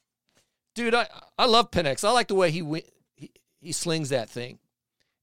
dude, 0.74 0.96
I 0.96 1.08
I 1.38 1.46
love 1.46 1.72
Penix. 1.72 2.04
I 2.04 2.12
like 2.12 2.28
the 2.28 2.36
way 2.36 2.52
he 2.52 2.62
he, 3.16 3.32
he 3.60 3.72
slings 3.72 4.10
that 4.10 4.30
thing. 4.30 4.60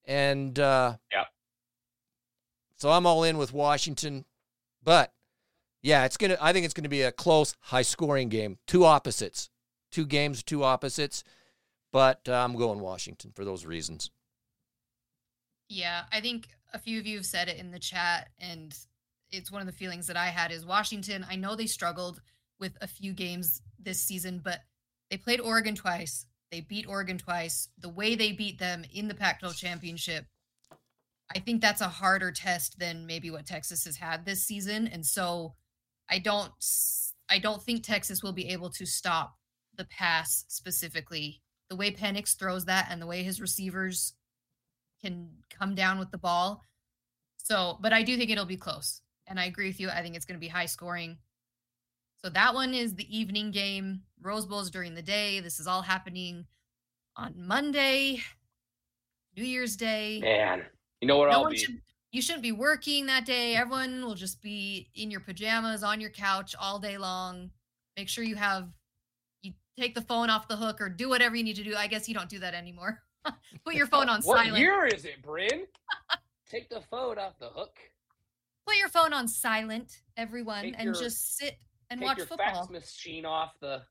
And 0.04 0.58
uh, 0.58 0.96
Yeah. 1.10 1.24
So 2.76 2.90
I'm 2.90 3.06
all 3.06 3.22
in 3.24 3.38
with 3.38 3.52
Washington, 3.52 4.24
but 4.82 5.12
yeah, 5.82 6.04
it's 6.04 6.16
gonna. 6.16 6.38
I 6.40 6.52
think 6.52 6.64
it's 6.64 6.74
gonna 6.74 6.88
be 6.88 7.02
a 7.02 7.12
close, 7.12 7.54
high-scoring 7.60 8.28
game. 8.28 8.58
Two 8.66 8.84
opposites, 8.84 9.50
two 9.90 10.06
games, 10.06 10.42
two 10.42 10.62
opposites. 10.62 11.24
But 11.92 12.26
uh, 12.28 12.32
I'm 12.32 12.56
going 12.56 12.80
Washington 12.80 13.32
for 13.34 13.44
those 13.44 13.66
reasons. 13.66 14.10
Yeah, 15.68 16.02
I 16.10 16.20
think 16.20 16.48
a 16.72 16.78
few 16.78 16.98
of 16.98 17.06
you 17.06 17.16
have 17.16 17.26
said 17.26 17.48
it 17.48 17.58
in 17.58 17.70
the 17.70 17.78
chat, 17.78 18.30
and 18.38 18.74
it's 19.30 19.52
one 19.52 19.60
of 19.60 19.66
the 19.66 19.72
feelings 19.72 20.06
that 20.06 20.16
I 20.16 20.26
had 20.26 20.52
is 20.52 20.64
Washington. 20.64 21.26
I 21.28 21.36
know 21.36 21.54
they 21.54 21.66
struggled 21.66 22.20
with 22.58 22.76
a 22.80 22.86
few 22.86 23.12
games 23.12 23.60
this 23.78 24.00
season, 24.00 24.40
but 24.42 24.60
they 25.10 25.16
played 25.16 25.40
Oregon 25.40 25.74
twice. 25.74 26.26
They 26.50 26.60
beat 26.60 26.86
Oregon 26.86 27.18
twice. 27.18 27.68
The 27.78 27.88
way 27.88 28.14
they 28.14 28.32
beat 28.32 28.58
them 28.58 28.84
in 28.92 29.08
the 29.08 29.14
Pac 29.14 29.40
12 29.40 29.56
championship, 29.56 30.26
I 31.34 31.38
think 31.38 31.60
that's 31.60 31.80
a 31.80 31.88
harder 31.88 32.30
test 32.30 32.78
than 32.78 33.06
maybe 33.06 33.30
what 33.30 33.46
Texas 33.46 33.84
has 33.84 33.96
had 33.96 34.24
this 34.24 34.44
season. 34.44 34.86
And 34.86 35.04
so 35.04 35.54
I 36.11 36.18
don't 36.18 36.53
I 37.28 37.38
don't 37.38 37.62
think 37.62 37.82
Texas 37.82 38.22
will 38.22 38.32
be 38.32 38.48
able 38.50 38.70
to 38.70 38.84
stop 38.86 39.34
the 39.76 39.86
pass 39.86 40.44
specifically. 40.48 41.40
The 41.70 41.76
way 41.76 41.90
Penix 41.90 42.36
throws 42.36 42.66
that 42.66 42.88
and 42.90 43.00
the 43.00 43.07
way 43.07 43.22
his 43.22 43.40
receivers 43.40 44.14
can 45.03 45.30
come 45.50 45.74
down 45.74 45.98
with 45.98 46.11
the 46.11 46.18
ball. 46.18 46.62
So, 47.38 47.78
but 47.80 47.92
I 47.92 48.03
do 48.03 48.16
think 48.16 48.30
it'll 48.30 48.44
be 48.44 48.57
close. 48.57 49.00
And 49.26 49.40
I 49.40 49.46
agree 49.46 49.68
with 49.68 49.80
you. 49.80 49.88
I 49.88 50.03
think 50.03 50.14
it's 50.14 50.26
going 50.26 50.38
to 50.38 50.44
be 50.44 50.48
high 50.48 50.66
scoring. 50.66 51.16
So 52.22 52.28
that 52.30 52.55
one 52.55 52.74
is 52.74 52.94
the 52.94 53.16
evening 53.16 53.50
game. 53.50 54.03
Rose 54.20 54.46
Bowl's 54.46 54.70
during 54.70 54.94
the 54.94 55.03
day. 55.03 55.40
This 55.40 55.59
is 55.59 55.66
all 55.66 55.82
happening 55.82 56.44
on 57.16 57.34
Monday, 57.36 58.20
New 59.36 59.44
Year's 59.44 59.76
Day. 59.76 60.20
Man, 60.22 60.62
you 61.00 61.09
know 61.09 61.16
what 61.16 61.30
no 61.30 61.44
I'll 61.44 61.50
be? 61.50 61.57
should 61.57 61.80
you 62.12 62.20
shouldn't 62.22 62.42
be 62.42 62.52
working 62.52 63.06
that 63.06 63.24
day. 63.24 63.54
Mm. 63.56 63.60
Everyone 63.60 64.04
will 64.04 64.14
just 64.14 64.40
be 64.42 64.88
in 64.94 65.10
your 65.10 65.20
pajamas 65.20 65.82
on 65.82 66.00
your 66.00 66.10
couch 66.10 66.54
all 66.60 66.78
day 66.78 66.98
long. 66.98 67.50
Make 67.96 68.08
sure 68.08 68.22
you 68.22 68.36
have 68.36 68.68
you 69.42 69.52
take 69.76 69.94
the 69.94 70.02
phone 70.02 70.30
off 70.30 70.46
the 70.46 70.56
hook 70.56 70.80
or 70.80 70.88
do 70.88 71.08
whatever 71.08 71.34
you 71.34 71.42
need 71.42 71.56
to 71.56 71.64
do. 71.64 71.74
I 71.74 71.86
guess 71.86 72.08
you 72.08 72.14
don't 72.14 72.28
do 72.28 72.38
that 72.40 72.54
anymore. 72.54 73.02
Put 73.64 73.74
your 73.74 73.86
phone 73.86 74.08
on 74.08 74.20
what 74.22 74.38
silent. 74.44 74.58
year 74.58 74.86
is 74.86 75.04
it, 75.04 75.22
Bryn? 75.22 75.66
Take 76.50 76.68
the 76.68 76.80
phone 76.90 77.18
off 77.18 77.38
the 77.38 77.48
hook. 77.48 77.76
Put 78.66 78.76
your 78.76 78.88
phone 78.88 79.12
on 79.12 79.26
silent, 79.26 80.02
everyone, 80.16 80.62
Take 80.62 80.74
and 80.76 80.84
your- 80.86 80.94
just 80.94 81.36
sit 81.36 81.58
and 81.90 82.00
Take 82.00 82.06
watch 82.08 82.18
your 82.18 82.26
football. 82.26 82.66
fax 82.66 82.70
machine 82.70 83.24
off 83.26 83.52
the. 83.60 83.82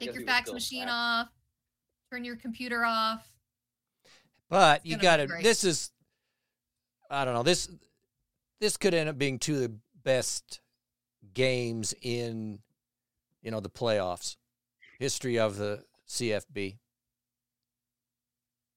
I 0.00 0.04
Take 0.04 0.14
your 0.14 0.24
fax 0.24 0.52
machine 0.52 0.82
fax. 0.84 0.92
off. 0.92 1.28
Turn 2.12 2.24
your 2.24 2.36
computer 2.36 2.84
off. 2.84 3.26
But 4.50 4.80
It's 4.84 4.86
you 4.90 4.96
got 4.98 5.16
to. 5.18 5.26
This 5.42 5.64
is. 5.64 5.90
I 7.10 7.24
don't 7.24 7.34
know. 7.34 7.42
This 7.42 7.68
this 8.60 8.76
could 8.76 8.94
end 8.94 9.08
up 9.08 9.18
being 9.18 9.38
two 9.38 9.54
of 9.54 9.60
the 9.60 9.74
best 10.02 10.60
games 11.34 11.94
in, 12.02 12.60
you 13.42 13.50
know, 13.50 13.60
the 13.60 13.70
playoffs, 13.70 14.36
history 14.98 15.38
of 15.38 15.56
the 15.56 15.84
CFB. 16.08 16.78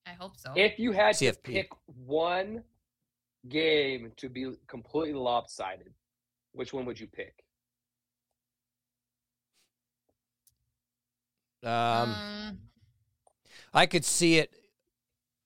I 0.06 0.12
hope 0.20 0.38
so. 0.38 0.52
If 0.56 0.80
you 0.80 0.92
had 0.92 1.16
to 1.18 1.34
pick 1.44 1.70
one 1.86 2.64
game 3.48 4.12
to 4.18 4.28
be 4.28 4.52
completely 4.68 5.14
lopsided, 5.14 5.94
which 6.54 6.74
one 6.74 6.86
would 6.86 7.00
you 7.00 7.08
pick? 7.08 7.44
Um, 11.64 11.72
Um, 11.72 12.60
I 13.74 13.86
could 13.86 14.06
see 14.06 14.38
it. 14.40 14.52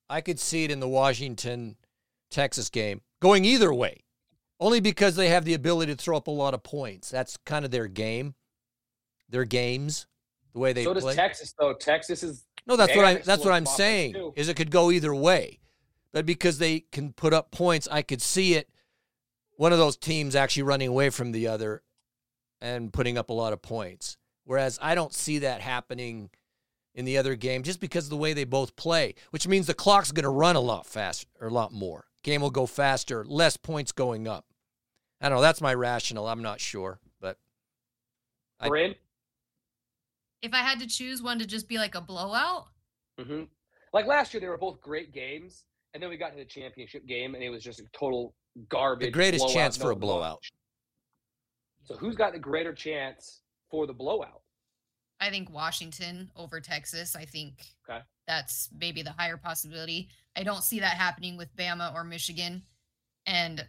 I 0.09 0.21
could 0.21 0.39
see 0.39 0.63
it 0.63 0.71
in 0.71 0.79
the 0.79 0.87
Washington 0.87 1.75
Texas 2.33 2.69
game 2.69 3.01
going 3.21 3.45
either 3.45 3.73
way, 3.73 4.03
only 4.59 4.79
because 4.81 5.15
they 5.15 5.29
have 5.29 5.45
the 5.45 5.53
ability 5.53 5.95
to 5.95 6.01
throw 6.01 6.17
up 6.17 6.27
a 6.27 6.31
lot 6.31 6.53
of 6.53 6.63
points. 6.63 7.09
That's 7.09 7.37
kind 7.45 7.63
of 7.63 7.71
their 7.71 7.87
game, 7.87 8.35
their 9.29 9.45
games, 9.45 10.07
the 10.53 10.59
way 10.59 10.73
they 10.73 10.83
so 10.83 10.93
does 10.93 11.03
play. 11.03 11.15
Texas, 11.15 11.53
though. 11.57 11.73
Texas 11.73 12.23
is 12.23 12.45
No, 12.67 12.75
that's 12.75 12.95
what 12.95 13.05
I'm. 13.05 13.21
That's 13.25 13.43
what 13.43 13.53
I'm 13.53 13.65
saying. 13.65 14.13
too. 14.13 14.33
Is 14.35 14.49
it 14.49 14.55
could 14.55 14.71
go 14.71 14.91
either 14.91 15.13
way, 15.13 15.59
but 16.11 16.25
because 16.25 16.57
they 16.57 16.81
can 16.91 17.13
put 17.13 17.33
up 17.33 17.51
points, 17.51 17.87
I 17.91 18.01
could 18.01 18.21
see 18.21 18.55
it. 18.55 18.69
One 19.57 19.71
of 19.71 19.79
those 19.79 19.97
teams 19.97 20.35
actually 20.35 20.63
running 20.63 20.89
away 20.89 21.09
from 21.09 21.31
the 21.31 21.47
other, 21.47 21.83
and 22.61 22.91
putting 22.91 23.17
up 23.17 23.29
a 23.29 23.33
lot 23.33 23.53
of 23.53 23.61
points. 23.61 24.17
Whereas 24.45 24.77
I 24.81 24.95
don't 24.95 25.13
see 25.13 25.39
that 25.39 25.61
happening 25.61 26.29
in 26.95 27.05
the 27.05 27.17
other 27.17 27.35
game, 27.35 27.63
just 27.63 27.79
because 27.79 28.05
of 28.05 28.09
the 28.09 28.17
way 28.17 28.33
they 28.33 28.43
both 28.43 28.75
play. 28.75 29.15
Which 29.31 29.47
means 29.47 29.67
the 29.67 29.73
clock's 29.73 30.11
going 30.11 30.23
to 30.23 30.29
run 30.29 30.55
a 30.55 30.61
lot 30.61 30.85
faster, 30.85 31.27
or 31.39 31.47
a 31.47 31.53
lot 31.53 31.71
more. 31.71 32.05
Game 32.23 32.41
will 32.41 32.51
go 32.51 32.65
faster, 32.65 33.25
less 33.25 33.57
points 33.57 33.91
going 33.91 34.27
up. 34.27 34.45
I 35.21 35.29
don't 35.29 35.37
know. 35.37 35.41
That's 35.41 35.61
my 35.61 35.73
rational. 35.73 36.27
I'm 36.27 36.41
not 36.41 36.59
sure, 36.59 36.99
but 37.21 37.37
I- 38.59 38.69
Bryn. 38.69 38.95
if 40.41 40.53
I 40.53 40.57
had 40.59 40.79
to 40.79 40.87
choose 40.87 41.21
one 41.21 41.39
to 41.39 41.45
just 41.45 41.67
be 41.67 41.77
like 41.77 41.95
a 41.95 42.01
blowout, 42.01 42.67
hmm 43.19 43.43
Like 43.93 44.05
last 44.07 44.33
year, 44.33 44.41
they 44.41 44.47
were 44.47 44.57
both 44.57 44.81
great 44.81 45.13
games, 45.13 45.65
and 45.93 46.01
then 46.01 46.09
we 46.09 46.17
got 46.17 46.31
to 46.31 46.37
the 46.37 46.45
championship 46.45 47.05
game, 47.05 47.35
and 47.35 47.43
it 47.43 47.49
was 47.49 47.61
just 47.63 47.79
a 47.79 47.85
total 47.93 48.33
garbage. 48.69 49.07
the 49.07 49.11
greatest 49.11 49.41
blowout, 49.43 49.53
chance 49.53 49.77
for 49.77 49.85
no 49.85 49.91
a 49.91 49.95
blowout. 49.95 50.31
punch. 50.41 50.51
So 51.83 51.95
who's 51.97 52.15
got 52.15 52.33
the 52.33 52.39
greater 52.39 52.73
chance 52.73 53.41
for 53.69 53.85
the 53.85 53.93
blowout? 53.93 54.41
I 55.19 55.29
think 55.29 55.49
Washington 55.51 56.31
over 56.35 56.59
Texas. 56.61 57.15
I 57.15 57.25
think 57.25 57.65
Okay. 57.87 58.01
that's 58.27 58.69
maybe 58.77 59.01
the 59.03 59.11
higher 59.11 59.37
possibility. 59.37 60.09
I 60.35 60.43
don't 60.43 60.63
see 60.63 60.79
that 60.79 60.97
happening 60.97 61.37
with 61.37 61.55
Bama 61.55 61.93
or 61.93 62.03
Michigan. 62.03 62.63
And 63.25 63.65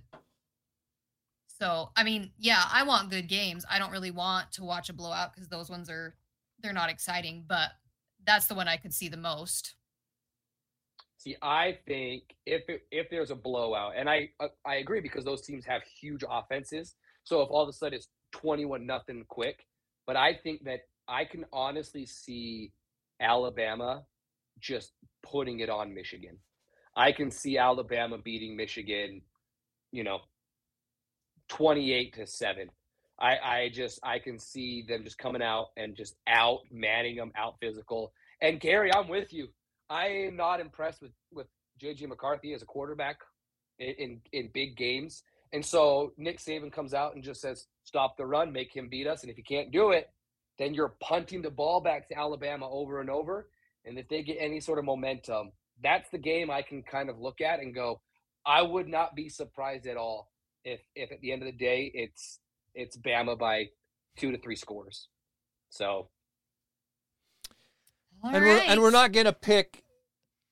so, 1.46 1.90
I 1.96 2.02
mean, 2.02 2.32
yeah, 2.38 2.62
I 2.72 2.82
want 2.82 3.10
good 3.10 3.28
games. 3.28 3.64
I 3.70 3.78
don't 3.78 3.92
really 3.92 4.10
want 4.10 4.50
to 4.52 4.64
watch 4.64 4.88
a 4.88 4.92
blowout 4.92 5.34
because 5.34 5.48
those 5.48 5.70
ones 5.70 5.88
are 5.88 6.14
they're 6.60 6.72
not 6.72 6.90
exciting, 6.90 7.44
but 7.46 7.70
that's 8.26 8.46
the 8.46 8.54
one 8.54 8.68
I 8.68 8.76
could 8.76 8.94
see 8.94 9.08
the 9.08 9.16
most. 9.16 9.74
See, 11.18 11.36
I 11.40 11.78
think 11.86 12.34
if 12.44 12.68
it, 12.68 12.82
if 12.90 13.08
there's 13.08 13.30
a 13.30 13.36
blowout, 13.36 13.92
and 13.96 14.10
I 14.10 14.30
uh, 14.40 14.48
I 14.66 14.76
agree 14.76 15.00
because 15.00 15.24
those 15.24 15.42
teams 15.42 15.64
have 15.64 15.82
huge 15.82 16.24
offenses. 16.28 16.96
So 17.22 17.40
if 17.40 17.50
all 17.50 17.62
of 17.62 17.68
a 17.68 17.72
sudden 17.72 17.94
it's 17.94 18.08
twenty-one 18.32 18.84
nothing 18.84 19.24
quick, 19.28 19.66
but 20.06 20.16
I 20.16 20.34
think 20.42 20.64
that 20.64 20.80
I 21.08 21.24
can 21.24 21.44
honestly 21.52 22.04
see 22.04 22.72
Alabama 23.20 24.04
just 24.58 24.92
putting 25.22 25.60
it 25.60 25.70
on 25.70 25.94
Michigan. 25.94 26.36
I 26.96 27.12
can 27.12 27.30
see 27.30 27.58
Alabama 27.58 28.18
beating 28.18 28.56
Michigan, 28.56 29.22
you 29.90 30.04
know, 30.04 30.20
twenty-eight 31.48 32.14
to 32.14 32.26
seven. 32.26 32.70
I 33.18 33.38
I 33.38 33.70
just 33.72 34.00
I 34.02 34.18
can 34.18 34.38
see 34.38 34.82
them 34.86 35.04
just 35.04 35.18
coming 35.18 35.42
out 35.42 35.68
and 35.76 35.96
just 35.96 36.16
out 36.26 36.60
manning 36.70 37.16
them, 37.16 37.32
out 37.36 37.56
physical. 37.60 38.12
And 38.40 38.60
Gary, 38.60 38.92
I'm 38.92 39.08
with 39.08 39.32
you. 39.32 39.48
I 39.90 40.06
am 40.06 40.36
not 40.36 40.60
impressed 40.60 41.02
with 41.02 41.12
with 41.32 41.46
JJ 41.82 42.08
McCarthy 42.08 42.52
as 42.54 42.62
a 42.62 42.66
quarterback 42.66 43.18
in, 43.78 43.94
in 43.98 44.20
in 44.32 44.50
big 44.52 44.76
games. 44.76 45.22
And 45.52 45.64
so 45.64 46.12
Nick 46.16 46.38
Saban 46.38 46.72
comes 46.72 46.94
out 46.94 47.14
and 47.14 47.22
just 47.22 47.40
says, 47.40 47.66
"Stop 47.84 48.16
the 48.16 48.26
run, 48.26 48.52
make 48.52 48.74
him 48.74 48.88
beat 48.88 49.06
us." 49.06 49.22
And 49.22 49.30
if 49.30 49.38
you 49.38 49.44
can't 49.44 49.70
do 49.70 49.90
it, 49.90 50.10
then 50.58 50.74
you're 50.74 50.94
punting 51.00 51.42
the 51.42 51.50
ball 51.50 51.80
back 51.80 52.08
to 52.08 52.18
Alabama 52.18 52.68
over 52.68 53.00
and 53.00 53.10
over. 53.10 53.48
And 53.84 53.98
if 53.98 54.08
they 54.08 54.22
get 54.22 54.38
any 54.40 54.60
sort 54.60 54.78
of 54.78 54.84
momentum, 54.84 55.52
that's 55.82 56.08
the 56.10 56.18
game 56.18 56.50
I 56.50 56.62
can 56.62 56.82
kind 56.82 57.08
of 57.10 57.18
look 57.18 57.40
at 57.40 57.60
and 57.60 57.74
go, 57.74 58.00
I 58.46 58.62
would 58.62 58.88
not 58.88 59.14
be 59.14 59.28
surprised 59.28 59.86
at 59.86 59.96
all 59.96 60.30
if 60.64 60.80
if 60.94 61.10
at 61.12 61.20
the 61.20 61.32
end 61.32 61.42
of 61.42 61.46
the 61.46 61.52
day 61.58 61.90
it's 61.94 62.40
it's 62.74 62.96
Bama 62.96 63.38
by 63.38 63.66
two 64.16 64.30
to 64.32 64.38
three 64.38 64.56
scores. 64.56 65.08
So 65.70 66.08
All 68.22 68.34
and 68.34 68.44
we're 68.44 68.58
and 68.66 68.80
we're 68.80 68.90
not 68.90 69.12
gonna 69.12 69.32
pick. 69.32 69.82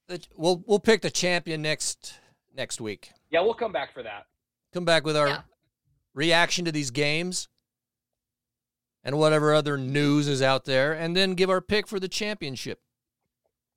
The, 0.08 0.20
we'll 0.36 0.62
we'll 0.66 0.80
pick 0.80 1.00
the 1.02 1.10
champion 1.10 1.62
next 1.62 2.14
next 2.54 2.80
week. 2.80 3.10
yeah, 3.30 3.40
we'll 3.40 3.54
come 3.54 3.72
back 3.72 3.94
for 3.94 4.02
that. 4.02 4.26
Come 4.74 4.84
back 4.84 5.04
with 5.04 5.16
our 5.16 5.28
Yeah. 5.28 5.42
reaction 6.14 6.64
to 6.64 6.72
these 6.72 6.90
games 6.90 7.48
and 9.04 9.18
whatever 9.18 9.52
other 9.54 9.76
news 9.78 10.28
is 10.28 10.42
out 10.42 10.64
there, 10.64 10.92
and 10.92 11.16
then 11.16 11.34
give 11.34 11.50
our 11.50 11.60
pick 11.60 11.86
for 11.88 11.98
the 11.98 12.08
championship. 12.08 12.80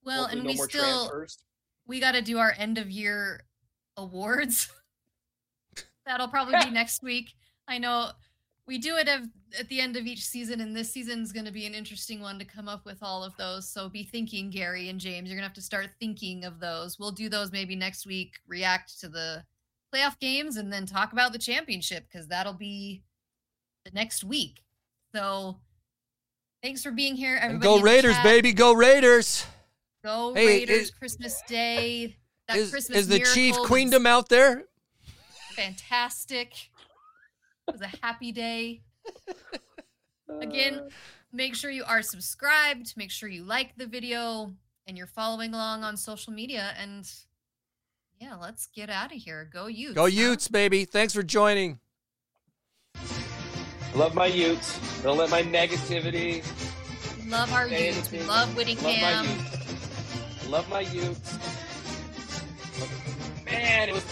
Well, 0.06 0.24
Hopefully 0.28 0.40
and 0.40 0.44
no 0.58 0.64
we 0.64 0.70
still 0.70 1.08
transfers. 1.10 1.38
we 1.88 2.00
got 2.00 2.12
to 2.14 2.22
do 2.22 2.38
our 2.38 2.54
end 2.58 2.78
of 2.78 2.90
year 2.90 3.44
awards. 3.98 4.70
That'll 6.06 6.28
probably 6.28 6.56
be 6.64 6.70
next 6.72 7.02
week. 7.02 7.32
I 7.68 7.78
know 7.80 8.12
we 8.68 8.78
do 8.78 8.96
it 8.98 9.08
at, 9.08 9.22
the 9.70 9.80
end 9.80 9.96
of 9.96 10.06
each 10.06 10.24
season, 10.26 10.60
and 10.60 10.76
this 10.76 10.92
season's 10.92 11.32
going 11.32 11.46
to 11.46 11.52
be 11.52 11.66
an 11.66 11.74
interesting 11.74 12.20
one 12.20 12.38
to 12.40 12.46
come 12.46 12.68
up 12.68 12.84
with 12.86 12.98
all 13.02 13.24
of 13.24 13.36
those. 13.38 13.70
So 13.70 13.88
be 13.90 14.04
thinking, 14.04 14.50
Gary 14.50 14.90
and 14.90 15.00
James. 15.00 15.30
You're 15.30 15.38
going 15.38 15.44
to 15.44 15.48
have 15.50 15.54
to 15.56 15.62
start 15.62 15.88
thinking 16.00 16.44
of 16.46 16.60
those. 16.60 17.00
We'll 17.00 17.12
do 17.12 17.30
those 17.30 17.52
maybe 17.52 17.76
next 17.76 18.06
week, 18.06 18.34
react 18.48 19.00
to 19.00 19.08
the 19.10 19.44
playoff 19.94 20.20
games, 20.20 20.58
and 20.58 20.74
then 20.74 20.86
talk 20.86 21.14
about 21.14 21.32
the 21.32 21.40
championship 21.40 22.06
because 22.12 22.28
that'll 22.28 22.54
be 22.54 23.02
the 23.86 23.92
next 23.92 24.24
week. 24.24 24.62
So 25.14 25.60
thanks 26.62 26.84
for 26.84 26.92
being 26.92 27.16
here, 27.16 27.36
And 27.36 27.56
everybody. 27.56 27.80
go 27.80 27.82
Raiders, 27.82 28.16
chat. 28.16 28.24
baby, 28.24 28.52
go 28.52 28.74
Raiders. 28.74 29.46
Go 30.06 30.36
Hey, 30.36 30.46
Raiders! 30.60 30.78
is- 30.84 30.92
Christmas 30.92 31.42
Day. 31.48 32.16
That 32.48 32.58
Is, 32.58 32.70
Christmas 32.70 33.00
is 33.00 33.08
the 33.08 33.18
Chief 33.22 33.56
miracle 33.56 33.62
was 33.64 33.68
Queendom 33.70 34.06
out 34.06 34.30
there? 34.30 34.66
fantastic. 35.56 36.54
It 37.68 37.72
was 37.72 37.82
a 37.82 37.90
happy 38.04 38.32
day. 38.32 38.82
Again, 40.42 40.90
make 41.34 41.56
sure 41.56 41.72
you 41.72 41.84
are 41.86 42.04
subscribed. 42.04 42.94
Make 42.96 43.10
sure 43.10 43.30
you 43.30 43.44
like 43.46 43.76
the 43.78 43.88
video 43.88 44.54
and 44.86 44.96
you're 44.96 45.08
following 45.08 45.56
along 45.56 45.84
on 45.84 45.98
social 45.98 46.32
media. 46.34 46.76
And 46.80 47.12
yeah, 48.22 48.36
let's 48.36 48.68
get 48.68 48.92
out 48.92 49.12
of 49.12 49.18
here. 49.18 49.50
Go 49.52 49.66
Utes. 49.66 49.96
Go? 49.96 50.06
Utes, 50.06 50.48
baby. 50.50 50.86
Thanks 50.86 51.16
for 51.16 51.24
joining. 51.24 51.80
love 53.96 54.14
my 54.14 54.28
Utes. 54.28 54.78
Don't 55.02 55.18
let 55.18 55.32
my 55.32 55.42
negativity. 55.42 56.44
Love 57.28 57.52
our 57.54 57.68
Utes. 57.68 58.12
We 58.12 58.20
anything. 58.20 58.28
love 58.28 58.50
Love 58.50 58.56
Whittingham. 58.58 59.26
my 59.26 59.32
Utes. 59.32 59.55
Love 60.50 60.70
my 60.70 60.82
Utes. 60.82 61.38
Man, 63.46 63.90
it 63.90 63.94
was. 63.94 64.04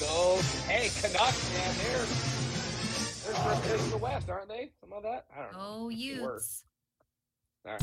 Go, 0.00 0.38
hey, 0.68 0.90
Canucks, 1.00 1.52
man, 1.54 1.74
they're 1.82 2.06
they're 3.24 3.34
first 3.42 3.62
place 3.62 3.84
in 3.84 3.90
the 3.90 3.96
West, 3.98 4.30
aren't 4.30 4.48
they? 4.48 4.70
Some 4.80 4.92
of 4.92 5.02
that, 5.02 5.26
I 5.36 5.42
don't 5.42 5.52
know. 5.52 5.58
Go 5.58 5.88
They. 5.88 5.94
Utes. 5.96 6.64
All 7.66 7.72
right. 7.72 7.82